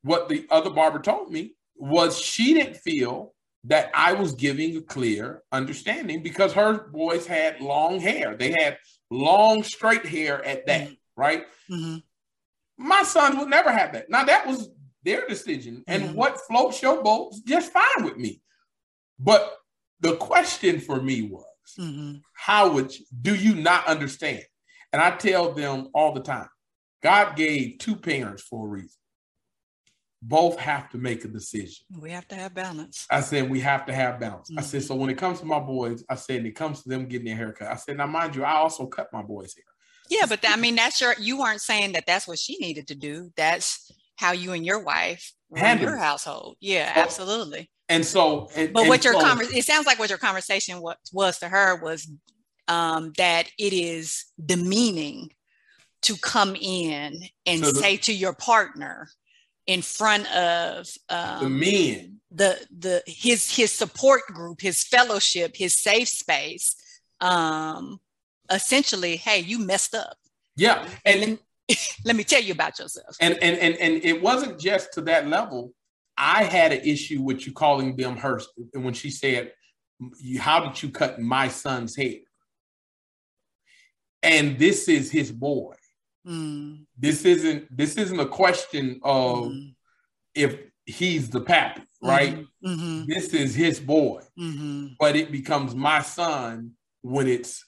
what 0.03 0.29
the 0.29 0.47
other 0.49 0.69
barber 0.69 0.99
told 0.99 1.31
me 1.31 1.55
was 1.75 2.19
she 2.19 2.53
didn't 2.53 2.77
feel 2.77 3.33
that 3.65 3.91
I 3.93 4.13
was 4.13 4.33
giving 4.33 4.77
a 4.77 4.81
clear 4.81 5.43
understanding 5.51 6.23
because 6.23 6.53
her 6.53 6.87
boys 6.89 7.25
had 7.25 7.59
long 7.59 7.99
hair. 7.99 8.35
They 8.35 8.51
had 8.51 8.77
long 9.11 9.63
straight 9.63 10.05
hair 10.05 10.43
at 10.45 10.65
that, 10.67 10.83
mm-hmm. 10.83 10.93
right? 11.17 11.45
Mm-hmm. 11.69 11.97
My 12.77 13.03
sons 13.03 13.35
would 13.37 13.49
never 13.49 13.71
have 13.71 13.91
that. 13.93 14.09
Now 14.09 14.23
that 14.23 14.47
was 14.47 14.69
their 15.03 15.27
decision, 15.27 15.83
and 15.87 16.03
mm-hmm. 16.03 16.15
what 16.15 16.39
floats 16.47 16.81
your 16.81 17.03
boat 17.03 17.33
just 17.45 17.73
fine 17.73 18.03
with 18.03 18.17
me. 18.17 18.41
But 19.19 19.57
the 19.99 20.15
question 20.15 20.79
for 20.79 21.01
me 21.01 21.23
was, 21.23 21.45
mm-hmm. 21.77 22.17
how 22.33 22.71
would 22.73 22.97
you, 22.97 23.05
do 23.21 23.35
you 23.35 23.55
not 23.55 23.87
understand? 23.87 24.43
And 24.93 25.01
I 25.01 25.11
tell 25.11 25.53
them 25.53 25.89
all 25.93 26.13
the 26.13 26.21
time, 26.21 26.47
God 27.03 27.35
gave 27.35 27.77
two 27.79 27.95
parents 27.95 28.41
for 28.43 28.65
a 28.65 28.69
reason. 28.69 28.91
Both 30.21 30.59
have 30.59 30.89
to 30.89 30.97
make 30.97 31.23
a 31.23 31.29
decision. 31.29 31.85
We 31.97 32.11
have 32.11 32.27
to 32.29 32.35
have 32.35 32.53
balance. 32.53 33.05
I 33.09 33.21
said 33.21 33.49
we 33.49 33.61
have 33.61 33.85
to 33.85 33.93
have 33.93 34.19
balance. 34.19 34.49
Mm-hmm. 34.49 34.59
I 34.59 34.63
said 34.63 34.83
so 34.83 34.95
when 34.95 35.09
it 35.09 35.17
comes 35.17 35.39
to 35.39 35.45
my 35.45 35.59
boys, 35.59 36.03
I 36.09 36.15
said 36.15 36.37
and 36.37 36.47
it 36.47 36.55
comes 36.55 36.83
to 36.83 36.89
them 36.89 37.05
getting 37.05 37.27
their 37.27 37.37
haircut. 37.37 37.71
I 37.71 37.75
said 37.75 37.97
now 37.97 38.07
mind 38.07 38.35
you, 38.35 38.43
I 38.43 38.55
also 38.55 38.85
cut 38.87 39.13
my 39.13 39.21
boys' 39.21 39.55
hair. 39.55 39.63
Yeah, 40.09 40.25
but 40.27 40.43
I 40.45 40.57
mean 40.57 40.75
that's 40.75 40.99
your. 40.99 41.13
You 41.19 41.39
weren't 41.39 41.61
saying 41.61 41.93
that 41.93 42.05
that's 42.05 42.27
what 42.27 42.39
she 42.39 42.57
needed 42.57 42.87
to 42.87 42.95
do. 42.95 43.31
That's 43.37 43.91
how 44.17 44.33
you 44.33 44.51
and 44.51 44.65
your 44.65 44.79
wife 44.79 45.31
run 45.49 45.79
your 45.79 45.95
household. 45.95 46.57
Yeah, 46.59 46.91
absolutely. 46.95 47.69
And 47.89 48.05
so, 48.05 48.49
and, 48.55 48.71
but 48.71 48.87
what 48.87 49.03
your 49.03 49.13
so, 49.13 49.21
conversation, 49.21 49.57
it 49.57 49.65
sounds 49.65 49.87
like 49.87 49.97
what 49.97 50.09
your 50.09 50.19
conversation 50.19 50.79
was, 50.79 50.95
was 51.11 51.39
to 51.39 51.49
her 51.49 51.75
was 51.81 52.09
um, 52.67 53.11
that 53.17 53.49
it 53.57 53.73
is 53.73 54.25
demeaning 54.43 55.31
to 56.03 56.15
come 56.15 56.55
in 56.55 57.19
and 57.45 57.65
so 57.65 57.71
the, 57.71 57.79
say 57.79 57.97
to 57.97 58.13
your 58.13 58.33
partner 58.33 59.09
in 59.65 59.81
front 59.81 60.31
of 60.33 60.87
um, 61.09 61.43
the 61.43 61.49
men, 61.49 62.21
the 62.31 62.57
the 62.75 63.03
his 63.05 63.55
his 63.55 63.71
support 63.71 64.21
group, 64.27 64.61
his 64.61 64.83
fellowship, 64.83 65.55
his 65.55 65.75
safe 65.75 66.07
space, 66.07 66.75
um, 67.21 67.99
essentially, 68.51 69.17
hey, 69.17 69.39
you 69.39 69.59
messed 69.59 69.93
up. 69.93 70.17
Yeah, 70.55 70.87
and, 71.05 71.21
and 71.21 71.39
let 72.05 72.15
me 72.15 72.23
tell 72.23 72.41
you 72.41 72.53
about 72.53 72.79
yourself. 72.79 73.15
And 73.19 73.35
and 73.41 73.57
and 73.57 73.75
and 73.75 74.03
it 74.03 74.21
wasn't 74.21 74.59
just 74.59 74.93
to 74.93 75.01
that 75.01 75.27
level 75.27 75.73
I 76.19 76.43
had 76.43 76.73
an 76.73 76.81
issue 76.81 77.21
with 77.21 77.47
you 77.47 77.53
calling 77.53 77.95
them 77.95 78.17
her 78.17 78.41
and 78.73 78.83
when 78.83 78.93
she 78.93 79.09
said, 79.09 79.53
How 80.37 80.59
did 80.59 80.83
you 80.83 80.89
cut 80.89 81.19
my 81.19 81.47
son's 81.47 81.95
hair? 81.95 82.19
And 84.21 84.59
this 84.59 84.89
is 84.89 85.09
his 85.09 85.31
boy. 85.31 85.75
Mm. 86.27 86.85
This 86.97 87.23
isn't 87.23 87.75
this 87.75 87.95
isn't 87.95 88.19
a 88.19 88.27
question 88.27 88.99
of 89.01 89.45
mm. 89.45 89.73
if 90.35 90.57
he's 90.85 91.29
the 91.29 91.39
pappy, 91.39 91.83
right? 92.03 92.39
Mm-hmm. 92.65 92.67
Mm-hmm. 92.67 93.05
This 93.07 93.33
is 93.33 93.55
his 93.55 93.79
boy. 93.79 94.23
Mm-hmm. 94.37 94.87
But 94.99 95.15
it 95.15 95.31
becomes 95.31 95.73
my 95.73 96.01
son 96.01 96.71
when 97.01 97.27
it's 97.27 97.65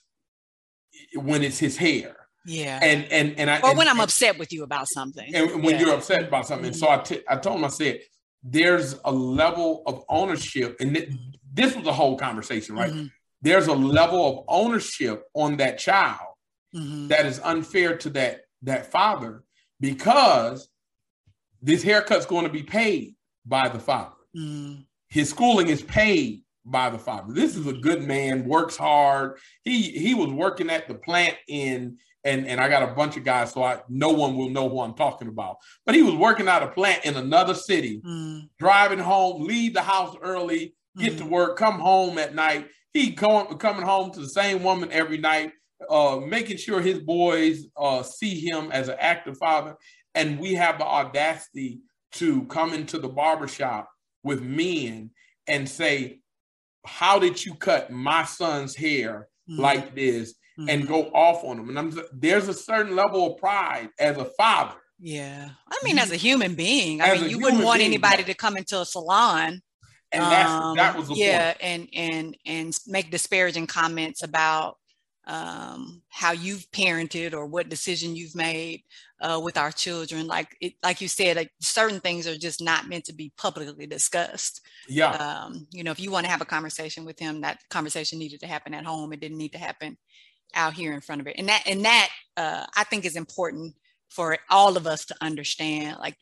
when 1.14 1.42
it's 1.42 1.58
his 1.58 1.78
hair. 1.78 2.16
Yeah. 2.44 2.78
And 2.82 3.04
and 3.10 3.38
and 3.38 3.48
I 3.48 3.60
or 3.60 3.70
and, 3.70 3.78
when 3.78 3.88
I'm 3.88 3.96
and, 3.96 4.04
upset 4.04 4.38
with 4.38 4.52
you 4.52 4.62
about 4.62 4.88
something. 4.88 5.34
And 5.34 5.64
when 5.64 5.76
yeah. 5.76 5.80
you're 5.80 5.94
upset 5.94 6.24
about 6.24 6.46
something. 6.46 6.66
And 6.66 6.76
so 6.76 6.90
I, 6.90 6.98
t- 6.98 7.22
I 7.26 7.36
told 7.36 7.56
him, 7.56 7.64
I 7.64 7.68
said, 7.68 8.00
there's 8.42 8.98
a 9.04 9.12
level 9.12 9.82
of 9.86 10.04
ownership, 10.08 10.76
and 10.80 10.94
th- 10.94 11.10
this 11.52 11.76
was 11.76 11.86
a 11.86 11.92
whole 11.92 12.16
conversation, 12.16 12.74
right? 12.74 12.92
Mm-hmm. 12.92 13.06
There's 13.40 13.66
a 13.66 13.74
level 13.74 14.28
of 14.28 14.44
ownership 14.48 15.24
on 15.34 15.56
that 15.58 15.78
child 15.78 16.34
mm-hmm. 16.74 17.08
that 17.08 17.26
is 17.26 17.40
unfair 17.42 17.96
to 17.98 18.10
that 18.10 18.42
that 18.62 18.90
father 18.90 19.42
because 19.80 20.68
this 21.60 21.82
haircut's 21.82 22.26
going 22.26 22.44
to 22.44 22.52
be 22.52 22.62
paid 22.62 23.14
by 23.44 23.68
the 23.68 23.78
father. 23.78 24.16
Mm-hmm. 24.36 24.82
His 25.08 25.30
schooling 25.30 25.68
is 25.68 25.82
paid 25.82 26.42
by 26.64 26.90
the 26.90 26.98
father. 26.98 27.32
This 27.32 27.56
is 27.56 27.66
a 27.66 27.72
good 27.72 28.04
man, 28.04 28.44
works 28.44 28.76
hard. 28.76 29.38
He 29.62 29.82
he 29.82 30.14
was 30.14 30.30
working 30.30 30.70
at 30.70 30.88
the 30.88 30.94
plant 30.94 31.36
in 31.48 31.98
and 32.24 32.46
and 32.46 32.60
I 32.60 32.68
got 32.68 32.82
a 32.82 32.94
bunch 32.94 33.16
of 33.16 33.24
guys, 33.24 33.52
so 33.52 33.62
I 33.62 33.80
no 33.88 34.10
one 34.10 34.36
will 34.36 34.50
know 34.50 34.68
who 34.68 34.80
I'm 34.80 34.94
talking 34.94 35.28
about. 35.28 35.56
But 35.84 35.94
he 35.94 36.02
was 36.02 36.14
working 36.14 36.48
out 36.48 36.62
a 36.62 36.68
plant 36.68 37.04
in 37.04 37.16
another 37.16 37.54
city, 37.54 38.00
mm. 38.04 38.48
driving 38.58 38.98
home, 38.98 39.42
leave 39.42 39.74
the 39.74 39.82
house 39.82 40.16
early, 40.22 40.74
get 40.96 41.14
mm. 41.14 41.18
to 41.18 41.24
work, 41.26 41.56
come 41.56 41.78
home 41.78 42.18
at 42.18 42.34
night. 42.34 42.68
He 42.92 43.12
come, 43.12 43.46
coming 43.58 43.84
home 43.84 44.10
to 44.12 44.20
the 44.20 44.28
same 44.28 44.62
woman 44.62 44.92
every 44.92 45.18
night, 45.18 45.52
uh, 45.88 46.20
making 46.24 46.58
sure 46.58 46.80
his 46.80 46.98
boys 46.98 47.66
uh, 47.76 48.02
see 48.02 48.38
him 48.38 48.70
as 48.70 48.88
an 48.88 48.96
active 49.00 49.38
father. 49.38 49.76
And 50.14 50.38
we 50.38 50.54
have 50.54 50.78
the 50.78 50.84
audacity 50.84 51.80
to 52.12 52.44
come 52.44 52.74
into 52.74 52.98
the 52.98 53.08
barbershop 53.08 53.88
with 54.22 54.42
men 54.42 55.10
and 55.46 55.68
say, 55.68 56.20
How 56.84 57.18
did 57.18 57.44
you 57.44 57.54
cut 57.54 57.90
my 57.90 58.24
son's 58.24 58.76
hair 58.76 59.28
mm. 59.50 59.58
like 59.58 59.94
this? 59.94 60.34
Mm-hmm. 60.58 60.68
and 60.68 60.88
go 60.88 61.10
off 61.12 61.44
on 61.44 61.56
them. 61.56 61.68
And 61.68 61.78
I'm 61.78 62.00
there's 62.12 62.48
a 62.48 62.54
certain 62.54 62.96
level 62.96 63.32
of 63.32 63.38
pride 63.38 63.90
as 63.98 64.16
a 64.16 64.24
father. 64.24 64.76
Yeah. 64.98 65.48
I 65.68 65.78
mean, 65.82 65.98
as 65.98 66.12
a 66.12 66.16
human 66.16 66.54
being, 66.54 67.00
I 67.00 67.14
mean, 67.14 67.28
you 67.28 67.40
wouldn't 67.40 67.64
want 67.64 67.78
being, 67.78 67.90
anybody 67.90 68.22
to 68.24 68.34
come 68.34 68.56
into 68.56 68.80
a 68.80 68.84
salon. 68.84 69.60
And 70.12 70.22
that's, 70.22 70.50
um, 70.50 70.76
that 70.76 70.96
was 70.96 71.10
yeah, 71.10 71.54
point. 71.54 71.58
and 71.62 71.88
and 71.94 72.36
and 72.44 72.78
make 72.86 73.10
disparaging 73.10 73.66
comments 73.66 74.22
about 74.22 74.76
um, 75.26 76.02
how 76.10 76.32
you've 76.32 76.70
parented 76.70 77.32
or 77.32 77.46
what 77.46 77.68
decision 77.68 78.14
you've 78.14 78.34
made 78.34 78.82
uh, 79.20 79.40
with 79.42 79.56
our 79.56 79.72
children. 79.72 80.26
Like 80.26 80.54
it, 80.60 80.74
like 80.82 81.00
you 81.00 81.08
said, 81.08 81.36
like 81.36 81.50
certain 81.60 81.98
things 82.00 82.26
are 82.26 82.36
just 82.36 82.60
not 82.60 82.88
meant 82.88 83.06
to 83.06 83.14
be 83.14 83.32
publicly 83.38 83.86
discussed. 83.86 84.60
Yeah. 84.86 85.12
Um, 85.12 85.66
you 85.70 85.82
know, 85.82 85.92
if 85.92 86.00
you 86.00 86.10
want 86.10 86.26
to 86.26 86.30
have 86.30 86.42
a 86.42 86.46
conversation 86.46 87.04
with 87.04 87.18
him, 87.18 87.40
that 87.40 87.60
conversation 87.70 88.18
needed 88.18 88.40
to 88.40 88.46
happen 88.46 88.74
at 88.74 88.84
home. 88.84 89.12
It 89.12 89.20
didn't 89.20 89.38
need 89.38 89.52
to 89.52 89.58
happen 89.58 89.96
out 90.54 90.74
here 90.74 90.92
in 90.92 91.00
front 91.00 91.20
of 91.20 91.26
it 91.26 91.36
and 91.38 91.48
that 91.48 91.62
and 91.66 91.84
that 91.84 92.08
uh, 92.36 92.64
i 92.76 92.84
think 92.84 93.04
is 93.04 93.16
important 93.16 93.74
for 94.08 94.36
all 94.50 94.76
of 94.76 94.86
us 94.86 95.04
to 95.06 95.14
understand 95.20 95.96
like 95.98 96.16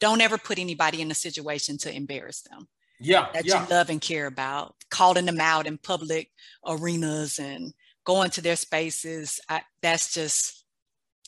don't 0.00 0.20
ever 0.20 0.38
put 0.38 0.58
anybody 0.58 1.00
in 1.00 1.10
a 1.10 1.14
situation 1.14 1.78
to 1.78 1.94
embarrass 1.94 2.42
them 2.42 2.68
yeah 3.00 3.28
that 3.32 3.44
yeah. 3.44 3.62
you 3.62 3.70
love 3.70 3.90
and 3.90 4.00
care 4.00 4.26
about 4.26 4.74
calling 4.90 5.26
them 5.26 5.40
out 5.40 5.66
in 5.66 5.78
public 5.78 6.30
arenas 6.66 7.38
and 7.38 7.72
going 8.08 8.30
to 8.30 8.40
their 8.40 8.56
spaces. 8.56 9.38
I, 9.50 9.60
that's 9.82 10.14
just 10.14 10.64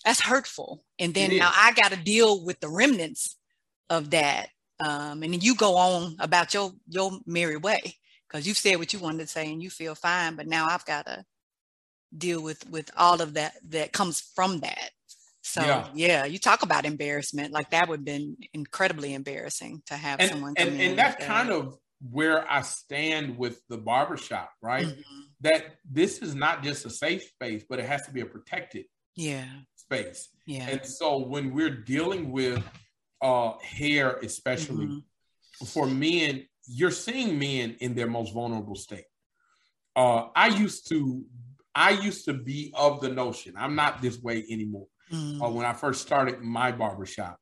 that's 0.02 0.22
hurtful. 0.22 0.82
And 0.98 1.12
then 1.12 1.36
now 1.36 1.52
I 1.54 1.74
got 1.74 1.92
to 1.92 1.96
deal 1.96 2.42
with 2.42 2.58
the 2.60 2.70
remnants 2.70 3.36
of 3.90 4.10
that. 4.12 4.48
Um, 4.80 5.22
and 5.22 5.34
then 5.34 5.42
you 5.42 5.54
go 5.54 5.76
on 5.76 6.16
about 6.18 6.54
your 6.54 6.72
your 6.88 7.12
merry 7.26 7.58
way 7.58 7.96
because 8.26 8.48
you've 8.48 8.56
said 8.56 8.78
what 8.78 8.94
you 8.94 8.98
wanted 8.98 9.18
to 9.18 9.26
say 9.26 9.52
and 9.52 9.62
you 9.62 9.68
feel 9.68 9.94
fine. 9.94 10.36
But 10.36 10.46
now 10.46 10.68
I've 10.68 10.86
got 10.86 11.04
to 11.04 11.22
deal 12.16 12.42
with 12.42 12.68
with 12.70 12.90
all 12.96 13.20
of 13.22 13.34
that 13.34 13.54
that 13.68 13.92
comes 13.92 14.20
from 14.20 14.60
that. 14.60 14.90
So 15.42 15.62
yeah. 15.62 15.88
yeah, 15.94 16.24
you 16.26 16.38
talk 16.38 16.62
about 16.62 16.84
embarrassment. 16.84 17.52
Like 17.52 17.70
that 17.70 17.88
would 17.88 18.00
have 18.00 18.04
been 18.04 18.36
incredibly 18.52 19.14
embarrassing 19.14 19.82
to 19.86 19.94
have 19.94 20.20
and, 20.20 20.30
someone 20.30 20.54
and, 20.56 20.80
and 20.80 20.98
that's 20.98 21.16
that. 21.16 21.26
kind 21.26 21.50
of 21.50 21.76
where 22.10 22.50
I 22.50 22.62
stand 22.62 23.36
with 23.36 23.60
the 23.68 23.76
barbershop, 23.76 24.52
right? 24.62 24.86
Mm-hmm. 24.86 25.20
That 25.42 25.76
this 25.90 26.18
is 26.18 26.34
not 26.34 26.62
just 26.62 26.86
a 26.86 26.90
safe 26.90 27.22
space, 27.22 27.64
but 27.68 27.78
it 27.78 27.86
has 27.86 28.02
to 28.06 28.12
be 28.12 28.20
a 28.20 28.26
protected 28.26 28.84
yeah 29.16 29.44
space. 29.76 30.28
Yeah. 30.46 30.68
And 30.68 30.86
so 30.86 31.18
when 31.18 31.52
we're 31.52 31.70
dealing 31.70 32.30
with 32.30 32.62
uh 33.20 33.54
hair, 33.62 34.18
especially 34.22 34.86
mm-hmm. 34.86 35.66
for 35.66 35.86
men, 35.86 36.46
you're 36.66 36.90
seeing 36.90 37.38
men 37.38 37.76
in 37.80 37.94
their 37.94 38.06
most 38.06 38.32
vulnerable 38.32 38.76
state. 38.76 39.04
Uh 39.96 40.28
I 40.36 40.48
used 40.48 40.88
to 40.90 41.24
I 41.74 41.90
used 41.90 42.24
to 42.26 42.34
be 42.34 42.72
of 42.76 43.00
the 43.00 43.08
notion, 43.08 43.54
I'm 43.56 43.74
not 43.74 44.02
this 44.02 44.20
way 44.20 44.44
anymore. 44.50 44.86
Mm. 45.12 45.42
Uh, 45.42 45.50
when 45.50 45.66
I 45.66 45.72
first 45.72 46.02
started 46.02 46.40
my 46.40 46.72
barbershop, 46.72 47.38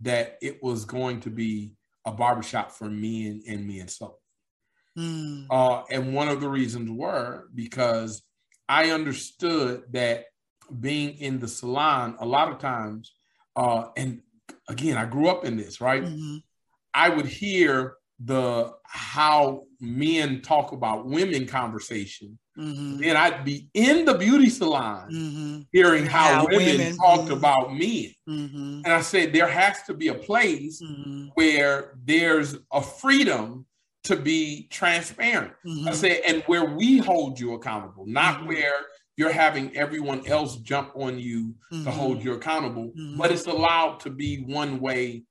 that 0.00 0.36
it 0.42 0.62
was 0.62 0.84
going 0.84 1.20
to 1.20 1.30
be 1.30 1.72
a 2.04 2.12
barbershop 2.12 2.72
for 2.72 2.88
men 2.88 3.42
and 3.48 3.66
men 3.66 3.88
so. 3.88 4.16
Mm. 4.98 5.46
Uh, 5.50 5.82
and 5.90 6.14
one 6.14 6.28
of 6.28 6.40
the 6.40 6.48
reasons 6.48 6.90
were 6.90 7.44
because 7.54 8.22
I 8.68 8.90
understood 8.90 9.84
that 9.92 10.26
being 10.80 11.18
in 11.18 11.38
the 11.38 11.48
salon, 11.48 12.16
a 12.20 12.26
lot 12.26 12.50
of 12.50 12.58
times, 12.58 13.12
uh, 13.56 13.88
and 13.96 14.22
again, 14.68 14.96
I 14.96 15.04
grew 15.04 15.28
up 15.28 15.44
in 15.44 15.56
this, 15.56 15.80
right? 15.80 16.02
Mm-hmm. 16.02 16.38
I 16.94 17.08
would 17.08 17.26
hear 17.26 17.94
the 18.24 18.72
how 18.84 19.64
men 19.80 20.42
talk 20.42 20.72
about 20.72 21.06
women 21.06 21.46
conversation 21.46 22.38
Mm-hmm. 22.58 22.98
Then 22.98 23.16
I'd 23.16 23.44
be 23.44 23.68
in 23.74 24.04
the 24.04 24.14
beauty 24.14 24.50
salon 24.50 25.10
mm-hmm. 25.10 25.60
hearing 25.72 26.04
how, 26.04 26.34
how 26.34 26.46
women, 26.46 26.78
women, 26.78 26.96
talked 26.96 27.24
mm-hmm. 27.24 27.32
about 27.32 27.72
men. 27.72 28.12
Mm-hmm. 28.28 28.80
And 28.84 28.92
I 28.92 29.00
said, 29.00 29.32
there 29.32 29.48
has 29.48 29.82
to 29.84 29.94
be 29.94 30.08
a 30.08 30.14
place 30.14 30.82
mm-hmm. 30.82 31.28
where 31.34 31.94
there's 32.04 32.56
a 32.72 32.82
freedom 32.82 33.66
to 34.04 34.16
be 34.16 34.66
transparent. 34.70 35.52
I 35.64 35.68
mm-hmm. 35.68 35.92
said, 35.94 36.20
and 36.26 36.42
where 36.44 36.64
we 36.64 36.98
hold 36.98 37.40
you 37.40 37.54
accountable, 37.54 38.04
not 38.06 38.46
where 38.46 38.74
you're 39.16 39.32
having 39.32 39.74
everyone 39.76 40.26
else 40.26 40.56
jump 40.56 40.92
on 40.94 41.18
you 41.18 41.54
to 41.70 41.90
hold 41.90 42.24
you 42.24 42.32
accountable, 42.32 42.92
but 43.16 43.30
it's 43.30 43.46
allowed 43.46 44.00
to 44.00 44.10
be 44.10 44.42
one 44.42 44.80
way 44.80 45.22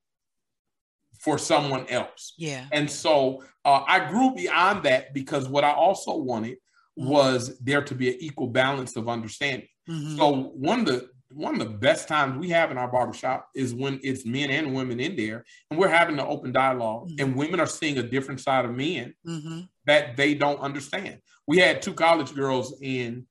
for 1.19 1.37
someone 1.37 1.87
else. 1.87 2.33
Yeah. 2.37 2.65
And 2.71 2.89
so 2.89 3.43
uh, 3.65 3.83
I 3.87 4.09
grew 4.09 4.33
beyond 4.33 4.83
that 4.83 5.13
because 5.13 5.47
what 5.49 5.63
I 5.63 5.71
also 5.71 6.15
wanted 6.15 6.57
was 6.95 7.57
there 7.59 7.81
to 7.81 7.95
be 7.95 8.09
an 8.09 8.17
equal 8.19 8.47
balance 8.47 8.95
of 8.95 9.07
understanding. 9.07 9.67
Mm-hmm. 9.89 10.17
So 10.17 10.51
one 10.55 10.81
of 10.81 10.85
the 10.85 11.09
one 11.33 11.53
of 11.53 11.59
the 11.59 11.77
best 11.77 12.09
times 12.09 12.37
we 12.37 12.49
have 12.49 12.71
in 12.71 12.77
our 12.77 12.91
barbershop 12.91 13.47
is 13.55 13.73
when 13.73 14.01
it's 14.03 14.25
men 14.25 14.49
and 14.49 14.73
women 14.73 14.99
in 14.99 15.15
there 15.15 15.45
and 15.69 15.79
we're 15.79 15.87
having 15.87 16.19
an 16.19 16.25
open 16.27 16.51
dialog 16.51 17.07
mm-hmm. 17.07 17.23
and 17.23 17.35
women 17.35 17.59
are 17.59 17.67
seeing 17.67 17.97
a 17.97 18.03
different 18.03 18.41
side 18.41 18.65
of 18.65 18.75
men 18.75 19.13
mm-hmm. 19.25 19.61
that 19.85 20.17
they 20.17 20.33
don't 20.33 20.59
understand. 20.59 21.19
We 21.47 21.57
had 21.57 21.81
two 21.81 21.93
college 21.93 22.35
girls 22.35 22.75
in 22.81 23.25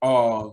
uh, 0.00 0.48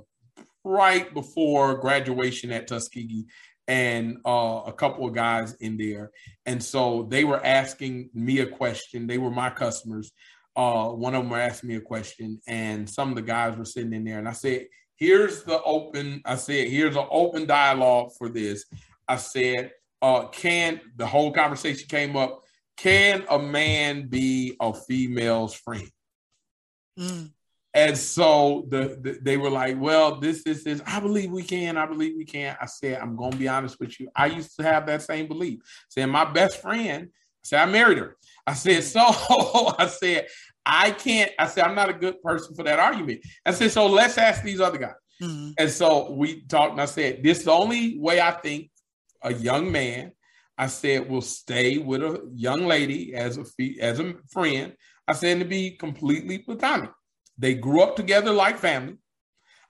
right 0.63 1.13
before 1.13 1.75
graduation 1.75 2.51
at 2.51 2.67
Tuskegee 2.67 3.27
and 3.67 4.17
uh, 4.25 4.63
a 4.65 4.73
couple 4.73 5.07
of 5.07 5.13
guys 5.13 5.53
in 5.61 5.77
there. 5.77 6.11
And 6.45 6.61
so 6.61 7.07
they 7.09 7.23
were 7.23 7.43
asking 7.45 8.09
me 8.13 8.39
a 8.39 8.45
question. 8.45 9.07
They 9.07 9.17
were 9.17 9.31
my 9.31 9.49
customers 9.49 10.11
uh, 10.55 10.89
one 10.89 11.15
of 11.15 11.23
them 11.23 11.33
asked 11.33 11.63
me 11.63 11.75
a 11.75 11.81
question, 11.81 12.41
and 12.47 12.89
some 12.89 13.09
of 13.09 13.15
the 13.15 13.21
guys 13.21 13.57
were 13.57 13.65
sitting 13.65 13.93
in 13.93 14.03
there, 14.03 14.19
and 14.19 14.27
I 14.27 14.33
said, 14.33 14.67
"Here's 14.95 15.43
the 15.43 15.61
open." 15.63 16.21
I 16.25 16.35
said, 16.35 16.67
"Here's 16.67 16.95
an 16.95 17.07
open 17.09 17.45
dialogue 17.45 18.11
for 18.17 18.29
this." 18.29 18.65
I 19.07 19.17
said, 19.17 19.71
uh, 20.01 20.27
"Can 20.27 20.81
the 20.97 21.07
whole 21.07 21.31
conversation 21.31 21.87
came 21.87 22.15
up? 22.17 22.43
Can 22.75 23.23
a 23.29 23.39
man 23.39 24.07
be 24.07 24.57
a 24.59 24.73
female's 24.73 25.53
friend?" 25.53 25.89
Mm. 26.99 27.31
And 27.73 27.97
so 27.97 28.65
the, 28.67 28.99
the, 29.01 29.19
they 29.21 29.37
were 29.37 29.49
like, 29.49 29.79
"Well, 29.79 30.19
this, 30.19 30.43
this, 30.43 30.65
this. 30.65 30.81
I 30.85 30.99
believe 30.99 31.31
we 31.31 31.43
can. 31.43 31.77
I 31.77 31.85
believe 31.85 32.17
we 32.17 32.25
can." 32.25 32.57
I 32.59 32.65
said, 32.65 32.99
"I'm 32.99 33.15
gonna 33.15 33.37
be 33.37 33.47
honest 33.47 33.79
with 33.79 33.97
you. 34.01 34.09
I 34.13 34.25
used 34.25 34.57
to 34.57 34.63
have 34.63 34.85
that 34.87 35.01
same 35.01 35.29
belief. 35.29 35.61
Saying 35.87 36.09
my 36.09 36.25
best 36.25 36.61
friend, 36.61 37.07
I 37.07 37.41
said 37.43 37.61
I 37.61 37.71
married 37.71 37.99
her. 37.99 38.17
I 38.45 38.53
said, 38.53 38.83
so 38.83 39.01
I 39.77 39.87
said, 39.87 40.27
I 40.65 40.91
can't, 40.91 41.31
I 41.39 41.47
said, 41.47 41.63
I'm 41.65 41.75
not 41.75 41.89
a 41.89 41.93
good 41.93 42.21
person 42.21 42.55
for 42.55 42.63
that 42.63 42.79
argument. 42.79 43.21
I 43.45 43.51
said, 43.51 43.71
so 43.71 43.87
let's 43.87 44.17
ask 44.17 44.43
these 44.43 44.61
other 44.61 44.77
guys. 44.77 44.93
Mm-hmm. 45.21 45.51
And 45.57 45.69
so 45.69 46.11
we 46.11 46.41
talked, 46.45 46.73
and 46.73 46.81
I 46.81 46.85
said, 46.85 47.23
this 47.23 47.39
is 47.39 47.45
the 47.45 47.51
only 47.51 47.97
way 47.99 48.19
I 48.19 48.31
think 48.31 48.69
a 49.23 49.33
young 49.33 49.71
man, 49.71 50.11
I 50.57 50.67
said, 50.67 51.09
will 51.09 51.21
stay 51.21 51.77
with 51.77 52.01
a 52.01 52.29
young 52.33 52.65
lady 52.65 53.13
as 53.13 53.37
a 53.37 53.45
as 53.79 53.99
a 53.99 54.15
friend. 54.29 54.73
I 55.07 55.13
said, 55.13 55.39
to 55.39 55.45
be 55.45 55.71
completely 55.71 56.39
platonic. 56.39 56.91
They 57.37 57.55
grew 57.55 57.81
up 57.81 57.95
together 57.95 58.31
like 58.31 58.59
family. 58.59 58.97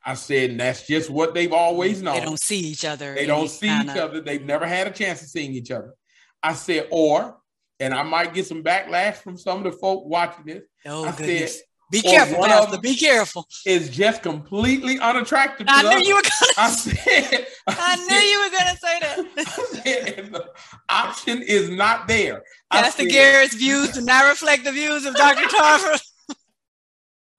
I 0.05 0.15
said, 0.15 0.51
and 0.51 0.59
that's 0.59 0.87
just 0.87 1.09
what 1.09 1.33
they've 1.33 1.53
always 1.53 2.01
known. 2.01 2.19
They 2.19 2.25
don't 2.25 2.41
see 2.41 2.59
each 2.59 2.85
other. 2.85 3.13
They 3.13 3.25
don't 3.27 3.49
see 3.49 3.67
each 3.67 3.89
other. 3.89 4.19
They've 4.19 4.43
never 4.43 4.65
had 4.65 4.87
a 4.87 4.91
chance 4.91 5.21
of 5.21 5.29
seeing 5.29 5.53
each 5.53 5.71
other. 5.71 5.93
I 6.41 6.53
said, 6.53 6.87
or 6.91 7.37
and 7.81 7.93
I 7.93 8.03
might 8.03 8.33
get 8.33 8.45
some 8.45 8.63
backlash 8.63 9.15
from 9.15 9.37
some 9.37 9.57
of 9.57 9.63
the 9.63 9.77
folk 9.77 10.05
watching 10.05 10.45
this. 10.45 10.63
Oh, 10.85 11.05
I 11.05 11.11
goodness. 11.11 11.57
Said, 11.57 11.63
be 11.91 12.01
careful, 12.01 12.41
Pastor. 12.45 12.77
Be 12.77 12.95
careful. 12.95 13.45
Is 13.65 13.89
just 13.89 14.23
completely 14.23 14.97
unattractive. 14.99 15.67
I 15.69 15.83
knew 15.83 16.07
you 16.07 16.15
were 16.15 16.21
gonna. 16.21 16.53
I 16.57 16.69
said. 16.69 17.47
I, 17.67 17.75
I 17.77 17.95
knew 17.97 18.07
said, 18.07 18.21
you 18.21 18.39
were 18.39 18.57
gonna 18.57 18.77
say 18.77 18.99
that. 18.99 20.13
Said, 20.15 20.31
the 20.31 20.49
option 20.87 21.41
is 21.41 21.69
not 21.69 22.07
there. 22.07 22.43
Pastor 22.71 23.03
said, 23.03 23.11
Garrett's 23.11 23.55
views 23.55 23.91
do 23.91 24.01
not 24.01 24.29
reflect 24.29 24.63
the 24.63 24.71
views 24.71 25.05
of 25.05 25.15
Dr. 25.15 25.49
Tarver. 25.49 25.99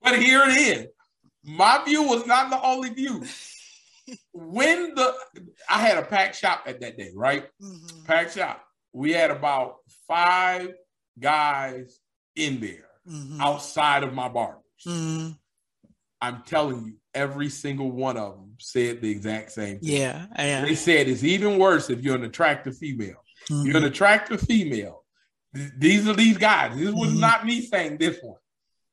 but 0.03 0.21
here 0.21 0.43
it 0.43 0.57
is. 0.57 0.87
My 1.43 1.81
view 1.83 2.03
was 2.03 2.27
not 2.27 2.51
the 2.51 2.61
only 2.61 2.89
view. 2.89 3.23
When 4.33 4.93
the 4.93 5.15
I 5.67 5.79
had 5.79 5.97
a 5.97 6.03
packed 6.03 6.35
shop 6.35 6.63
at 6.67 6.79
that 6.81 6.95
day, 6.95 7.09
right? 7.15 7.47
Mm-hmm. 7.59 8.05
Packed 8.05 8.35
shop. 8.35 8.63
We 8.91 9.13
had 9.13 9.31
about 9.31 9.77
five 10.07 10.71
guys 11.19 11.99
in 12.35 12.59
there 12.59 12.89
mm-hmm. 13.07 13.41
outside 13.41 14.03
of 14.03 14.13
my 14.13 14.27
barbers. 14.27 14.61
Mm-hmm. 14.87 15.31
I'm 16.21 16.43
telling 16.43 16.85
you, 16.85 16.93
every 17.13 17.49
single 17.49 17.91
one 17.91 18.17
of 18.17 18.35
them 18.35 18.55
said 18.59 19.01
the 19.01 19.11
exact 19.11 19.51
same 19.51 19.79
thing. 19.79 19.89
Yeah, 19.89 20.25
yeah. 20.37 20.63
They 20.63 20.75
said 20.75 21.07
it's 21.07 21.23
even 21.23 21.59
worse 21.59 21.89
if 21.89 22.01
you're 22.01 22.15
an 22.15 22.23
attractive 22.23 22.77
female. 22.77 23.23
Mm-hmm. 23.49 23.67
You're 23.67 23.77
an 23.77 23.83
attractive 23.83 24.41
female. 24.41 25.03
these 25.77 26.07
are 26.07 26.13
these 26.13 26.37
guys. 26.37 26.77
This 26.77 26.93
was 26.93 27.09
mm-hmm. 27.09 27.19
not 27.19 27.45
me 27.45 27.61
saying 27.61 27.97
this 27.97 28.19
one. 28.21 28.39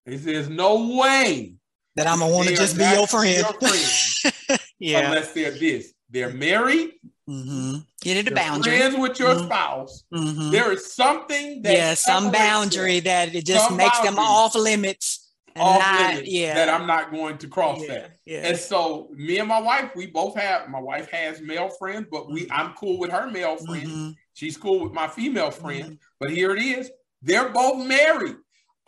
They 0.06 0.18
said, 0.18 0.34
there's 0.34 0.48
no 0.48 0.96
way 0.98 1.54
that 1.96 2.06
I'm 2.06 2.18
gonna 2.18 2.32
want 2.32 2.48
to 2.48 2.56
just 2.56 2.76
be 2.76 2.84
your 2.84 3.06
friend. 3.06 3.36
Your 3.36 3.70
friend 3.70 4.60
yeah. 4.78 5.06
Unless 5.06 5.32
they're 5.32 5.52
this. 5.52 5.92
They're 6.10 6.32
married 6.32 6.92
Mm-hmm. 7.30 7.78
Get 8.02 8.16
it 8.16 8.32
a 8.32 8.34
boundary. 8.34 8.78
Friends 8.78 8.96
with 8.96 9.20
your 9.20 9.34
mm-hmm. 9.34 9.46
spouse. 9.46 10.02
Mm-hmm. 10.12 10.50
There 10.50 10.72
is 10.72 10.92
something 10.92 11.62
that 11.62 11.72
yeah, 11.72 11.94
some 11.94 12.32
boundary 12.32 12.98
that 13.00 13.34
it 13.34 13.46
just 13.46 13.72
makes 13.72 14.00
them 14.00 14.18
off 14.18 14.56
limits. 14.56 15.28
Off 15.56 16.08
limits 16.08 16.28
yeah. 16.28 16.54
that 16.54 16.68
I'm 16.68 16.88
not 16.88 17.12
going 17.12 17.38
to 17.38 17.46
cross 17.46 17.80
yeah, 17.82 17.88
that. 17.88 18.16
Yeah. 18.24 18.46
And 18.46 18.56
so 18.56 19.10
me 19.14 19.38
and 19.38 19.48
my 19.48 19.60
wife, 19.60 19.92
we 19.94 20.06
both 20.06 20.36
have 20.36 20.68
my 20.68 20.80
wife 20.80 21.08
has 21.10 21.40
male 21.40 21.68
friends, 21.68 22.06
but 22.10 22.30
we 22.30 22.42
mm-hmm. 22.46 22.52
I'm 22.52 22.72
cool 22.74 22.98
with 22.98 23.12
her 23.12 23.30
male 23.30 23.56
friend. 23.56 23.86
Mm-hmm. 23.86 24.10
She's 24.34 24.56
cool 24.56 24.80
with 24.80 24.92
my 24.92 25.06
female 25.06 25.52
friend. 25.52 25.84
Mm-hmm. 25.84 25.94
But 26.18 26.30
here 26.30 26.56
it 26.56 26.62
is. 26.62 26.90
They're 27.22 27.50
both 27.50 27.86
married. 27.86 28.36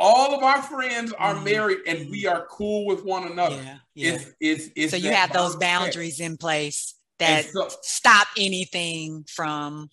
All 0.01 0.35
of 0.35 0.43
our 0.43 0.63
friends 0.63 1.13
are 1.13 1.41
married 1.43 1.79
and 1.87 2.11
we 2.11 2.27
are 2.27 2.47
cool 2.51 2.87
with 2.87 3.05
one 3.05 3.31
another. 3.31 3.55
Yeah, 3.55 3.77
yeah. 3.95 4.13
It's, 4.15 4.33
it's, 4.41 4.69
it's 4.75 4.91
so 4.91 4.97
you 4.97 5.13
have 5.13 5.33
those 5.33 5.55
boundaries 5.55 6.19
in 6.19 6.37
place 6.37 6.95
that 7.19 7.45
so, 7.47 7.69
stop 7.83 8.27
anything 8.37 9.25
from 9.29 9.89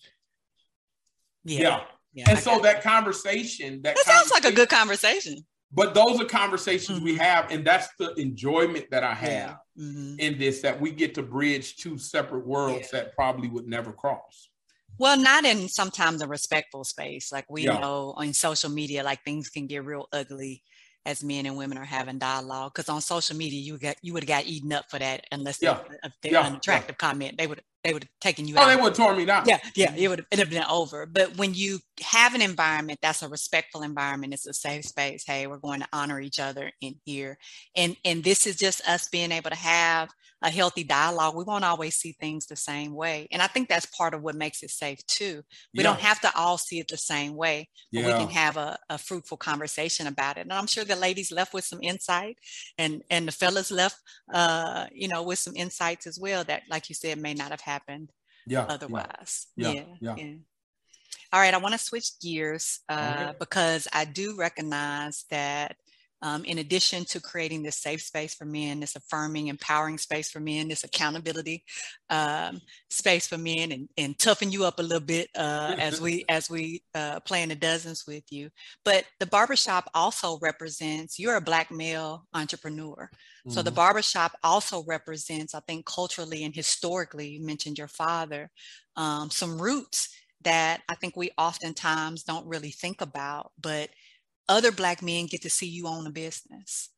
yeah. 1.44 1.60
yeah. 1.60 1.80
yeah 2.12 2.30
and 2.30 2.38
so 2.38 2.58
that 2.60 2.82
conversation 2.82 3.80
that, 3.82 3.96
that 3.96 4.04
sounds 4.04 4.30
like 4.30 4.44
a 4.44 4.52
good 4.52 4.68
conversation 4.68 5.36
but 5.72 5.94
those 5.94 6.20
are 6.20 6.24
conversations 6.24 6.98
mm-hmm. 6.98 7.06
we 7.06 7.16
have 7.16 7.50
and 7.50 7.64
that's 7.64 7.88
the 7.98 8.12
enjoyment 8.14 8.86
that 8.90 9.04
i 9.04 9.14
have 9.14 9.58
yeah. 9.76 9.84
mm-hmm. 9.84 10.14
in 10.18 10.38
this 10.38 10.60
that 10.60 10.80
we 10.80 10.90
get 10.90 11.14
to 11.14 11.22
bridge 11.22 11.76
two 11.76 11.96
separate 11.98 12.46
worlds 12.46 12.88
yeah. 12.92 13.00
that 13.00 13.14
probably 13.14 13.48
would 13.48 13.66
never 13.66 13.92
cross 13.92 14.50
well 14.98 15.16
not 15.16 15.44
in 15.44 15.68
sometimes 15.68 16.22
a 16.22 16.26
respectful 16.26 16.84
space 16.84 17.30
like 17.32 17.46
we 17.48 17.64
know 17.64 18.14
on 18.16 18.32
social 18.32 18.70
media 18.70 19.02
like 19.02 19.22
things 19.24 19.48
can 19.48 19.66
get 19.66 19.84
real 19.84 20.08
ugly 20.12 20.62
as 21.06 21.24
men 21.24 21.46
and 21.46 21.56
women 21.56 21.78
are 21.78 21.84
having 21.84 22.18
dialogue. 22.18 22.72
Because 22.74 22.88
on 22.88 23.00
social 23.00 23.36
media, 23.36 23.60
you 23.60 23.78
got 23.78 23.96
you 24.02 24.12
would 24.12 24.22
have 24.22 24.28
got 24.28 24.46
eaten 24.46 24.72
up 24.72 24.90
for 24.90 24.98
that 24.98 25.26
unless 25.32 25.60
yeah. 25.62 25.78
they, 26.22 26.30
yeah. 26.30 26.40
unattractive 26.40 26.96
yeah. 27.00 27.08
comment. 27.08 27.38
They 27.38 27.46
would 27.46 27.62
they 27.84 27.94
would 27.94 28.04
have 28.04 28.10
taken 28.20 28.46
you 28.46 28.56
oh, 28.56 28.60
out. 28.60 28.66
they 28.68 28.76
would 28.76 28.96
have 28.96 28.96
torn 28.96 29.16
me 29.16 29.24
down. 29.24 29.44
Yeah, 29.46 29.58
yeah, 29.74 29.94
it 29.96 30.08
would 30.08 30.26
have 30.32 30.50
been 30.50 30.64
over. 30.64 31.06
But 31.06 31.36
when 31.38 31.54
you 31.54 31.78
have 32.00 32.34
an 32.34 32.42
environment 32.42 32.98
that's 33.00 33.22
a 33.22 33.28
respectful 33.28 33.82
environment, 33.82 34.34
it's 34.34 34.46
a 34.46 34.52
safe 34.52 34.84
space. 34.84 35.24
Hey, 35.26 35.46
we're 35.46 35.56
going 35.56 35.80
to 35.80 35.88
honor 35.92 36.20
each 36.20 36.38
other 36.38 36.70
in 36.80 36.96
here, 37.04 37.38
and 37.74 37.96
and 38.04 38.22
this 38.22 38.46
is 38.46 38.56
just 38.56 38.86
us 38.86 39.08
being 39.08 39.32
able 39.32 39.50
to 39.50 39.56
have 39.56 40.10
a 40.42 40.50
healthy 40.50 40.84
dialogue, 40.84 41.36
we 41.36 41.44
won't 41.44 41.64
always 41.64 41.96
see 41.96 42.12
things 42.12 42.46
the 42.46 42.56
same 42.56 42.94
way. 42.94 43.28
And 43.30 43.42
I 43.42 43.46
think 43.46 43.68
that's 43.68 43.86
part 43.86 44.14
of 44.14 44.22
what 44.22 44.34
makes 44.34 44.62
it 44.62 44.70
safe 44.70 45.04
too. 45.06 45.42
We 45.74 45.82
yeah. 45.82 45.84
don't 45.84 46.00
have 46.00 46.20
to 46.22 46.32
all 46.36 46.56
see 46.58 46.78
it 46.80 46.88
the 46.88 46.96
same 46.96 47.36
way, 47.36 47.68
but 47.92 48.00
yeah. 48.00 48.06
we 48.06 48.12
can 48.12 48.30
have 48.30 48.56
a, 48.56 48.78
a, 48.88 48.98
fruitful 48.98 49.36
conversation 49.36 50.06
about 50.06 50.38
it. 50.38 50.42
And 50.42 50.52
I'm 50.52 50.66
sure 50.66 50.84
the 50.84 50.96
ladies 50.96 51.30
left 51.30 51.52
with 51.52 51.64
some 51.64 51.80
insight 51.82 52.38
and, 52.78 53.02
and 53.10 53.28
the 53.28 53.32
fellas 53.32 53.70
left, 53.70 53.96
uh, 54.32 54.86
you 54.92 55.08
know, 55.08 55.22
with 55.22 55.38
some 55.38 55.54
insights 55.56 56.06
as 56.06 56.18
well 56.18 56.44
that, 56.44 56.62
like 56.70 56.88
you 56.88 56.94
said, 56.94 57.18
may 57.18 57.34
not 57.34 57.50
have 57.50 57.60
happened 57.60 58.10
yeah. 58.46 58.64
otherwise. 58.68 59.46
yeah. 59.56 59.84
yeah. 60.00 60.14
yeah. 60.16 60.34
All 61.32 61.40
right, 61.40 61.54
I 61.54 61.58
want 61.58 61.74
to 61.74 61.78
switch 61.78 62.18
gears 62.20 62.80
uh, 62.88 63.16
okay. 63.28 63.36
because 63.38 63.86
I 63.92 64.04
do 64.04 64.36
recognize 64.36 65.26
that 65.30 65.76
um, 66.22 66.44
in 66.44 66.58
addition 66.58 67.04
to 67.06 67.20
creating 67.20 67.62
this 67.62 67.76
safe 67.76 68.02
space 68.02 68.34
for 68.34 68.44
men, 68.44 68.80
this 68.80 68.96
affirming, 68.96 69.48
empowering 69.48 69.98
space 69.98 70.30
for 70.30 70.40
men, 70.40 70.68
this 70.68 70.84
accountability 70.84 71.64
um, 72.10 72.60
space 72.90 73.26
for 73.26 73.38
men, 73.38 73.72
and, 73.72 73.88
and 73.96 74.18
toughen 74.18 74.52
you 74.52 74.64
up 74.64 74.78
a 74.78 74.82
little 74.82 75.00
bit 75.00 75.28
uh, 75.36 75.74
as 75.78 76.00
we 76.00 76.24
as 76.28 76.50
we 76.50 76.82
uh, 76.94 77.20
play 77.20 77.42
in 77.42 77.48
the 77.48 77.54
dozens 77.54 78.06
with 78.06 78.24
you. 78.30 78.50
But 78.84 79.04
the 79.18 79.26
barbershop 79.26 79.88
also 79.94 80.38
represents 80.42 81.18
you're 81.18 81.36
a 81.36 81.40
black 81.40 81.70
male 81.70 82.26
entrepreneur, 82.34 83.10
mm-hmm. 83.10 83.50
so 83.50 83.62
the 83.62 83.70
mm-hmm. 83.70 83.76
barbershop 83.76 84.32
also 84.42 84.84
represents, 84.86 85.54
I 85.54 85.60
think, 85.60 85.86
culturally 85.86 86.44
and 86.44 86.54
historically. 86.54 87.28
You 87.28 87.44
mentioned 87.44 87.78
your 87.78 87.88
father, 87.88 88.50
um, 88.96 89.30
some 89.30 89.60
roots 89.60 90.08
that 90.42 90.82
I 90.88 90.94
think 90.94 91.16
we 91.16 91.30
oftentimes 91.36 92.22
don't 92.22 92.46
really 92.46 92.70
think 92.70 93.00
about, 93.00 93.52
but 93.60 93.90
other 94.50 94.72
Black 94.72 95.00
men 95.02 95.26
get 95.26 95.42
to 95.42 95.50
see 95.50 95.66
you 95.66 95.86
own 95.86 96.06
a 96.06 96.10
business. 96.10 96.90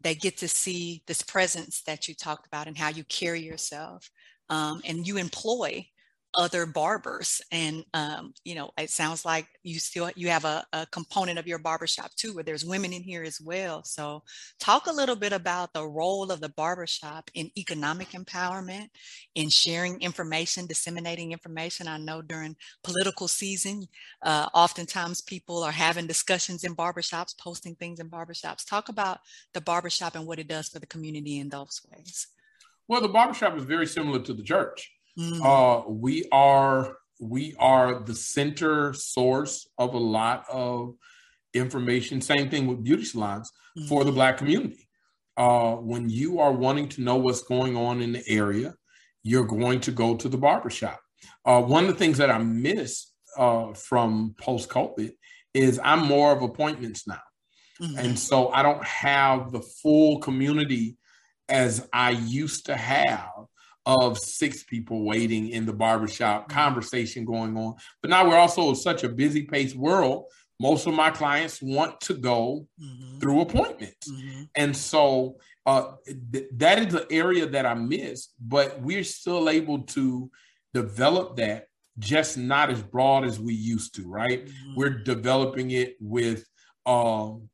They 0.00 0.14
get 0.14 0.38
to 0.38 0.48
see 0.48 1.02
this 1.06 1.22
presence 1.22 1.82
that 1.82 2.08
you 2.08 2.14
talked 2.14 2.46
about 2.46 2.66
and 2.66 2.76
how 2.76 2.88
you 2.88 3.04
carry 3.04 3.40
yourself. 3.40 4.10
Um, 4.50 4.80
and 4.84 5.06
you 5.06 5.16
employ 5.18 5.86
other 6.36 6.66
barbers 6.66 7.40
and 7.52 7.84
um, 7.94 8.34
you 8.44 8.54
know 8.54 8.70
it 8.78 8.90
sounds 8.90 9.24
like 9.24 9.46
you 9.62 9.78
still 9.78 10.10
you 10.16 10.28
have 10.28 10.44
a, 10.44 10.64
a, 10.72 10.86
component 10.86 11.38
of 11.38 11.46
your 11.46 11.58
barbershop 11.58 12.10
too 12.16 12.34
where 12.34 12.44
there's 12.44 12.64
women 12.64 12.92
in 12.92 13.02
here 13.02 13.22
as 13.22 13.40
well. 13.40 13.82
So 13.84 14.22
talk 14.58 14.86
a 14.86 14.92
little 14.92 15.16
bit 15.16 15.32
about 15.32 15.72
the 15.72 15.86
role 15.86 16.30
of 16.30 16.40
the 16.40 16.48
barbershop 16.48 17.30
in 17.34 17.50
economic 17.56 18.10
empowerment 18.10 18.88
in 19.34 19.48
sharing 19.48 20.00
information 20.00 20.66
disseminating 20.66 21.32
information. 21.32 21.88
I 21.88 21.98
know 21.98 22.22
during 22.22 22.56
political 22.82 23.28
season 23.28 23.86
uh, 24.22 24.48
oftentimes 24.54 25.20
people 25.20 25.62
are 25.62 25.72
having 25.72 26.06
discussions 26.06 26.64
in 26.64 26.74
barbershops 26.74 27.38
posting 27.38 27.74
things 27.76 28.00
in 28.00 28.10
barbershops 28.10 28.68
talk 28.68 28.88
about 28.88 29.20
the 29.52 29.60
barbershop 29.60 30.16
and 30.16 30.26
what 30.26 30.38
it 30.38 30.48
does 30.48 30.68
for 30.68 30.78
the 30.78 30.86
community 30.86 31.38
in 31.38 31.48
those 31.48 31.80
ways. 31.90 32.26
Well 32.88 33.00
the 33.00 33.08
barbershop 33.08 33.56
is 33.56 33.64
very 33.64 33.86
similar 33.86 34.20
to 34.20 34.34
the 34.34 34.42
church 34.42 34.90
Mm. 35.18 35.40
Uh, 35.42 35.88
we 35.88 36.26
are 36.32 36.96
we 37.20 37.54
are 37.58 38.00
the 38.00 38.14
center 38.14 38.92
source 38.92 39.68
of 39.78 39.94
a 39.94 39.98
lot 39.98 40.44
of 40.50 40.94
information. 41.54 42.20
Same 42.20 42.50
thing 42.50 42.66
with 42.66 42.82
beauty 42.82 43.04
salons 43.04 43.50
mm. 43.78 43.88
for 43.88 44.04
the 44.04 44.12
Black 44.12 44.38
community. 44.38 44.88
Uh, 45.36 45.74
when 45.74 46.08
you 46.08 46.40
are 46.40 46.52
wanting 46.52 46.88
to 46.88 47.00
know 47.02 47.16
what's 47.16 47.42
going 47.42 47.76
on 47.76 48.00
in 48.00 48.12
the 48.12 48.28
area, 48.28 48.74
you're 49.22 49.46
going 49.46 49.80
to 49.80 49.90
go 49.90 50.16
to 50.16 50.28
the 50.28 50.36
barbershop. 50.36 51.00
Uh, 51.44 51.60
one 51.60 51.84
of 51.84 51.88
the 51.88 51.98
things 51.98 52.18
that 52.18 52.30
I 52.30 52.38
miss 52.38 53.10
uh, 53.36 53.72
from 53.72 54.34
post 54.38 54.68
COVID 54.68 55.12
is 55.54 55.80
I'm 55.82 56.04
more 56.04 56.32
of 56.32 56.42
appointments 56.42 57.06
now. 57.06 57.22
Mm-hmm. 57.80 57.98
And 57.98 58.18
so 58.18 58.50
I 58.50 58.62
don't 58.62 58.84
have 58.84 59.50
the 59.50 59.60
full 59.60 60.18
community 60.18 60.96
as 61.48 61.88
I 61.92 62.10
used 62.10 62.66
to 62.66 62.76
have 62.76 63.30
of 63.86 64.18
six 64.18 64.62
people 64.62 65.04
waiting 65.04 65.50
in 65.50 65.66
the 65.66 65.72
barbershop, 65.72 66.42
mm-hmm. 66.42 66.58
conversation 66.58 67.24
going 67.24 67.56
on. 67.56 67.74
But 68.00 68.10
now 68.10 68.28
we're 68.28 68.38
also 68.38 68.74
such 68.74 69.04
a 69.04 69.08
busy 69.08 69.42
paced 69.42 69.76
world. 69.76 70.26
Most 70.60 70.86
of 70.86 70.94
my 70.94 71.10
clients 71.10 71.60
want 71.60 72.00
to 72.02 72.14
go 72.14 72.66
mm-hmm. 72.80 73.18
through 73.18 73.40
appointments. 73.40 74.10
Mm-hmm. 74.10 74.42
And 74.54 74.76
so 74.76 75.36
uh, 75.66 75.92
th- 76.32 76.48
that 76.56 76.78
is 76.78 76.92
the 76.92 77.06
area 77.10 77.46
that 77.46 77.66
I 77.66 77.74
miss, 77.74 78.28
but 78.40 78.80
we're 78.80 79.04
still 79.04 79.48
able 79.48 79.80
to 79.80 80.30
develop 80.72 81.36
that, 81.36 81.66
just 81.98 82.38
not 82.38 82.70
as 82.70 82.82
broad 82.82 83.24
as 83.24 83.38
we 83.38 83.54
used 83.54 83.94
to, 83.96 84.08
right? 84.08 84.46
Mm-hmm. 84.46 84.74
We're 84.76 85.02
developing 85.02 85.70
it 85.72 85.96
with 86.00 86.46
um, 86.86 87.48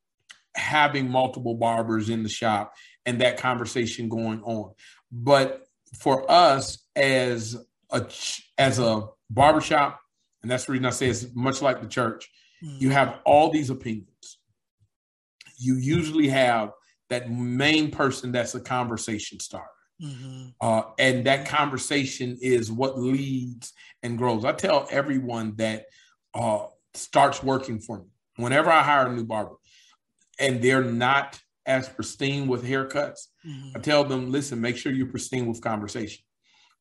having 0.54 1.08
multiple 1.08 1.54
barbers 1.54 2.10
in 2.10 2.22
the 2.22 2.28
shop 2.28 2.74
and 3.06 3.20
that 3.20 3.38
conversation 3.38 4.08
going 4.08 4.42
on. 4.42 4.72
But 5.10 5.66
for 5.98 6.30
us 6.30 6.86
as 6.96 7.56
a 7.90 8.06
as 8.58 8.78
a 8.78 9.06
barbershop, 9.28 10.00
and 10.42 10.50
that's 10.50 10.64
the 10.64 10.72
reason 10.72 10.86
I 10.86 10.90
say 10.90 11.08
it's 11.08 11.26
much 11.34 11.62
like 11.62 11.80
the 11.80 11.88
church, 11.88 12.28
mm-hmm. 12.62 12.76
you 12.78 12.90
have 12.90 13.18
all 13.24 13.50
these 13.50 13.70
opinions. 13.70 14.38
You 15.58 15.76
usually 15.76 16.28
have 16.28 16.70
that 17.10 17.30
main 17.30 17.90
person 17.90 18.32
that's 18.32 18.54
a 18.54 18.60
conversation 18.60 19.40
starter. 19.40 19.66
Mm-hmm. 20.02 20.48
Uh, 20.60 20.82
and 20.98 21.26
that 21.26 21.46
conversation 21.46 22.38
is 22.40 22.72
what 22.72 22.98
leads 22.98 23.72
and 24.02 24.16
grows. 24.16 24.44
I 24.44 24.52
tell 24.52 24.88
everyone 24.90 25.56
that 25.56 25.84
uh, 26.32 26.66
starts 26.94 27.42
working 27.42 27.80
for 27.80 27.98
me 27.98 28.06
whenever 28.36 28.70
I 28.70 28.82
hire 28.82 29.08
a 29.08 29.12
new 29.12 29.24
barber 29.24 29.56
and 30.38 30.62
they're 30.62 30.84
not 30.84 31.38
as 31.66 31.88
pristine 31.88 32.48
with 32.48 32.64
haircuts, 32.64 33.28
mm-hmm. 33.46 33.76
I 33.76 33.80
tell 33.80 34.04
them, 34.04 34.30
listen, 34.30 34.60
make 34.60 34.76
sure 34.76 34.92
you're 34.92 35.06
pristine 35.06 35.46
with 35.46 35.60
conversation. 35.60 36.24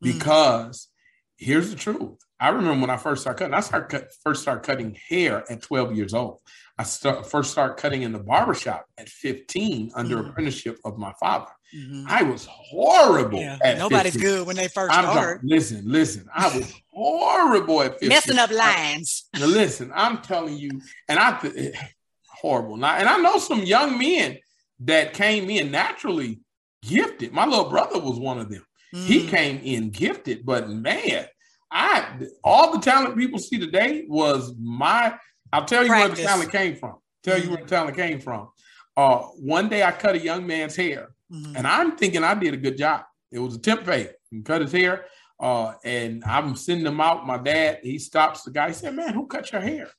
Mm. 0.03 0.13
Because 0.13 0.87
mm-hmm. 0.87 1.51
here's 1.51 1.69
the 1.69 1.75
truth. 1.75 2.17
I 2.39 2.49
remember 2.49 2.79
when 2.81 2.89
I 2.89 2.97
first 2.97 3.21
started 3.21 3.39
cutting, 3.39 3.53
I 3.53 3.59
started 3.59 3.89
cut, 3.89 4.11
first 4.23 4.41
started 4.41 4.63
cutting 4.63 4.97
hair 5.09 5.43
at 5.51 5.61
12 5.61 5.95
years 5.95 6.13
old. 6.13 6.39
I 6.77 6.83
start, 6.83 7.29
first 7.29 7.51
started 7.51 7.75
cutting 7.75 8.03
in 8.03 8.13
the 8.13 8.19
barbershop 8.19 8.85
at 8.97 9.09
15 9.09 9.91
under 9.93 10.17
mm-hmm. 10.17 10.29
apprenticeship 10.29 10.77
of 10.85 10.97
my 10.97 11.13
father. 11.19 11.51
Mm-hmm. 11.75 12.05
I 12.07 12.23
was 12.23 12.45
horrible 12.49 13.41
yeah. 13.41 13.57
at 13.63 13.77
Nobody's 13.77 14.13
15. 14.13 14.21
good 14.21 14.47
when 14.47 14.55
they 14.55 14.69
1st 14.69 14.89
i 14.89 15.01
start. 15.01 15.43
listen, 15.43 15.83
listen. 15.85 16.27
I 16.33 16.57
was 16.57 16.73
horrible 16.93 17.81
at 17.81 17.91
15. 17.91 18.09
Messing 18.09 18.39
up 18.39 18.51
lines. 18.51 19.27
Now, 19.37 19.45
listen, 19.45 19.91
I'm 19.93 20.19
telling 20.19 20.57
you, 20.57 20.81
and 21.09 21.19
I 21.19 21.37
eh, 21.43 21.71
horrible. 22.25 22.77
Now, 22.77 22.95
and 22.95 23.07
I 23.07 23.17
know 23.17 23.37
some 23.37 23.63
young 23.63 23.99
men 23.99 24.39
that 24.81 25.13
came 25.13 25.49
in 25.49 25.71
naturally 25.71 26.39
gifted. 26.83 27.33
My 27.33 27.45
little 27.45 27.69
brother 27.69 27.99
was 27.99 28.19
one 28.19 28.39
of 28.39 28.49
them. 28.49 28.65
Mm. 28.93 29.05
He 29.05 29.27
came 29.27 29.59
in 29.63 29.89
gifted, 29.89 30.45
but 30.45 30.69
man, 30.69 31.25
I 31.71 32.27
all 32.43 32.71
the 32.71 32.79
talent 32.79 33.17
people 33.17 33.39
see 33.39 33.59
today 33.59 34.05
was 34.07 34.53
my. 34.59 35.15
I'll 35.51 35.65
tell 35.65 35.83
you 35.83 35.89
Practice. 35.89 36.19
where 36.19 36.25
the 36.25 36.29
talent 36.29 36.51
came 36.51 36.75
from. 36.75 36.95
Tell 37.23 37.39
mm. 37.39 37.43
you 37.43 37.49
where 37.51 37.61
the 37.61 37.67
talent 37.69 37.95
came 37.95 38.19
from. 38.19 38.49
Uh, 38.97 39.19
one 39.39 39.69
day 39.69 39.83
I 39.83 39.91
cut 39.91 40.15
a 40.15 40.19
young 40.19 40.47
man's 40.47 40.75
hair, 40.75 41.09
mm. 41.31 41.55
and 41.55 41.67
I'm 41.67 41.95
thinking 41.97 42.23
I 42.23 42.33
did 42.33 42.53
a 42.53 42.57
good 42.57 42.77
job. 42.77 43.03
It 43.31 43.39
was 43.39 43.55
a 43.55 43.59
temp 43.59 43.85
fade. 43.85 44.13
and 44.31 44.43
cut 44.43 44.61
his 44.61 44.71
hair, 44.71 45.05
uh, 45.39 45.73
and 45.83 46.23
I'm 46.25 46.55
sending 46.55 46.87
him 46.87 46.99
out. 46.99 47.27
My 47.27 47.37
dad, 47.37 47.79
he 47.83 47.99
stops 47.99 48.43
the 48.43 48.51
guy. 48.51 48.69
He 48.69 48.73
said, 48.73 48.95
"Man, 48.95 49.13
who 49.13 49.27
cut 49.27 49.51
your 49.51 49.61
hair?" 49.61 49.89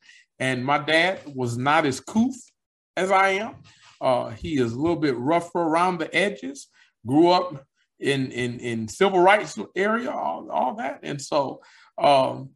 And 0.40 0.64
my 0.64 0.78
dad 0.78 1.20
was 1.26 1.56
not 1.56 1.86
as 1.86 2.00
couth 2.00 2.50
as 2.96 3.10
I 3.10 3.30
am. 3.30 3.56
Uh, 4.00 4.30
he 4.30 4.58
is 4.58 4.72
a 4.72 4.78
little 4.78 4.96
bit 4.96 5.16
rougher 5.16 5.60
around 5.60 5.98
the 5.98 6.14
edges. 6.14 6.68
Grew 7.06 7.28
up 7.28 7.64
in 7.98 8.30
in 8.32 8.58
in 8.60 8.88
civil 8.88 9.20
rights 9.20 9.58
area, 9.76 10.10
all, 10.10 10.50
all 10.50 10.74
that, 10.74 11.00
and 11.02 11.20
so 11.20 11.60
um, 11.98 12.50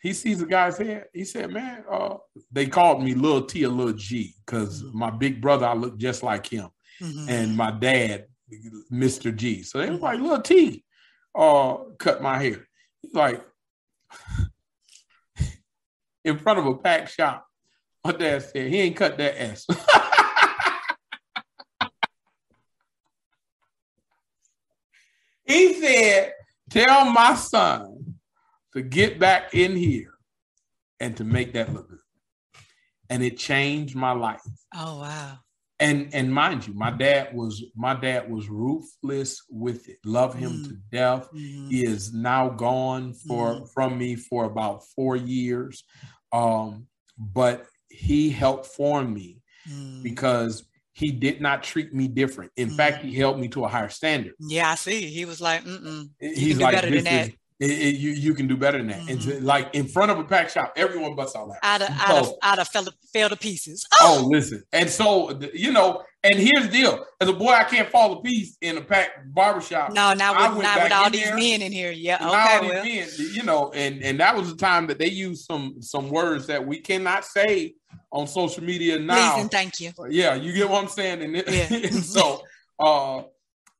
he 0.00 0.12
sees 0.12 0.40
the 0.40 0.46
guy's 0.46 0.78
head. 0.78 1.06
He 1.12 1.24
said, 1.24 1.50
"Man, 1.50 1.84
uh, 1.90 2.16
they 2.50 2.66
called 2.66 3.02
me 3.02 3.14
Little 3.14 3.42
T 3.42 3.64
or 3.64 3.68
Little 3.68 3.92
G 3.92 4.34
because 4.44 4.82
mm-hmm. 4.82 4.98
my 4.98 5.10
big 5.10 5.40
brother 5.40 5.66
I 5.66 5.74
look 5.74 5.98
just 5.98 6.22
like 6.22 6.46
him, 6.46 6.68
mm-hmm. 7.00 7.28
and 7.28 7.56
my 7.56 7.70
dad, 7.70 8.26
Mister 8.90 9.32
G. 9.32 9.62
So 9.62 9.78
they 9.78 9.90
was 9.90 10.00
like 10.00 10.20
Little 10.20 10.42
T, 10.42 10.84
uh, 11.34 11.76
cut 11.98 12.22
my 12.22 12.42
hair. 12.42 12.66
He's 13.02 13.14
like." 13.14 13.44
in 16.24 16.38
front 16.38 16.58
of 16.58 16.66
a 16.66 16.74
packed 16.74 17.12
shop. 17.12 17.46
My 18.04 18.12
dad 18.12 18.42
said 18.42 18.68
he 18.68 18.80
ain't 18.80 18.96
cut 18.96 19.18
that 19.18 19.40
S. 19.40 19.66
He 25.48 25.80
said, 25.80 26.34
Tell 26.70 27.10
my 27.10 27.34
son 27.34 28.14
to 28.74 28.82
get 28.82 29.18
back 29.18 29.54
in 29.54 29.74
here 29.74 30.12
and 31.00 31.16
to 31.16 31.24
make 31.24 31.54
that 31.54 31.72
look 31.72 31.88
good. 31.88 31.98
And 33.10 33.22
it 33.22 33.38
changed 33.38 33.96
my 33.96 34.12
life. 34.12 34.42
Oh, 34.76 35.00
wow. 35.00 35.38
and 35.80 36.10
and 36.12 36.32
mind 36.32 36.66
you, 36.66 36.74
my 36.74 36.90
dad 36.90 37.34
was 37.34 37.64
my 37.74 37.94
dad 37.94 38.30
was 38.30 38.50
ruthless 38.50 39.42
with 39.48 39.88
it. 39.88 39.96
Love 40.04 40.34
him 40.34 40.50
mm. 40.50 40.68
to 40.68 40.76
death. 40.92 41.30
Mm. 41.32 41.70
He 41.70 41.84
is 41.84 42.12
now 42.12 42.50
gone 42.50 43.14
for 43.14 43.54
mm. 43.54 43.72
from 43.72 43.96
me 43.96 44.16
for 44.16 44.44
about 44.44 44.84
four 44.94 45.16
years, 45.16 45.84
um, 46.32 46.86
but 47.16 47.66
he 47.88 48.28
helped 48.28 48.66
form 48.66 49.14
me 49.14 49.40
mm. 49.66 50.02
because 50.02 50.67
he 50.98 51.12
did 51.12 51.40
not 51.40 51.62
treat 51.62 51.94
me 51.94 52.08
different. 52.08 52.50
In 52.56 52.70
fact, 52.70 53.04
he 53.04 53.12
mm. 53.12 53.16
held 53.16 53.38
me 53.38 53.46
to 53.48 53.64
a 53.64 53.68
higher 53.68 53.88
standard. 53.88 54.32
Yeah, 54.40 54.68
I 54.68 54.74
see. 54.74 55.06
He 55.06 55.24
was 55.26 55.40
like, 55.40 55.62
Mm-mm. 55.62 56.10
he's 56.18 56.58
like, 56.58 56.74
better 56.74 56.90
than 56.90 57.04
that. 57.04 57.28
Is, 57.28 57.34
it, 57.60 57.70
it, 57.70 57.96
you 57.96 58.10
you 58.10 58.34
can 58.34 58.48
do 58.48 58.56
better 58.56 58.78
than 58.78 58.88
that. 58.88 59.02
Mm-hmm. 59.02 59.30
And 59.30 59.44
like 59.44 59.72
in 59.74 59.86
front 59.86 60.10
of 60.10 60.18
a 60.18 60.24
pack 60.24 60.50
shop, 60.50 60.72
everyone 60.76 61.14
busts 61.14 61.36
all 61.36 61.48
that. 61.48 61.58
Out 61.62 61.82
of 61.82 61.88
so, 61.88 61.94
out 62.02 62.18
of 62.18 62.34
out 62.42 62.58
of 62.58 62.68
fell, 62.68 62.88
fell 63.12 63.28
to 63.28 63.36
pieces. 63.36 63.86
Oh! 64.00 64.22
oh, 64.24 64.26
listen. 64.30 64.64
And 64.72 64.90
so 64.90 65.38
you 65.54 65.70
know, 65.70 66.02
and 66.24 66.34
here's 66.34 66.66
the 66.66 66.72
deal: 66.72 67.04
as 67.20 67.28
a 67.28 67.32
boy, 67.32 67.50
I 67.50 67.64
can't 67.64 67.88
fall 67.90 68.12
a 68.14 68.22
piece 68.22 68.56
in 68.60 68.76
a 68.76 68.80
pack 68.80 69.24
barbershop. 69.26 69.92
No, 69.92 70.14
not 70.14 70.54
with, 70.54 70.62
not 70.64 70.82
with 70.82 70.92
all 70.92 71.10
these 71.10 71.32
men 71.32 71.62
in 71.62 71.70
here. 71.70 71.92
Yeah, 71.92 72.16
okay, 72.16 72.68
well. 72.68 72.84
men, 72.84 73.08
you 73.32 73.44
know, 73.44 73.70
and 73.72 74.02
and 74.02 74.18
that 74.18 74.36
was 74.36 74.50
the 74.50 74.56
time 74.56 74.88
that 74.88 74.98
they 74.98 75.08
used 75.08 75.44
some 75.44 75.80
some 75.80 76.10
words 76.10 76.46
that 76.48 76.66
we 76.66 76.80
cannot 76.80 77.24
say 77.24 77.74
on 78.10 78.26
social 78.26 78.64
media 78.64 78.98
now. 78.98 79.34
Please 79.34 79.42
and 79.42 79.50
thank 79.50 79.80
you. 79.80 79.92
Yeah, 80.08 80.34
you 80.34 80.52
get 80.52 80.68
what 80.68 80.82
I'm 80.82 80.88
saying. 80.88 81.22
And, 81.22 81.36
yeah. 81.36 81.66
and 81.70 82.04
so, 82.04 82.42
uh, 82.78 83.22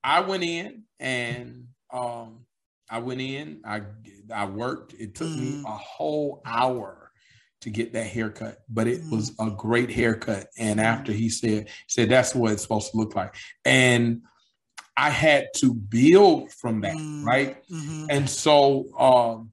I 0.03 0.21
went 0.21 0.43
in 0.43 0.85
and 1.01 1.67
um 1.93 2.47
I 2.91 3.01
went 3.01 3.21
in, 3.21 3.61
I 3.65 3.83
I 4.33 4.47
worked. 4.47 4.95
It 4.95 5.15
took 5.15 5.29
mm. 5.29 5.39
me 5.39 5.65
a 5.67 5.77
whole 5.77 6.41
hour 6.45 7.11
to 7.61 7.71
get 7.71 7.93
that 7.93 8.07
haircut, 8.07 8.59
but 8.69 8.87
it 8.87 9.03
mm. 9.03 9.11
was 9.11 9.33
a 9.41 9.51
great 9.51 9.91
haircut. 9.91 10.47
And 10.59 10.81
after 10.81 11.13
he 11.13 11.29
said, 11.29 11.69
he 11.69 11.73
said 11.89 12.09
that's 12.09 12.35
what 12.35 12.53
it's 12.53 12.63
supposed 12.63 12.93
to 12.93 12.97
look 12.97 13.15
like. 13.15 13.35
And 13.65 14.23
I 14.97 15.11
had 15.11 15.49
to 15.57 15.75
build 15.75 16.53
from 16.53 16.81
that, 16.83 16.97
mm. 16.97 17.25
right? 17.25 17.63
Mm-hmm. 17.69 18.07
And 18.11 18.31
so 18.31 18.87
um 18.99 19.53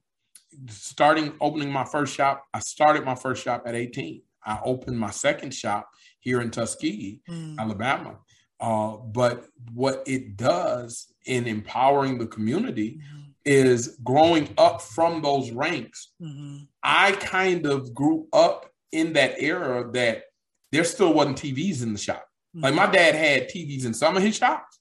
starting 0.68 1.34
opening 1.40 1.70
my 1.70 1.84
first 1.84 2.14
shop, 2.14 2.44
I 2.54 2.60
started 2.60 3.04
my 3.04 3.14
first 3.14 3.42
shop 3.42 3.64
at 3.66 3.74
18. 3.74 4.22
I 4.46 4.60
opened 4.64 4.98
my 4.98 5.10
second 5.10 5.52
shop 5.52 5.90
here 6.20 6.40
in 6.40 6.50
Tuskegee, 6.50 7.20
mm. 7.28 7.58
Alabama. 7.58 8.18
Uh, 8.58 8.96
but 8.96 9.44
what 9.74 10.02
it 10.06 10.36
does 10.36 11.12
in 11.26 11.46
empowering 11.46 12.16
the 12.16 12.26
community 12.26 13.00
mm-hmm 13.02 13.26
is 13.46 13.96
growing 14.02 14.52
up 14.58 14.82
from 14.82 15.22
those 15.22 15.52
ranks. 15.52 16.12
Mm-hmm. 16.20 16.64
I 16.82 17.12
kind 17.12 17.64
of 17.64 17.94
grew 17.94 18.26
up 18.32 18.68
in 18.92 19.14
that 19.14 19.36
era 19.38 19.88
that 19.92 20.24
there 20.72 20.84
still 20.84 21.14
wasn't 21.14 21.38
TVs 21.38 21.82
in 21.82 21.92
the 21.92 21.98
shop. 21.98 22.26
Mm-hmm. 22.54 22.64
Like 22.64 22.74
my 22.74 22.86
dad 22.86 23.14
had 23.14 23.48
TVs 23.48 23.86
in 23.86 23.94
some 23.94 24.16
of 24.16 24.22
his 24.22 24.36
shops, 24.36 24.80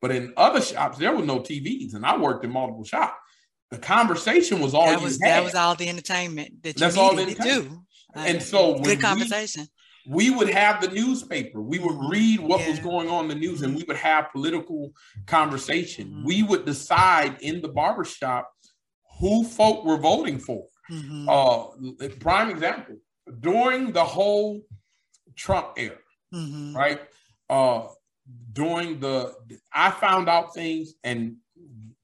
but 0.00 0.10
in 0.10 0.32
other 0.36 0.62
shops 0.62 0.96
there 0.96 1.14
were 1.14 1.24
no 1.24 1.40
TVs, 1.40 1.94
and 1.94 2.06
I 2.06 2.16
worked 2.16 2.44
in 2.44 2.50
multiple 2.50 2.84
shops. 2.84 3.16
The 3.70 3.78
conversation 3.78 4.60
was 4.60 4.74
all 4.74 4.86
that 4.86 5.02
was 5.02 5.18
that 5.18 5.42
was 5.42 5.54
all 5.54 5.74
the 5.74 5.88
entertainment 5.88 6.62
that 6.62 6.76
you 6.76 6.80
That's 6.80 6.96
needed 6.96 7.36
to 7.36 7.42
do. 7.42 7.82
And 8.16 8.42
so 8.42 8.78
good 8.78 9.00
conversation 9.00 9.68
we 10.08 10.30
would 10.30 10.48
have 10.48 10.80
the 10.80 10.88
newspaper. 10.88 11.60
We 11.60 11.78
would 11.78 12.10
read 12.10 12.40
what 12.40 12.60
yeah. 12.60 12.70
was 12.70 12.78
going 12.78 13.08
on 13.08 13.24
in 13.24 13.28
the 13.28 13.34
news 13.34 13.62
and 13.62 13.74
we 13.74 13.84
would 13.84 13.96
have 13.96 14.30
political 14.32 14.92
conversation. 15.26 16.08
Mm-hmm. 16.08 16.24
We 16.24 16.42
would 16.44 16.64
decide 16.64 17.38
in 17.40 17.60
the 17.60 17.68
barbershop 17.68 18.50
who 19.18 19.44
folk 19.44 19.84
were 19.84 19.96
voting 19.96 20.38
for. 20.38 20.64
Mm-hmm. 20.90 21.28
Uh, 21.28 22.08
prime 22.20 22.50
example 22.50 22.96
during 23.40 23.90
the 23.90 24.04
whole 24.04 24.60
Trump 25.34 25.72
era, 25.76 25.98
mm-hmm. 26.32 26.76
right? 26.76 27.00
Uh, 27.50 27.88
during 28.52 29.00
the, 29.00 29.34
I 29.72 29.90
found 29.90 30.28
out 30.28 30.54
things 30.54 30.94
and 31.02 31.36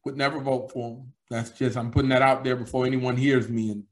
would 0.04 0.16
never 0.16 0.40
vote 0.40 0.72
for 0.72 0.96
him. 0.96 1.12
That's 1.30 1.50
just, 1.50 1.76
I'm 1.76 1.92
putting 1.92 2.08
that 2.10 2.22
out 2.22 2.42
there 2.42 2.56
before 2.56 2.84
anyone 2.84 3.16
hears 3.16 3.48
me 3.48 3.70
and 3.70 3.84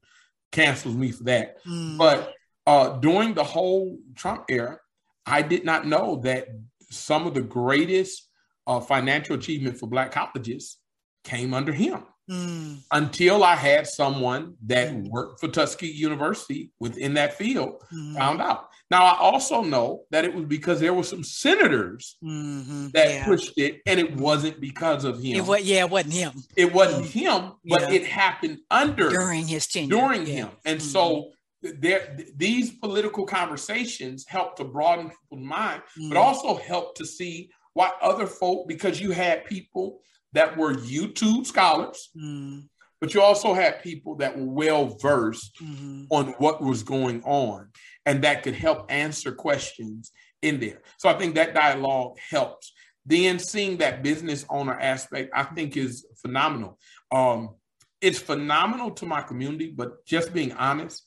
cancels 0.51 0.95
me 0.95 1.11
for 1.11 1.23
that. 1.23 1.63
Mm. 1.65 1.97
But 1.97 2.33
uh, 2.67 2.99
during 2.99 3.33
the 3.33 3.43
whole 3.43 3.97
Trump 4.15 4.45
era, 4.49 4.79
I 5.25 5.41
did 5.41 5.65
not 5.65 5.87
know 5.87 6.21
that 6.23 6.47
some 6.89 7.27
of 7.27 7.33
the 7.33 7.41
greatest 7.41 8.27
uh, 8.67 8.79
financial 8.79 9.35
achievement 9.35 9.77
for 9.77 9.87
Black 9.87 10.11
colleges 10.11 10.77
came 11.23 11.53
under 11.53 11.71
him. 11.71 12.03
Mm. 12.31 12.77
Until 12.91 13.43
I 13.43 13.55
had 13.55 13.87
someone 13.87 14.55
that 14.67 14.91
mm. 14.91 15.09
worked 15.09 15.41
for 15.41 15.49
Tuskegee 15.49 15.91
University 15.91 16.71
within 16.79 17.15
that 17.15 17.33
field 17.33 17.83
mm. 17.93 18.15
found 18.15 18.41
out. 18.41 18.69
Now 18.89 19.03
I 19.03 19.17
also 19.19 19.63
know 19.63 20.03
that 20.11 20.23
it 20.23 20.33
was 20.33 20.45
because 20.45 20.79
there 20.79 20.93
were 20.93 21.03
some 21.03 21.23
senators 21.23 22.17
mm-hmm. 22.23 22.87
that 22.93 23.09
yeah. 23.09 23.25
pushed 23.25 23.57
it, 23.57 23.81
and 23.85 23.99
it 23.99 24.15
wasn't 24.15 24.61
because 24.61 25.03
of 25.03 25.21
him. 25.21 25.37
It 25.37 25.45
was, 25.45 25.61
yeah, 25.63 25.81
it 25.81 25.89
wasn't 25.89 26.13
him. 26.13 26.33
It 26.55 26.73
wasn't 26.73 27.05
mm. 27.05 27.09
him, 27.09 27.51
but 27.65 27.81
yeah. 27.81 27.91
it 27.91 28.05
happened 28.05 28.59
under 28.69 29.09
during 29.09 29.47
his 29.47 29.67
tenure. 29.67 29.89
During 29.89 30.25
yeah. 30.25 30.33
him, 30.33 30.49
and 30.65 30.79
mm-hmm. 30.79 30.87
so 30.87 31.31
there 31.61 32.17
these 32.35 32.71
political 32.71 33.25
conversations 33.25 34.25
help 34.27 34.55
to 34.57 34.63
broaden 34.63 35.09
people's 35.09 35.47
mind, 35.47 35.81
mm. 35.99 36.09
but 36.09 36.17
also 36.17 36.55
help 36.55 36.95
to 36.95 37.05
see 37.05 37.49
why 37.73 37.91
other 38.01 38.27
folk, 38.27 38.67
because 38.67 38.99
you 38.99 39.11
had 39.11 39.45
people 39.45 39.99
that 40.33 40.57
were 40.57 40.73
YouTube 40.73 41.45
scholars, 41.45 42.09
mm. 42.15 42.63
but 42.99 43.13
you 43.13 43.21
also 43.21 43.53
had 43.53 43.83
people 43.83 44.15
that 44.17 44.37
were 44.37 44.45
well 44.45 44.97
versed 45.01 45.55
mm-hmm. 45.61 46.05
on 46.09 46.27
what 46.37 46.61
was 46.61 46.83
going 46.83 47.23
on 47.23 47.69
and 48.05 48.23
that 48.23 48.43
could 48.43 48.55
help 48.55 48.91
answer 48.91 49.31
questions 49.31 50.11
in 50.41 50.59
there. 50.59 50.81
So 50.97 51.09
I 51.09 51.13
think 51.13 51.35
that 51.35 51.53
dialogue 51.53 52.17
helps. 52.29 52.73
Then 53.05 53.39
seeing 53.39 53.77
that 53.77 54.03
business 54.03 54.45
owner 54.49 54.77
aspect, 54.79 55.31
I 55.35 55.43
think 55.43 55.75
is 55.75 56.05
phenomenal. 56.21 56.77
Um, 57.11 57.55
it's 57.99 58.19
phenomenal 58.19 58.91
to 58.91 59.05
my 59.05 59.21
community, 59.21 59.73
but 59.75 60.05
just 60.05 60.33
being 60.33 60.53
honest, 60.53 61.03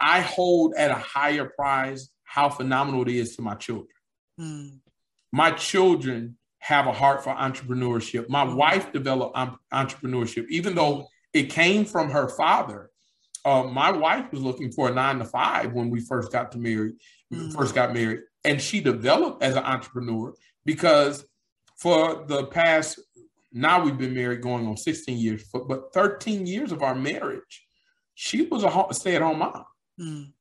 I 0.00 0.20
hold 0.20 0.74
at 0.76 0.90
a 0.90 0.94
higher 0.94 1.46
prize 1.46 2.10
how 2.24 2.48
phenomenal 2.48 3.02
it 3.02 3.08
is 3.08 3.36
to 3.36 3.42
my 3.42 3.54
children. 3.54 3.88
Mm. 4.38 4.78
My 5.32 5.50
children 5.52 6.36
have 6.60 6.86
a 6.86 6.92
heart 6.92 7.24
for 7.24 7.34
entrepreneurship. 7.34 8.28
My 8.28 8.44
mm. 8.44 8.54
wife 8.54 8.92
developed 8.92 9.36
entrepreneurship, 9.72 10.46
even 10.48 10.74
though 10.74 11.08
it 11.32 11.50
came 11.50 11.84
from 11.84 12.10
her 12.10 12.28
father. 12.28 12.90
Uh, 13.44 13.64
my 13.64 13.90
wife 13.90 14.30
was 14.30 14.42
looking 14.42 14.70
for 14.70 14.88
a 14.88 14.94
nine 14.94 15.18
to 15.18 15.24
five 15.24 15.72
when 15.72 15.88
we 15.90 16.00
first 16.00 16.30
got 16.30 16.52
to 16.52 16.58
marry, 16.58 16.92
mm. 17.32 17.52
first 17.54 17.74
got 17.74 17.94
married, 17.94 18.20
and 18.44 18.60
she 18.60 18.80
developed 18.80 19.42
as 19.42 19.56
an 19.56 19.64
entrepreneur 19.64 20.34
because 20.66 21.24
for 21.76 22.24
the 22.26 22.44
past 22.46 23.00
now 23.52 23.82
we've 23.82 23.98
been 23.98 24.14
married 24.14 24.42
going 24.42 24.66
on 24.66 24.76
16 24.76 25.18
years, 25.18 25.44
but 25.66 25.92
13 25.92 26.46
years 26.46 26.72
of 26.72 26.82
our 26.82 26.94
marriage, 26.94 27.66
she 28.14 28.42
was 28.42 28.64
a 28.64 28.94
stay-at-home 28.94 29.38
mom. 29.38 29.64
Mm. 30.00 30.32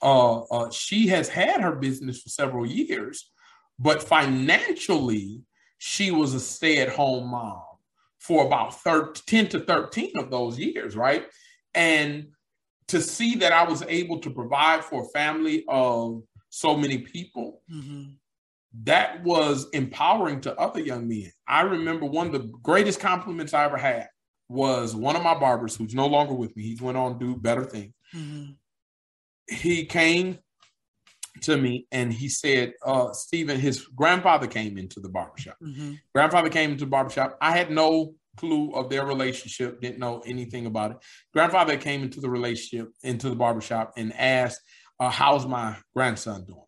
Uh, 0.00 0.42
uh, 0.42 0.70
she 0.70 1.08
has 1.08 1.28
had 1.28 1.62
her 1.62 1.74
business 1.74 2.20
for 2.22 2.28
several 2.28 2.66
years, 2.66 3.30
but 3.78 4.02
financially, 4.02 5.42
she 5.78 6.10
was 6.10 6.34
a 6.34 6.40
stay 6.40 6.78
at 6.78 6.88
home 6.88 7.28
mom 7.28 7.62
for 8.18 8.46
about 8.46 8.80
13, 8.82 9.48
10 9.48 9.48
to 9.48 9.66
13 9.66 10.12
of 10.16 10.30
those 10.30 10.58
years, 10.58 10.96
right? 10.96 11.26
And 11.74 12.28
to 12.88 13.00
see 13.00 13.36
that 13.36 13.52
I 13.52 13.64
was 13.64 13.82
able 13.88 14.18
to 14.20 14.30
provide 14.30 14.84
for 14.84 15.02
a 15.02 15.08
family 15.08 15.64
of 15.68 16.22
so 16.50 16.76
many 16.76 16.98
people, 16.98 17.62
mm-hmm. 17.70 18.12
that 18.84 19.22
was 19.24 19.68
empowering 19.70 20.40
to 20.42 20.58
other 20.58 20.80
young 20.80 21.08
men. 21.08 21.32
I 21.46 21.62
remember 21.62 22.06
one 22.06 22.28
of 22.28 22.32
the 22.32 22.52
greatest 22.62 23.00
compliments 23.00 23.52
I 23.52 23.64
ever 23.64 23.76
had 23.76 24.08
was 24.48 24.94
one 24.94 25.16
of 25.16 25.22
my 25.22 25.38
barbers 25.38 25.76
who's 25.76 25.94
no 25.94 26.06
longer 26.06 26.34
with 26.34 26.56
me. 26.56 26.62
He's 26.62 26.82
went 26.82 26.96
on 26.96 27.18
to 27.18 27.24
do 27.24 27.36
better 27.36 27.64
things. 27.64 27.92
Mm-hmm 28.14 28.52
he 29.48 29.84
came 29.84 30.38
to 31.42 31.56
me 31.56 31.86
and 31.92 32.12
he 32.12 32.28
said, 32.28 32.72
uh, 32.84 33.12
Stephen, 33.12 33.58
his 33.58 33.80
grandfather 33.80 34.46
came 34.46 34.78
into 34.78 35.00
the 35.00 35.08
barbershop. 35.08 35.56
Mm-hmm. 35.62 35.94
Grandfather 36.14 36.48
came 36.48 36.72
into 36.72 36.84
the 36.84 36.90
barbershop. 36.90 37.36
I 37.40 37.56
had 37.56 37.70
no 37.70 38.14
clue 38.36 38.72
of 38.72 38.90
their 38.90 39.06
relationship, 39.06 39.80
didn't 39.80 39.98
know 39.98 40.22
anything 40.26 40.66
about 40.66 40.92
it. 40.92 40.96
Grandfather 41.32 41.76
came 41.76 42.02
into 42.02 42.20
the 42.20 42.30
relationship, 42.30 42.92
into 43.02 43.28
the 43.28 43.36
barbershop 43.36 43.92
and 43.96 44.12
asked, 44.14 44.60
uh, 45.00 45.10
how's 45.10 45.46
my 45.46 45.76
grandson 45.94 46.44
doing? 46.44 46.60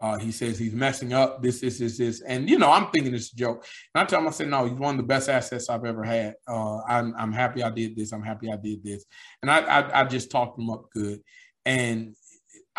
Uh, 0.00 0.18
he 0.18 0.32
says 0.32 0.58
he's 0.58 0.72
messing 0.72 1.12
up 1.12 1.42
this, 1.42 1.60
this, 1.60 1.78
this, 1.78 1.98
this. 1.98 2.22
And, 2.22 2.48
you 2.48 2.58
know, 2.58 2.70
I'm 2.70 2.86
thinking 2.86 3.14
it's 3.14 3.32
a 3.34 3.36
joke. 3.36 3.66
And 3.94 4.02
I 4.02 4.06
tell 4.06 4.20
him, 4.20 4.28
I 4.28 4.30
said, 4.30 4.48
no, 4.48 4.64
he's 4.64 4.78
one 4.78 4.94
of 4.94 4.96
the 4.96 5.06
best 5.06 5.28
assets 5.28 5.68
I've 5.68 5.84
ever 5.84 6.02
had. 6.02 6.36
Uh, 6.48 6.78
I'm, 6.88 7.14
I'm 7.18 7.32
happy 7.32 7.62
I 7.62 7.68
did 7.68 7.96
this. 7.96 8.12
I'm 8.12 8.22
happy 8.22 8.50
I 8.50 8.56
did 8.56 8.82
this. 8.82 9.04
And 9.42 9.50
I, 9.50 9.58
I, 9.58 10.00
I 10.00 10.04
just 10.04 10.30
talked 10.30 10.58
him 10.58 10.70
up 10.70 10.84
good. 10.94 11.20
And 11.66 12.16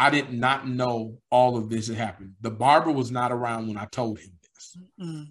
I 0.01 0.09
did 0.09 0.33
not 0.33 0.67
know 0.67 1.19
all 1.29 1.55
of 1.55 1.69
this 1.69 1.87
had 1.87 1.95
happened. 1.95 2.33
The 2.41 2.49
barber 2.49 2.89
was 2.89 3.11
not 3.11 3.31
around 3.31 3.67
when 3.67 3.77
I 3.77 3.85
told 3.85 4.17
him 4.17 4.31
this. 4.41 4.75
Mm-mm. 4.99 5.27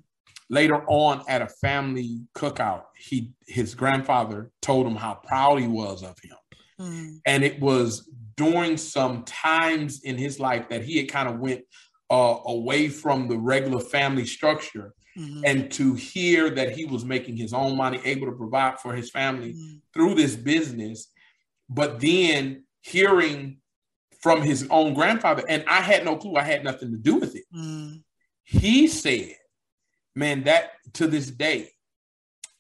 Later 0.48 0.84
on 0.86 1.24
at 1.26 1.42
a 1.42 1.48
family 1.48 2.20
cookout, 2.36 2.84
he 2.96 3.32
his 3.48 3.74
grandfather 3.74 4.52
told 4.62 4.86
him 4.86 4.94
how 4.94 5.14
proud 5.14 5.58
he 5.58 5.66
was 5.66 6.04
of 6.04 6.14
him. 6.22 6.36
Mm. 6.80 7.18
And 7.26 7.42
it 7.42 7.58
was 7.58 8.08
during 8.36 8.76
some 8.76 9.24
times 9.24 10.02
in 10.04 10.16
his 10.16 10.38
life 10.38 10.68
that 10.68 10.84
he 10.84 10.98
had 10.98 11.08
kind 11.08 11.28
of 11.28 11.40
went 11.40 11.62
uh, 12.08 12.36
away 12.46 12.88
from 12.88 13.26
the 13.26 13.38
regular 13.38 13.80
family 13.80 14.24
structure 14.24 14.94
mm-hmm. 15.18 15.40
and 15.44 15.72
to 15.72 15.94
hear 15.94 16.48
that 16.48 16.76
he 16.76 16.84
was 16.84 17.04
making 17.04 17.36
his 17.36 17.52
own 17.52 17.76
money, 17.76 18.00
able 18.04 18.28
to 18.28 18.36
provide 18.36 18.78
for 18.78 18.94
his 18.94 19.10
family 19.10 19.52
mm-hmm. 19.52 19.78
through 19.92 20.14
this 20.14 20.36
business, 20.36 21.10
but 21.68 21.98
then 21.98 22.64
hearing 22.82 23.59
from 24.20 24.42
his 24.42 24.66
own 24.70 24.94
grandfather, 24.94 25.42
and 25.48 25.64
I 25.66 25.80
had 25.80 26.04
no 26.04 26.16
clue, 26.16 26.36
I 26.36 26.42
had 26.42 26.64
nothing 26.64 26.90
to 26.90 26.98
do 26.98 27.16
with 27.16 27.34
it. 27.34 27.44
Mm. 27.54 28.02
He 28.44 28.86
said, 28.86 29.34
Man, 30.14 30.44
that 30.44 30.72
to 30.94 31.06
this 31.06 31.30
day, 31.30 31.70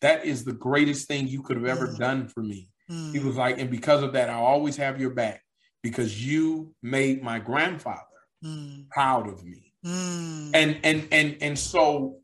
that 0.00 0.24
is 0.24 0.44
the 0.44 0.52
greatest 0.52 1.08
thing 1.08 1.28
you 1.28 1.42
could 1.42 1.56
have 1.56 1.66
ever 1.66 1.88
mm. 1.88 1.98
done 1.98 2.28
for 2.28 2.42
me. 2.42 2.68
Mm. 2.90 3.12
He 3.12 3.18
was 3.18 3.36
like, 3.36 3.58
and 3.58 3.70
because 3.70 4.02
of 4.02 4.12
that, 4.14 4.30
I 4.30 4.34
always 4.34 4.76
have 4.76 5.00
your 5.00 5.10
back 5.10 5.42
because 5.82 6.24
you 6.24 6.74
made 6.82 7.22
my 7.22 7.38
grandfather 7.38 8.00
mm. 8.44 8.88
proud 8.90 9.28
of 9.28 9.44
me. 9.44 9.72
Mm. 9.84 10.50
And 10.54 10.78
and 10.84 11.08
and 11.10 11.36
and 11.40 11.58
so 11.58 12.18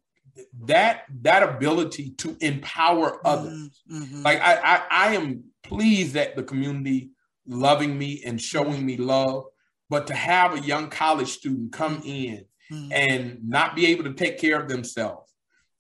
that 0.65 1.05
that 1.23 1.43
ability 1.43 2.11
to 2.19 2.37
empower 2.41 3.27
others, 3.27 3.83
mm-hmm. 3.91 4.23
like 4.23 4.41
I, 4.41 4.57
I 4.57 4.83
I 4.91 5.15
am 5.15 5.45
pleased 5.63 6.15
that 6.15 6.37
the 6.37 6.43
community 6.43 7.11
loving 7.47 7.97
me 7.99 8.23
and 8.25 8.41
showing 8.41 8.85
me 8.85 8.97
love, 8.97 9.45
but 9.89 10.07
to 10.09 10.15
have 10.15 10.55
a 10.55 10.61
young 10.61 10.91
college 10.91 11.29
student 11.29 11.73
come 11.73 12.03
in 12.05 12.45
mm. 12.71 12.93
and 12.93 13.39
not 13.49 13.77
be 13.77 13.87
able 13.87 14.05
to 14.05 14.15
take 14.15 14.39
care 14.39 14.61
of 14.61 14.69
themselves 14.69 15.33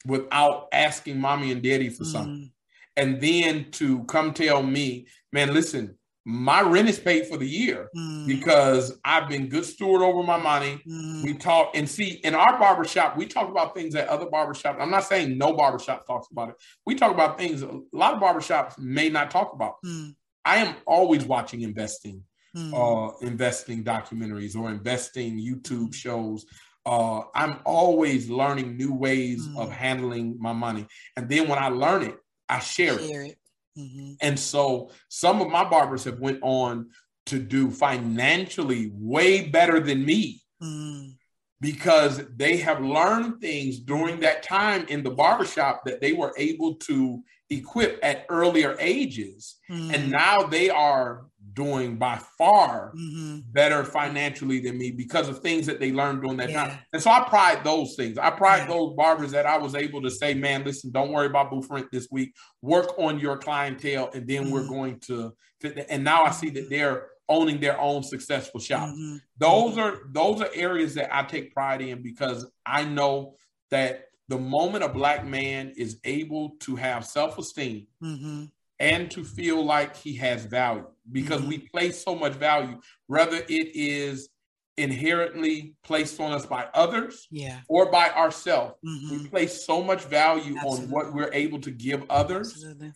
without 0.06 0.68
asking 0.72 1.20
mommy 1.20 1.52
and 1.52 1.62
daddy 1.62 1.88
for 1.88 2.04
mm. 2.04 2.12
something. 2.12 2.52
And 2.96 3.20
then 3.20 3.70
to 3.72 4.04
come 4.04 4.32
tell 4.32 4.62
me, 4.62 5.06
man, 5.32 5.52
listen, 5.52 5.96
my 6.28 6.60
rent 6.60 6.88
is 6.88 6.98
paid 6.98 7.28
for 7.28 7.36
the 7.36 7.46
year 7.46 7.88
mm. 7.96 8.26
because 8.26 8.98
I've 9.04 9.28
been 9.28 9.48
good 9.48 9.64
steward 9.64 10.02
over 10.02 10.24
my 10.24 10.38
money. 10.38 10.80
Mm. 10.86 11.22
We 11.22 11.34
talk 11.34 11.76
and 11.76 11.88
see 11.88 12.20
in 12.24 12.34
our 12.34 12.58
barbershop, 12.58 13.16
we 13.16 13.26
talk 13.26 13.48
about 13.48 13.76
things 13.76 13.94
that 13.94 14.08
other 14.08 14.26
barbershops. 14.26 14.80
I'm 14.80 14.90
not 14.90 15.04
saying 15.04 15.38
no 15.38 15.52
barbershop 15.52 16.04
talks 16.04 16.26
about 16.32 16.48
it. 16.48 16.56
We 16.84 16.96
talk 16.96 17.12
about 17.12 17.38
things 17.38 17.62
a 17.62 17.80
lot 17.92 18.14
of 18.14 18.20
barbershops 18.20 18.76
may 18.76 19.08
not 19.08 19.30
talk 19.30 19.52
about. 19.52 19.76
Mm. 19.84 20.16
I 20.46 20.58
am 20.58 20.76
always 20.86 21.24
watching 21.24 21.62
investing, 21.62 22.22
mm. 22.56 22.72
uh, 22.72 23.16
investing 23.26 23.84
documentaries 23.84 24.56
or 24.56 24.70
investing 24.70 25.38
YouTube 25.38 25.92
shows. 25.92 26.46
Uh, 26.86 27.22
I'm 27.34 27.58
always 27.64 28.30
learning 28.30 28.76
new 28.76 28.94
ways 28.94 29.46
mm. 29.46 29.58
of 29.58 29.70
handling 29.70 30.36
my 30.38 30.52
money. 30.52 30.86
And 31.16 31.28
then 31.28 31.48
when 31.48 31.58
I 31.58 31.68
learn 31.68 32.02
it, 32.04 32.16
I 32.48 32.60
share, 32.60 32.98
share 32.98 33.24
it. 33.24 33.30
it. 33.30 33.38
Mm-hmm. 33.78 34.12
And 34.22 34.38
so 34.38 34.90
some 35.08 35.42
of 35.42 35.50
my 35.50 35.68
barbers 35.68 36.04
have 36.04 36.20
went 36.20 36.38
on 36.42 36.90
to 37.26 37.40
do 37.40 37.70
financially 37.70 38.92
way 38.94 39.48
better 39.48 39.80
than 39.80 40.04
me. 40.04 40.40
Mm 40.62 41.16
because 41.60 42.22
they 42.36 42.58
have 42.58 42.82
learned 42.82 43.40
things 43.40 43.78
during 43.78 44.20
that 44.20 44.42
time 44.42 44.86
in 44.88 45.02
the 45.02 45.10
barbershop 45.10 45.82
that 45.86 46.00
they 46.00 46.12
were 46.12 46.34
able 46.36 46.74
to 46.74 47.22
equip 47.50 47.98
at 48.02 48.26
earlier 48.28 48.76
ages. 48.78 49.56
Mm-hmm. 49.70 49.94
And 49.94 50.10
now 50.10 50.42
they 50.42 50.68
are 50.68 51.26
doing 51.56 51.96
by 51.96 52.20
far 52.36 52.92
mm-hmm. 52.94 53.38
better 53.52 53.82
financially 53.82 54.60
than 54.60 54.76
me 54.76 54.90
because 54.90 55.28
of 55.28 55.38
things 55.40 55.64
that 55.66 55.80
they 55.80 55.90
learned 55.90 56.20
during 56.20 56.36
that 56.36 56.50
yeah. 56.50 56.66
time. 56.66 56.78
And 56.92 57.02
so 57.02 57.10
I 57.10 57.20
pride 57.26 57.64
those 57.64 57.94
things. 57.96 58.18
I 58.18 58.30
pride 58.30 58.68
yeah. 58.68 58.74
those 58.74 58.94
barbers 58.94 59.32
that 59.32 59.46
I 59.46 59.56
was 59.56 59.74
able 59.74 60.02
to 60.02 60.10
say, 60.10 60.34
man, 60.34 60.64
listen, 60.64 60.90
don't 60.90 61.12
worry 61.12 61.26
about 61.26 61.50
booth 61.50 61.68
rent 61.70 61.86
this 61.90 62.08
week. 62.10 62.34
Work 62.60 62.98
on 62.98 63.18
your 63.18 63.38
clientele, 63.38 64.10
and 64.12 64.28
then 64.28 64.44
mm-hmm. 64.44 64.52
we're 64.52 64.68
going 64.68 65.00
to. 65.06 65.34
Fit. 65.62 65.86
And 65.88 66.04
now 66.04 66.24
I 66.24 66.32
see 66.32 66.50
that 66.50 66.68
they're 66.68 67.06
owning 67.28 67.60
their 67.60 67.78
own 67.80 68.02
successful 68.02 68.60
shop. 68.60 68.88
Mm-hmm. 68.88 69.16
Those 69.38 69.72
mm-hmm. 69.72 69.80
are 69.80 70.00
those 70.12 70.40
are 70.40 70.50
areas 70.54 70.94
that 70.94 71.14
I 71.14 71.22
take 71.24 71.52
pride 71.52 71.80
in 71.80 72.02
because 72.02 72.50
I 72.64 72.84
know 72.84 73.36
that 73.70 74.06
the 74.28 74.38
moment 74.38 74.84
a 74.84 74.88
black 74.88 75.24
man 75.24 75.72
is 75.76 75.98
able 76.04 76.50
to 76.60 76.76
have 76.76 77.04
self-esteem 77.04 77.86
mm-hmm. 78.02 78.44
and 78.80 79.10
to 79.12 79.24
feel 79.24 79.64
like 79.64 79.96
he 79.96 80.14
has 80.16 80.44
value 80.44 80.86
because 81.10 81.40
mm-hmm. 81.40 81.50
we 81.50 81.58
place 81.58 82.02
so 82.02 82.14
much 82.14 82.32
value 82.32 82.80
whether 83.06 83.36
it 83.36 83.76
is 83.76 84.28
inherently 84.76 85.74
placed 85.84 86.20
on 86.20 86.32
us 86.32 86.44
by 86.44 86.68
others 86.74 87.26
yeah. 87.30 87.60
or 87.68 87.90
by 87.90 88.10
ourselves 88.10 88.74
mm-hmm. 88.84 89.22
we 89.22 89.28
place 89.28 89.64
so 89.64 89.82
much 89.82 90.04
value 90.04 90.56
Absolutely. 90.56 90.84
on 90.84 90.90
what 90.90 91.14
we're 91.14 91.32
able 91.32 91.60
to 91.60 91.70
give 91.70 92.04
others 92.10 92.52
Absolutely 92.52 92.92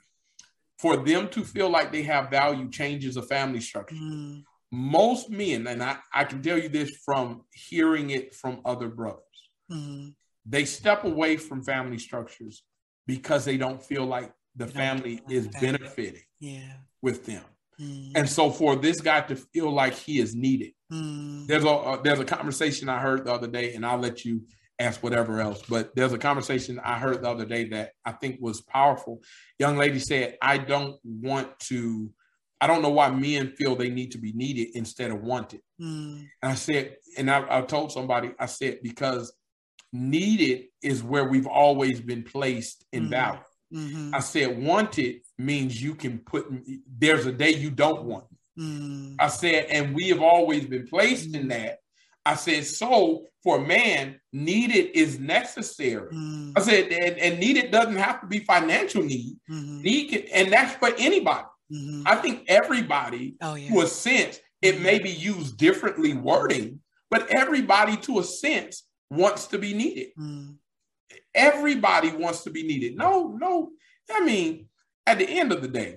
for 0.81 0.97
them 0.97 1.28
to 1.28 1.45
feel 1.45 1.68
like 1.68 1.93
they 1.93 2.03
have 2.03 2.31
value 2.31 2.70
changes 2.70 3.18
a 3.18 3.22
family 3.22 3.61
structure. 3.61 3.95
Mm. 3.95 4.45
Most 4.72 5.28
men, 5.28 5.66
and 5.66 5.83
I, 5.83 5.97
I 6.14 6.24
can 6.24 6.41
tell 6.41 6.57
you 6.57 6.68
this 6.68 6.91
from 7.05 7.43
hearing 7.53 8.11
it 8.11 8.35
from 8.35 8.61
other 8.64 8.89
brothers, 8.89 9.20
mm. 9.70 10.14
they 10.47 10.64
step 10.64 11.05
away 11.05 11.37
from 11.37 11.62
family 11.62 11.99
structures 11.99 12.62
because 13.07 13.45
they 13.45 13.59
don't 13.59 13.83
feel 13.83 14.07
like 14.07 14.33
the 14.57 14.66
family 14.66 15.20
is 15.28 15.49
benefiting 15.49 16.22
yeah. 16.39 16.72
with 17.03 17.26
them. 17.26 17.45
Mm. 17.78 18.12
And 18.14 18.28
so 18.28 18.51
for 18.51 18.74
this 18.76 19.01
guy 19.01 19.20
to 19.22 19.37
feel 19.37 19.70
like 19.70 19.95
he 19.95 20.18
is 20.18 20.35
needed, 20.35 20.72
there's 20.91 21.64
a 21.64 21.70
uh, 21.70 22.03
there's 22.03 22.18
a 22.18 22.24
conversation 22.24 22.89
I 22.89 22.99
heard 22.99 23.24
the 23.24 23.33
other 23.33 23.47
day, 23.47 23.74
and 23.74 23.87
I'll 23.87 23.99
let 23.99 24.24
you 24.24 24.43
ask 24.81 25.03
whatever 25.03 25.41
else. 25.41 25.62
But 25.68 25.95
there's 25.95 26.12
a 26.12 26.18
conversation 26.18 26.81
I 26.83 26.99
heard 26.99 27.22
the 27.22 27.31
other 27.31 27.45
day 27.45 27.68
that 27.68 27.93
I 28.05 28.12
think 28.12 28.39
was 28.41 28.62
powerful. 28.62 29.22
Young 29.59 29.76
lady 29.76 29.99
said, 29.99 30.39
I 30.43 30.59
don't 30.59 30.99
want 31.05 31.59
to, 31.61 32.11
I 32.61 32.66
don't 32.66 32.83
know 32.83 32.91
why 32.91 33.11
men 33.11 33.53
feel 33.57 33.76
they 33.76 33.91
need 33.91 34.12
to 34.12 34.18
be 34.18 34.33
needed 34.33 34.70
instead 34.74 35.11
of 35.11 35.22
wanted. 35.22 35.61
Mm. 35.81 36.26
And 36.43 36.53
I 36.53 36.55
said, 36.55 36.97
and 37.16 37.31
I, 37.31 37.59
I 37.59 37.62
told 37.62 37.93
somebody, 37.93 38.33
I 38.39 38.47
said, 38.47 38.81
because 38.83 39.33
needed 39.93 40.66
is 40.83 41.03
where 41.03 41.28
we've 41.28 41.47
always 41.47 42.01
been 42.01 42.22
placed 42.22 42.85
in 42.93 43.07
mm. 43.07 43.11
value. 43.11 43.41
Mm-hmm. 43.72 44.14
I 44.14 44.20
said, 44.20 44.61
wanted 44.61 45.20
means 45.39 45.81
you 45.81 45.95
can 45.95 46.18
put, 46.18 46.47
there's 46.99 47.26
a 47.26 47.33
day 47.33 47.51
you 47.51 47.70
don't 47.70 48.05
want. 48.05 48.24
Mm. 48.59 49.16
I 49.18 49.28
said, 49.28 49.66
and 49.70 49.95
we 49.95 50.09
have 50.09 50.22
always 50.22 50.66
been 50.66 50.87
placed 50.87 51.35
in 51.35 51.47
mm. 51.47 51.51
that 51.51 51.80
I 52.25 52.35
said, 52.35 52.66
so 52.66 53.27
for 53.43 53.61
man, 53.61 54.21
needed 54.33 54.91
is 54.95 55.18
necessary. 55.18 56.12
Mm. 56.12 56.53
I 56.57 56.61
said, 56.61 56.93
and, 56.93 57.18
and, 57.18 57.41
needed 57.41 57.71
doesn't 57.71 57.97
have 57.97 58.21
to 58.21 58.27
be 58.27 58.41
financial 58.41 59.03
need. 59.03 59.37
Mm-hmm. 59.51 59.81
Need 59.81 60.09
can, 60.09 60.23
and 60.33 60.53
that's 60.53 60.75
for 60.75 60.91
anybody. 60.99 61.47
Mm-hmm. 61.73 62.03
I 62.07 62.16
think 62.16 62.45
everybody, 62.49 63.37
oh, 63.41 63.55
yeah. 63.55 63.71
to 63.71 63.81
a 63.81 63.87
sense, 63.87 64.39
it 64.61 64.75
mm-hmm. 64.75 64.85
may 64.85 64.99
be 64.99 65.11
used 65.11 65.57
differently 65.57 66.14
wording, 66.14 66.81
but 67.11 67.31
everybody, 67.31 67.97
to 67.99 68.18
a 68.18 68.25
sense, 68.25 68.85
wants 69.11 69.47
to 69.49 69.59
be 69.59 69.73
needed. 69.73 70.09
Mm. 70.18 70.57
Everybody 71.35 72.11
wants 72.11 72.45
to 72.45 72.51
be 72.51 72.62
needed. 72.64 72.97
No, 72.97 73.29
no. 73.29 73.71
I 74.12 74.25
mean, 74.25 74.66
at 75.07 75.18
the 75.18 75.29
end 75.29 75.53
of 75.53 75.62
the 75.62 75.68
day, 75.68 75.97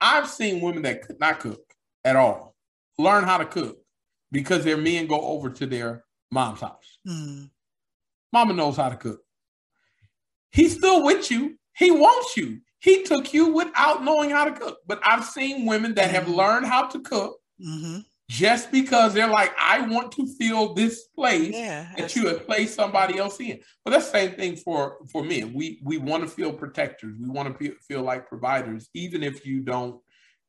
I've 0.00 0.28
seen 0.28 0.60
women 0.60 0.82
that 0.82 1.02
could 1.02 1.20
not 1.20 1.40
cook 1.40 1.60
at 2.04 2.16
all 2.16 2.54
learn 2.98 3.24
how 3.24 3.38
to 3.38 3.44
cook 3.44 3.78
because 4.32 4.64
their 4.64 4.76
men 4.76 5.06
go 5.06 5.20
over 5.20 5.50
to 5.50 5.66
their 5.66 6.04
mom's 6.30 6.60
house. 6.60 6.98
Mm. 7.06 7.50
Mama 8.32 8.52
knows 8.52 8.76
how 8.76 8.88
to 8.88 8.96
cook. 8.96 9.20
He's 10.50 10.76
still 10.76 11.04
with 11.04 11.30
you. 11.30 11.58
He 11.76 11.90
wants 11.90 12.36
you. 12.36 12.60
He 12.80 13.02
took 13.02 13.32
you 13.34 13.52
without 13.52 14.04
knowing 14.04 14.30
how 14.30 14.44
to 14.44 14.52
cook. 14.52 14.78
But 14.86 15.00
I've 15.04 15.24
seen 15.24 15.66
women 15.66 15.94
that 15.94 16.06
mm-hmm. 16.06 16.14
have 16.14 16.28
learned 16.28 16.66
how 16.66 16.86
to 16.86 17.00
cook 17.00 17.38
mm-hmm. 17.60 17.98
just 18.28 18.70
because 18.70 19.12
they're 19.12 19.28
like, 19.28 19.54
I 19.60 19.80
want 19.80 20.12
to 20.12 20.26
feel 20.38 20.74
this 20.74 21.08
place 21.08 21.54
yeah, 21.54 21.88
that 21.96 22.14
you 22.16 22.26
have 22.28 22.46
placed 22.46 22.74
somebody 22.74 23.18
else 23.18 23.40
in. 23.40 23.60
But 23.84 23.92
that's 23.92 24.10
the 24.10 24.18
same 24.18 24.32
thing 24.32 24.56
for 24.56 24.98
for 25.10 25.22
men. 25.22 25.52
We 25.52 25.80
we 25.84 25.98
want 25.98 26.22
to 26.22 26.28
feel 26.28 26.52
protectors. 26.52 27.16
We 27.18 27.28
want 27.28 27.58
to 27.58 27.74
feel 27.86 28.02
like 28.02 28.28
providers, 28.28 28.88
even 28.94 29.22
if 29.22 29.44
you 29.44 29.60
don't 29.60 30.00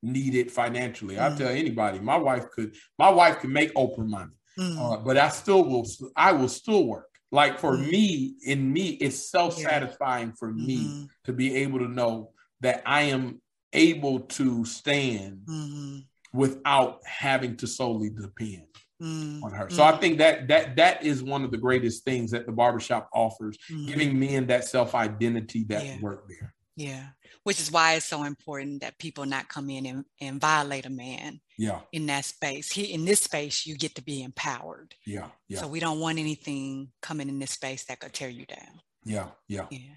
need 0.02 0.36
it 0.36 0.52
financially. 0.52 1.16
Mm. 1.16 1.34
I 1.34 1.36
tell 1.36 1.50
anybody, 1.50 2.00
my 2.00 2.18
wife 2.18 2.50
could, 2.52 2.76
my 2.98 3.10
wife 3.10 3.40
can 3.40 3.52
make 3.52 3.74
Oprah 3.74 4.08
money, 4.08 4.32
mm. 4.58 4.78
uh, 4.80 4.98
but 4.98 5.18
I 5.18 5.30
still 5.30 5.64
will, 5.64 5.86
I 6.16 6.32
will 6.32 6.50
still 6.50 6.86
work. 6.86 7.08
Like 7.32 7.60
for 7.60 7.76
mm. 7.76 7.92
me, 7.92 8.36
in 8.46 8.72
me, 8.72 8.90
it's 8.90 9.30
self 9.30 9.56
satisfying 9.56 10.30
yeah. 10.30 10.34
for 10.40 10.52
me 10.52 10.78
mm-hmm. 10.78 11.06
to 11.26 11.34
be 11.34 11.58
able 11.58 11.80
to 11.80 11.88
know 11.88 12.32
that 12.62 12.82
I 12.86 13.04
am 13.04 13.42
able 13.74 14.22
to 14.22 14.64
stand 14.66 15.42
mm-hmm. 15.46 16.00
without 16.34 17.02
having 17.06 17.58
to 17.58 17.68
solely 17.68 18.10
depend. 18.10 18.64
Mm, 19.02 19.44
on 19.44 19.52
her. 19.52 19.70
So 19.70 19.84
mm. 19.84 19.94
I 19.94 19.98
think 19.98 20.18
that 20.18 20.48
that 20.48 20.76
that 20.78 21.06
is 21.06 21.22
one 21.22 21.44
of 21.44 21.52
the 21.52 21.58
greatest 21.58 22.04
things 22.04 22.32
that 22.32 22.48
the 22.48 22.52
barbershop 22.52 23.08
offers, 23.14 23.56
mm. 23.72 23.88
giving 23.88 24.20
men 24.20 24.48
that 24.48 24.66
self-identity 24.66 25.66
that 25.66 25.86
yeah. 25.86 25.98
work 26.02 26.28
there. 26.28 26.56
Yeah. 26.78 27.08
Which 27.44 27.60
is 27.60 27.72
why 27.72 27.96
it's 27.96 28.06
so 28.06 28.24
important 28.24 28.82
that 28.82 29.00
people 29.00 29.26
not 29.26 29.50
come 29.50 29.70
in 29.72 29.86
and, 29.88 30.06
and 30.22 30.40
violate 30.40 30.86
a 30.86 30.92
man 30.92 31.42
yeah. 31.58 31.80
in 31.92 32.06
that 32.06 32.26
space. 32.26 32.72
He 32.72 32.94
in 32.94 33.04
this 33.04 33.22
space 33.22 33.66
you 33.66 33.76
get 33.76 33.96
to 33.96 34.04
be 34.04 34.22
empowered. 34.24 34.94
Yeah 35.06 35.30
yeah. 35.48 35.60
So 35.60 35.68
we 35.68 35.80
don't 35.80 36.00
want 36.00 36.20
anything 36.20 36.90
coming 37.02 37.30
in 37.30 37.40
this 37.40 37.52
space 37.52 37.86
that 37.86 38.00
could 38.00 38.14
tear 38.14 38.30
you 38.30 38.46
down. 38.46 38.80
Yeah 39.04 39.30
yeah. 39.48 39.66
Yeah. 39.72 39.96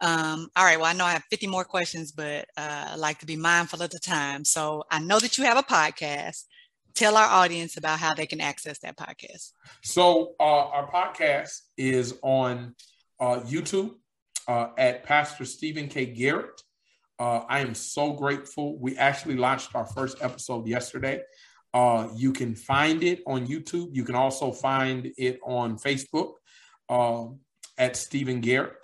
Um, 0.00 0.50
all 0.54 0.64
right 0.64 0.78
well 0.78 0.86
i 0.86 0.92
know 0.92 1.04
i 1.04 1.10
have 1.10 1.24
50 1.28 1.48
more 1.48 1.64
questions 1.64 2.12
but 2.12 2.46
uh, 2.56 2.90
i 2.90 2.94
like 2.94 3.18
to 3.18 3.26
be 3.26 3.34
mindful 3.34 3.82
of 3.82 3.90
the 3.90 3.98
time. 3.98 4.44
So 4.44 4.84
i 4.90 5.00
know 5.00 5.18
that 5.18 5.38
you 5.38 5.44
have 5.44 5.56
a 5.56 5.62
podcast. 5.62 6.44
Tell 6.94 7.16
our 7.16 7.28
audience 7.28 7.76
about 7.78 7.98
how 7.98 8.12
they 8.12 8.26
can 8.26 8.40
access 8.40 8.78
that 8.80 8.96
podcast. 8.96 9.52
So 9.82 10.34
uh, 10.40 10.42
our 10.42 10.90
podcast 10.90 11.60
is 11.76 12.14
on 12.22 12.74
uh, 13.20 13.40
YouTube 13.40 13.94
uh, 14.48 14.68
at 14.78 15.04
Pastor 15.04 15.44
Stephen 15.44 15.88
K. 15.88 16.06
Garrett. 16.06 16.62
Uh, 17.18 17.42
I 17.48 17.60
am 17.60 17.74
so 17.74 18.12
grateful. 18.12 18.78
We 18.78 18.96
actually 18.96 19.36
launched 19.36 19.74
our 19.74 19.84
first 19.84 20.18
episode 20.20 20.66
yesterday. 20.66 21.22
Uh, 21.74 22.08
you 22.16 22.32
can 22.32 22.54
find 22.54 23.02
it 23.02 23.22
on 23.26 23.46
YouTube. 23.46 23.88
You 23.92 24.04
can 24.04 24.14
also 24.14 24.50
find 24.50 25.12
it 25.18 25.38
on 25.44 25.76
Facebook 25.76 26.32
uh, 26.88 27.26
at 27.76 27.96
Stephen 27.96 28.40
Garrett. 28.40 28.76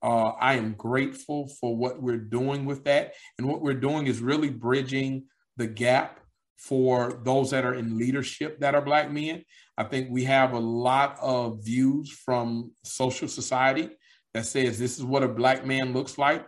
Uh, 0.00 0.28
I 0.40 0.54
am 0.54 0.74
grateful 0.74 1.48
for 1.60 1.76
what 1.76 2.00
we're 2.00 2.18
doing 2.18 2.64
with 2.64 2.84
that. 2.84 3.14
And 3.38 3.48
what 3.48 3.60
we're 3.60 3.74
doing 3.74 4.06
is 4.06 4.20
really 4.20 4.50
bridging 4.50 5.24
the 5.56 5.66
gap 5.66 6.20
for 6.56 7.20
those 7.24 7.50
that 7.50 7.64
are 7.64 7.74
in 7.74 7.98
leadership 7.98 8.60
that 8.60 8.76
are 8.76 8.82
Black 8.82 9.10
men. 9.10 9.42
I 9.76 9.84
think 9.84 10.08
we 10.10 10.24
have 10.24 10.52
a 10.52 10.58
lot 10.58 11.18
of 11.20 11.64
views 11.64 12.10
from 12.10 12.72
social 12.84 13.26
society 13.26 13.90
that 14.34 14.46
says 14.46 14.78
this 14.78 14.98
is 14.98 15.04
what 15.04 15.22
a 15.22 15.28
Black 15.28 15.66
man 15.66 15.92
looks 15.92 16.18
like. 16.18 16.46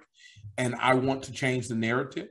And 0.58 0.74
I 0.80 0.94
want 0.94 1.24
to 1.24 1.32
change 1.32 1.68
the 1.68 1.74
narrative 1.74 2.28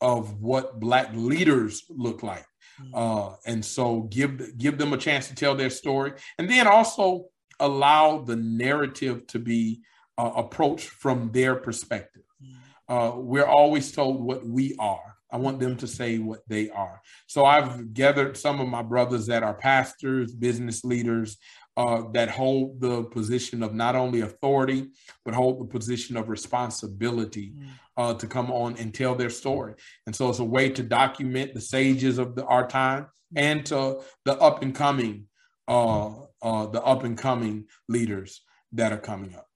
of 0.00 0.40
what 0.40 0.78
Black 0.78 1.10
leaders 1.14 1.84
look 1.88 2.22
like. 2.22 2.46
Mm. 2.80 2.90
Uh, 2.94 3.36
and 3.46 3.64
so 3.64 4.02
give 4.02 4.58
give 4.58 4.78
them 4.78 4.92
a 4.92 4.98
chance 4.98 5.28
to 5.28 5.34
tell 5.34 5.54
their 5.54 5.70
story, 5.70 6.12
and 6.38 6.48
then 6.48 6.66
also 6.66 7.26
allow 7.58 8.18
the 8.18 8.36
narrative 8.36 9.26
to 9.28 9.38
be 9.38 9.80
uh, 10.18 10.32
approached 10.36 10.88
from 10.88 11.30
their 11.32 11.56
perspective. 11.56 12.22
Mm. 12.42 12.56
Uh, 12.88 13.16
we're 13.16 13.46
always 13.46 13.92
told 13.92 14.22
what 14.22 14.46
we 14.46 14.76
are. 14.78 15.16
I 15.30 15.38
want 15.38 15.58
them 15.58 15.76
to 15.78 15.86
say 15.86 16.18
what 16.18 16.40
they 16.46 16.70
are. 16.70 17.00
So 17.26 17.44
I've 17.44 17.92
gathered 17.92 18.36
some 18.36 18.60
of 18.60 18.68
my 18.68 18.82
brothers 18.82 19.26
that 19.26 19.42
are 19.42 19.54
pastors, 19.54 20.32
business 20.32 20.84
leaders, 20.84 21.38
uh, 21.76 22.02
that 22.12 22.30
hold 22.30 22.80
the 22.80 23.04
position 23.04 23.62
of 23.62 23.74
not 23.74 23.94
only 23.94 24.22
authority, 24.22 24.88
but 25.24 25.34
hold 25.34 25.60
the 25.60 25.66
position 25.66 26.16
of 26.16 26.28
responsibility 26.28 27.52
mm. 27.54 27.68
uh, 27.96 28.14
to 28.14 28.26
come 28.26 28.50
on 28.50 28.76
and 28.78 28.94
tell 28.94 29.14
their 29.14 29.30
story. 29.30 29.74
And 30.06 30.16
so 30.16 30.30
it's 30.30 30.38
a 30.38 30.44
way 30.44 30.70
to 30.70 30.82
document 30.82 31.52
the 31.52 31.60
sages 31.60 32.18
of 32.18 32.34
the, 32.34 32.44
our 32.46 32.66
time 32.66 33.08
and 33.34 33.66
to 33.66 34.00
the 34.24 34.38
up 34.38 34.62
and 34.62 34.74
coming, 34.74 35.26
uh, 35.68 36.08
uh, 36.42 36.66
the 36.66 36.82
up 36.82 37.04
and 37.04 37.18
coming 37.18 37.66
leaders 37.88 38.42
that 38.72 38.92
are 38.92 38.98
coming 38.98 39.34
up. 39.34 39.46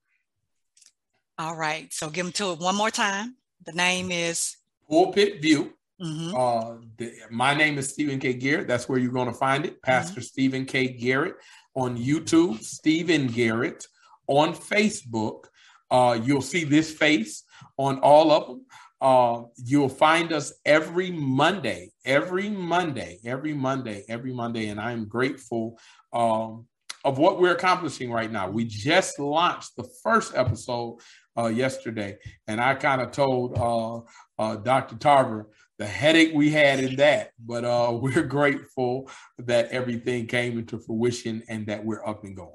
All 1.39 1.55
right. 1.55 1.91
So 1.91 2.09
give 2.09 2.25
them 2.25 2.33
to 2.33 2.51
it 2.51 2.59
one 2.59 2.75
more 2.75 2.91
time. 2.91 3.35
The 3.65 3.71
name 3.71 4.11
is 4.11 4.57
Pulpit 4.87 5.41
View. 5.41 5.73
Mm-hmm. 5.99 6.35
Uh, 6.35 6.77
the, 6.97 7.13
my 7.29 7.53
name 7.53 7.77
is 7.77 7.89
Stephen 7.89 8.19
K. 8.19 8.33
Garrett. 8.33 8.67
That's 8.67 8.89
where 8.89 8.97
you're 8.97 9.11
going 9.11 9.27
to 9.27 9.33
find 9.33 9.65
it. 9.65 9.81
Pastor 9.81 10.19
mm-hmm. 10.19 10.21
Stephen 10.21 10.65
K. 10.65 10.87
Garrett 10.87 11.35
on 11.75 11.97
YouTube, 11.97 12.61
Stephen 12.61 13.27
Garrett 13.27 13.87
on 14.27 14.53
Facebook. 14.53 15.45
Uh, 15.89 16.19
you'll 16.23 16.41
see 16.41 16.63
this 16.63 16.93
face 16.93 17.43
on 17.77 17.99
all 17.99 18.31
of 18.31 18.47
them. 18.47 18.65
Uh, 19.01 19.43
you'll 19.57 19.89
find 19.89 20.31
us 20.31 20.53
every 20.63 21.11
Monday, 21.11 21.91
every 22.05 22.49
Monday, 22.49 23.19
every 23.25 23.53
Monday, 23.53 24.03
every 24.07 24.31
Monday. 24.31 24.67
And 24.67 24.79
I'm 24.79 25.05
grateful 25.05 25.79
um, 26.13 26.67
of 27.03 27.17
what 27.17 27.39
we're 27.39 27.55
accomplishing 27.55 28.11
right 28.11 28.31
now. 28.31 28.49
We 28.49 28.65
just 28.65 29.17
launched 29.17 29.75
the 29.75 29.89
first 30.03 30.33
episode 30.35 30.99
uh, 31.37 31.47
yesterday, 31.47 32.17
and 32.47 32.61
I 32.61 32.75
kind 32.75 33.01
of 33.01 33.11
told 33.11 33.57
uh, 33.57 34.01
uh 34.37 34.57
Dr. 34.57 34.97
Tarver 34.97 35.47
the 35.81 35.87
headache 35.87 36.31
we 36.35 36.51
had 36.51 36.79
in 36.79 36.95
that, 36.97 37.31
but 37.39 37.65
uh, 37.65 37.91
we're 38.01 38.21
grateful 38.21 39.09
that 39.39 39.69
everything 39.71 40.27
came 40.27 40.59
into 40.59 40.77
fruition 40.77 41.41
and 41.49 41.65
that 41.65 41.83
we're 41.83 42.05
up 42.07 42.23
and 42.23 42.35
going. 42.35 42.51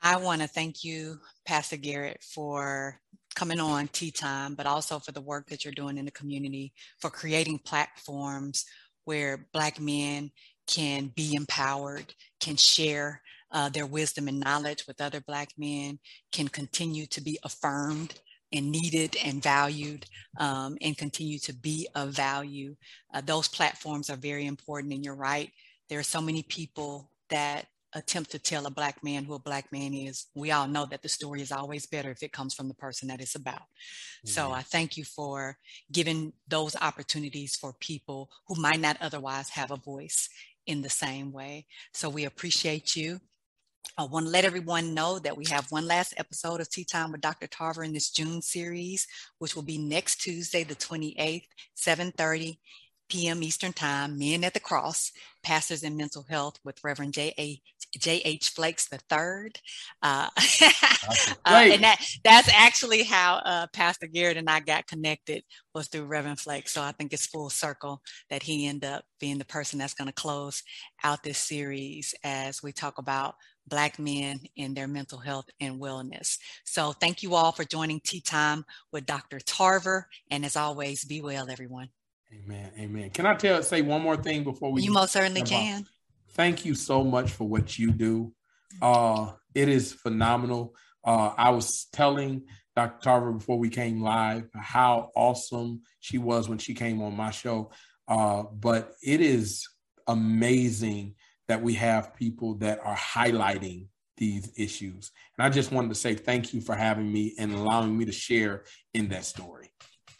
I 0.00 0.16
want 0.18 0.40
to 0.42 0.46
thank 0.46 0.84
you, 0.84 1.18
Pastor 1.44 1.76
Garrett, 1.76 2.22
for 2.22 3.00
coming 3.34 3.58
on 3.58 3.88
Tea 3.88 4.12
Time, 4.12 4.54
but 4.54 4.64
also 4.64 5.00
for 5.00 5.10
the 5.10 5.20
work 5.20 5.48
that 5.48 5.64
you're 5.64 5.74
doing 5.74 5.98
in 5.98 6.04
the 6.04 6.12
community, 6.12 6.72
for 7.00 7.10
creating 7.10 7.58
platforms 7.58 8.64
where 9.04 9.48
Black 9.52 9.80
men 9.80 10.30
can 10.68 11.08
be 11.16 11.34
empowered, 11.34 12.14
can 12.38 12.54
share 12.54 13.22
uh, 13.50 13.70
their 13.70 13.86
wisdom 13.86 14.28
and 14.28 14.38
knowledge 14.38 14.84
with 14.86 15.00
other 15.00 15.20
Black 15.20 15.48
men, 15.58 15.98
can 16.30 16.46
continue 16.46 17.06
to 17.06 17.20
be 17.20 17.40
affirmed 17.42 18.20
and 18.52 18.70
needed 18.70 19.16
and 19.24 19.42
valued 19.42 20.06
um, 20.38 20.76
and 20.80 20.96
continue 20.96 21.38
to 21.38 21.52
be 21.52 21.88
of 21.94 22.10
value. 22.10 22.74
Uh, 23.12 23.20
those 23.20 23.48
platforms 23.48 24.10
are 24.10 24.16
very 24.16 24.46
important. 24.46 24.92
And 24.92 25.04
you're 25.04 25.14
right, 25.14 25.50
there 25.88 25.98
are 25.98 26.04
so 26.04 26.20
many 26.20 26.42
people 26.42 27.10
that 27.30 27.66
attempt 27.94 28.30
to 28.30 28.38
tell 28.38 28.66
a 28.66 28.70
black 28.70 29.02
man 29.02 29.24
who 29.24 29.34
a 29.34 29.38
black 29.38 29.72
man 29.72 29.94
is. 29.94 30.26
We 30.34 30.50
all 30.50 30.68
know 30.68 30.86
that 30.86 31.02
the 31.02 31.08
story 31.08 31.40
is 31.40 31.52
always 31.52 31.86
better 31.86 32.10
if 32.10 32.22
it 32.22 32.32
comes 32.32 32.54
from 32.54 32.68
the 32.68 32.74
person 32.74 33.08
that 33.08 33.20
it's 33.20 33.34
about. 33.34 33.56
Mm-hmm. 33.56 34.28
So 34.28 34.52
I 34.52 34.62
thank 34.62 34.96
you 34.96 35.04
for 35.04 35.56
giving 35.90 36.32
those 36.46 36.76
opportunities 36.76 37.56
for 37.56 37.72
people 37.80 38.28
who 38.46 38.60
might 38.60 38.80
not 38.80 38.98
otherwise 39.00 39.50
have 39.50 39.70
a 39.70 39.76
voice 39.76 40.28
in 40.66 40.82
the 40.82 40.90
same 40.90 41.32
way. 41.32 41.66
So 41.94 42.10
we 42.10 42.26
appreciate 42.26 42.94
you. 42.94 43.20
I 43.96 44.04
want 44.04 44.26
to 44.26 44.32
let 44.32 44.44
everyone 44.44 44.94
know 44.94 45.18
that 45.20 45.36
we 45.36 45.44
have 45.46 45.70
one 45.70 45.86
last 45.86 46.14
episode 46.16 46.60
of 46.60 46.68
Tea 46.68 46.84
Time 46.84 47.12
with 47.12 47.20
Dr. 47.20 47.46
Tarver 47.46 47.84
in 47.84 47.92
this 47.92 48.10
June 48.10 48.42
series, 48.42 49.06
which 49.38 49.54
will 49.56 49.62
be 49.62 49.78
next 49.78 50.20
Tuesday, 50.20 50.64
the 50.64 50.74
28th, 50.74 51.46
7:30 51.76 52.58
p.m. 53.08 53.42
Eastern 53.42 53.72
Time, 53.72 54.18
Men 54.18 54.44
at 54.44 54.54
the 54.54 54.60
Cross, 54.60 55.12
Pastors 55.42 55.82
in 55.82 55.96
Mental 55.96 56.24
Health 56.28 56.58
with 56.64 56.82
Reverend 56.84 57.14
J.A. 57.14 57.60
J.H. 57.96 58.50
Flakes 58.50 58.88
III. 58.92 59.50
Uh, 60.02 60.28
uh, 60.32 60.68
and 61.46 61.82
that, 61.82 62.04
that's 62.22 62.50
actually 62.52 63.02
how 63.02 63.36
uh, 63.36 63.66
Pastor 63.72 64.06
Garrett 64.06 64.36
and 64.36 64.50
I 64.50 64.60
got 64.60 64.86
connected 64.86 65.42
was 65.74 65.88
through 65.88 66.04
Reverend 66.04 66.38
Flakes. 66.38 66.72
So 66.72 66.82
I 66.82 66.92
think 66.92 67.12
it's 67.12 67.26
full 67.26 67.48
circle 67.48 68.02
that 68.28 68.42
he 68.42 68.66
ended 68.66 68.90
up 68.90 69.04
being 69.18 69.38
the 69.38 69.44
person 69.46 69.78
that's 69.78 69.94
going 69.94 70.08
to 70.08 70.12
close 70.12 70.62
out 71.02 71.22
this 71.22 71.38
series 71.38 72.14
as 72.22 72.62
we 72.62 72.72
talk 72.72 72.98
about 72.98 73.36
Black 73.68 73.98
men 73.98 74.40
in 74.56 74.74
their 74.74 74.88
mental 74.88 75.18
health 75.18 75.46
and 75.60 75.80
wellness. 75.80 76.38
So 76.64 76.92
thank 76.92 77.22
you 77.22 77.34
all 77.34 77.52
for 77.52 77.64
joining 77.64 78.00
Tea 78.00 78.20
Time 78.20 78.64
with 78.92 79.06
Dr. 79.06 79.40
Tarver. 79.40 80.08
And 80.30 80.44
as 80.44 80.56
always, 80.56 81.04
be 81.04 81.20
well, 81.20 81.50
everyone. 81.50 81.88
Amen. 82.32 82.70
Amen. 82.78 83.10
Can 83.10 83.26
I 83.26 83.34
tell 83.34 83.62
say 83.62 83.82
one 83.82 84.02
more 84.02 84.16
thing 84.16 84.44
before 84.44 84.70
we 84.72 84.82
You 84.82 84.92
most 84.92 85.12
certainly 85.12 85.42
can. 85.42 85.86
Thank 86.32 86.64
you 86.64 86.74
so 86.74 87.02
much 87.02 87.30
for 87.30 87.48
what 87.48 87.78
you 87.78 87.90
do. 87.90 88.32
Uh 88.82 89.32
it 89.54 89.68
is 89.68 89.92
phenomenal. 89.92 90.74
Uh 91.02 91.32
I 91.36 91.50
was 91.50 91.86
telling 91.92 92.42
Dr. 92.78 93.02
Tarver 93.02 93.32
before 93.32 93.58
we 93.58 93.70
came 93.70 94.00
live 94.02 94.48
how 94.54 95.10
awesome 95.16 95.80
she 95.98 96.16
was 96.16 96.48
when 96.48 96.58
she 96.58 96.74
came 96.74 97.02
on 97.02 97.16
my 97.16 97.32
show. 97.32 97.72
Uh, 98.06 98.44
but 98.44 98.94
it 99.02 99.20
is 99.20 99.68
amazing 100.06 101.16
that 101.48 101.62
we 101.62 101.74
have 101.74 102.14
people 102.14 102.54
that 102.56 102.80
are 102.84 102.96
highlighting 102.96 103.86
these 104.16 104.52
issues. 104.56 105.12
And 105.36 105.46
I 105.46 105.50
just 105.50 105.72
wanted 105.72 105.88
to 105.88 105.94
say 105.94 106.14
thank 106.14 106.52
you 106.52 106.60
for 106.60 106.74
having 106.74 107.10
me 107.10 107.34
and 107.38 107.52
allowing 107.52 107.96
me 107.96 108.04
to 108.04 108.12
share 108.12 108.64
in 108.92 109.08
that 109.08 109.24
story. 109.24 109.70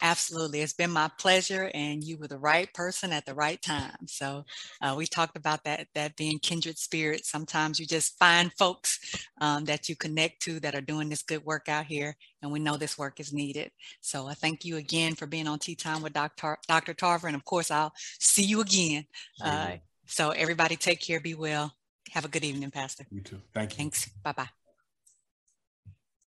Absolutely. 0.01 0.61
It's 0.61 0.73
been 0.73 0.91
my 0.91 1.09
pleasure 1.19 1.69
and 1.73 2.01
you 2.01 2.17
were 2.17 2.29
the 2.29 2.37
right 2.37 2.73
person 2.73 3.11
at 3.11 3.25
the 3.25 3.33
right 3.33 3.61
time. 3.61 4.07
So 4.07 4.45
uh, 4.81 4.95
we 4.97 5.05
talked 5.05 5.35
about 5.35 5.65
that, 5.65 5.87
that 5.93 6.15
being 6.15 6.39
kindred 6.39 6.77
spirits. 6.77 7.29
Sometimes 7.29 7.79
you 7.79 7.85
just 7.85 8.17
find 8.17 8.53
folks 8.57 9.27
um, 9.41 9.65
that 9.65 9.89
you 9.89 9.97
connect 9.97 10.41
to 10.43 10.61
that 10.61 10.73
are 10.73 10.81
doing 10.81 11.09
this 11.09 11.21
good 11.21 11.43
work 11.43 11.67
out 11.67 11.85
here. 11.85 12.15
And 12.41 12.49
we 12.49 12.59
know 12.59 12.77
this 12.77 12.97
work 12.97 13.19
is 13.19 13.33
needed. 13.33 13.71
So 13.99 14.27
I 14.27 14.35
thank 14.35 14.63
you 14.63 14.77
again 14.77 15.15
for 15.15 15.25
being 15.25 15.49
on 15.49 15.59
Tea 15.59 15.75
Time 15.75 16.01
with 16.01 16.13
Dr. 16.13 16.57
Dr. 16.69 16.93
Tarver. 16.93 17.27
And 17.27 17.35
of 17.35 17.43
course, 17.43 17.69
I'll 17.69 17.91
see 18.19 18.43
you 18.43 18.61
again 18.61 19.05
uh, 19.43 19.71
so 20.09 20.31
everybody 20.31 20.75
take 20.75 20.99
care, 20.99 21.19
be 21.19 21.35
well. 21.35 21.73
Have 22.11 22.25
a 22.25 22.27
good 22.27 22.43
evening, 22.43 22.71
Pastor. 22.71 23.05
You 23.11 23.21
too. 23.21 23.41
Thank 23.53 23.73
you. 23.73 23.77
Thanks. 23.77 24.09
Bye 24.23 24.33
bye. 24.33 24.49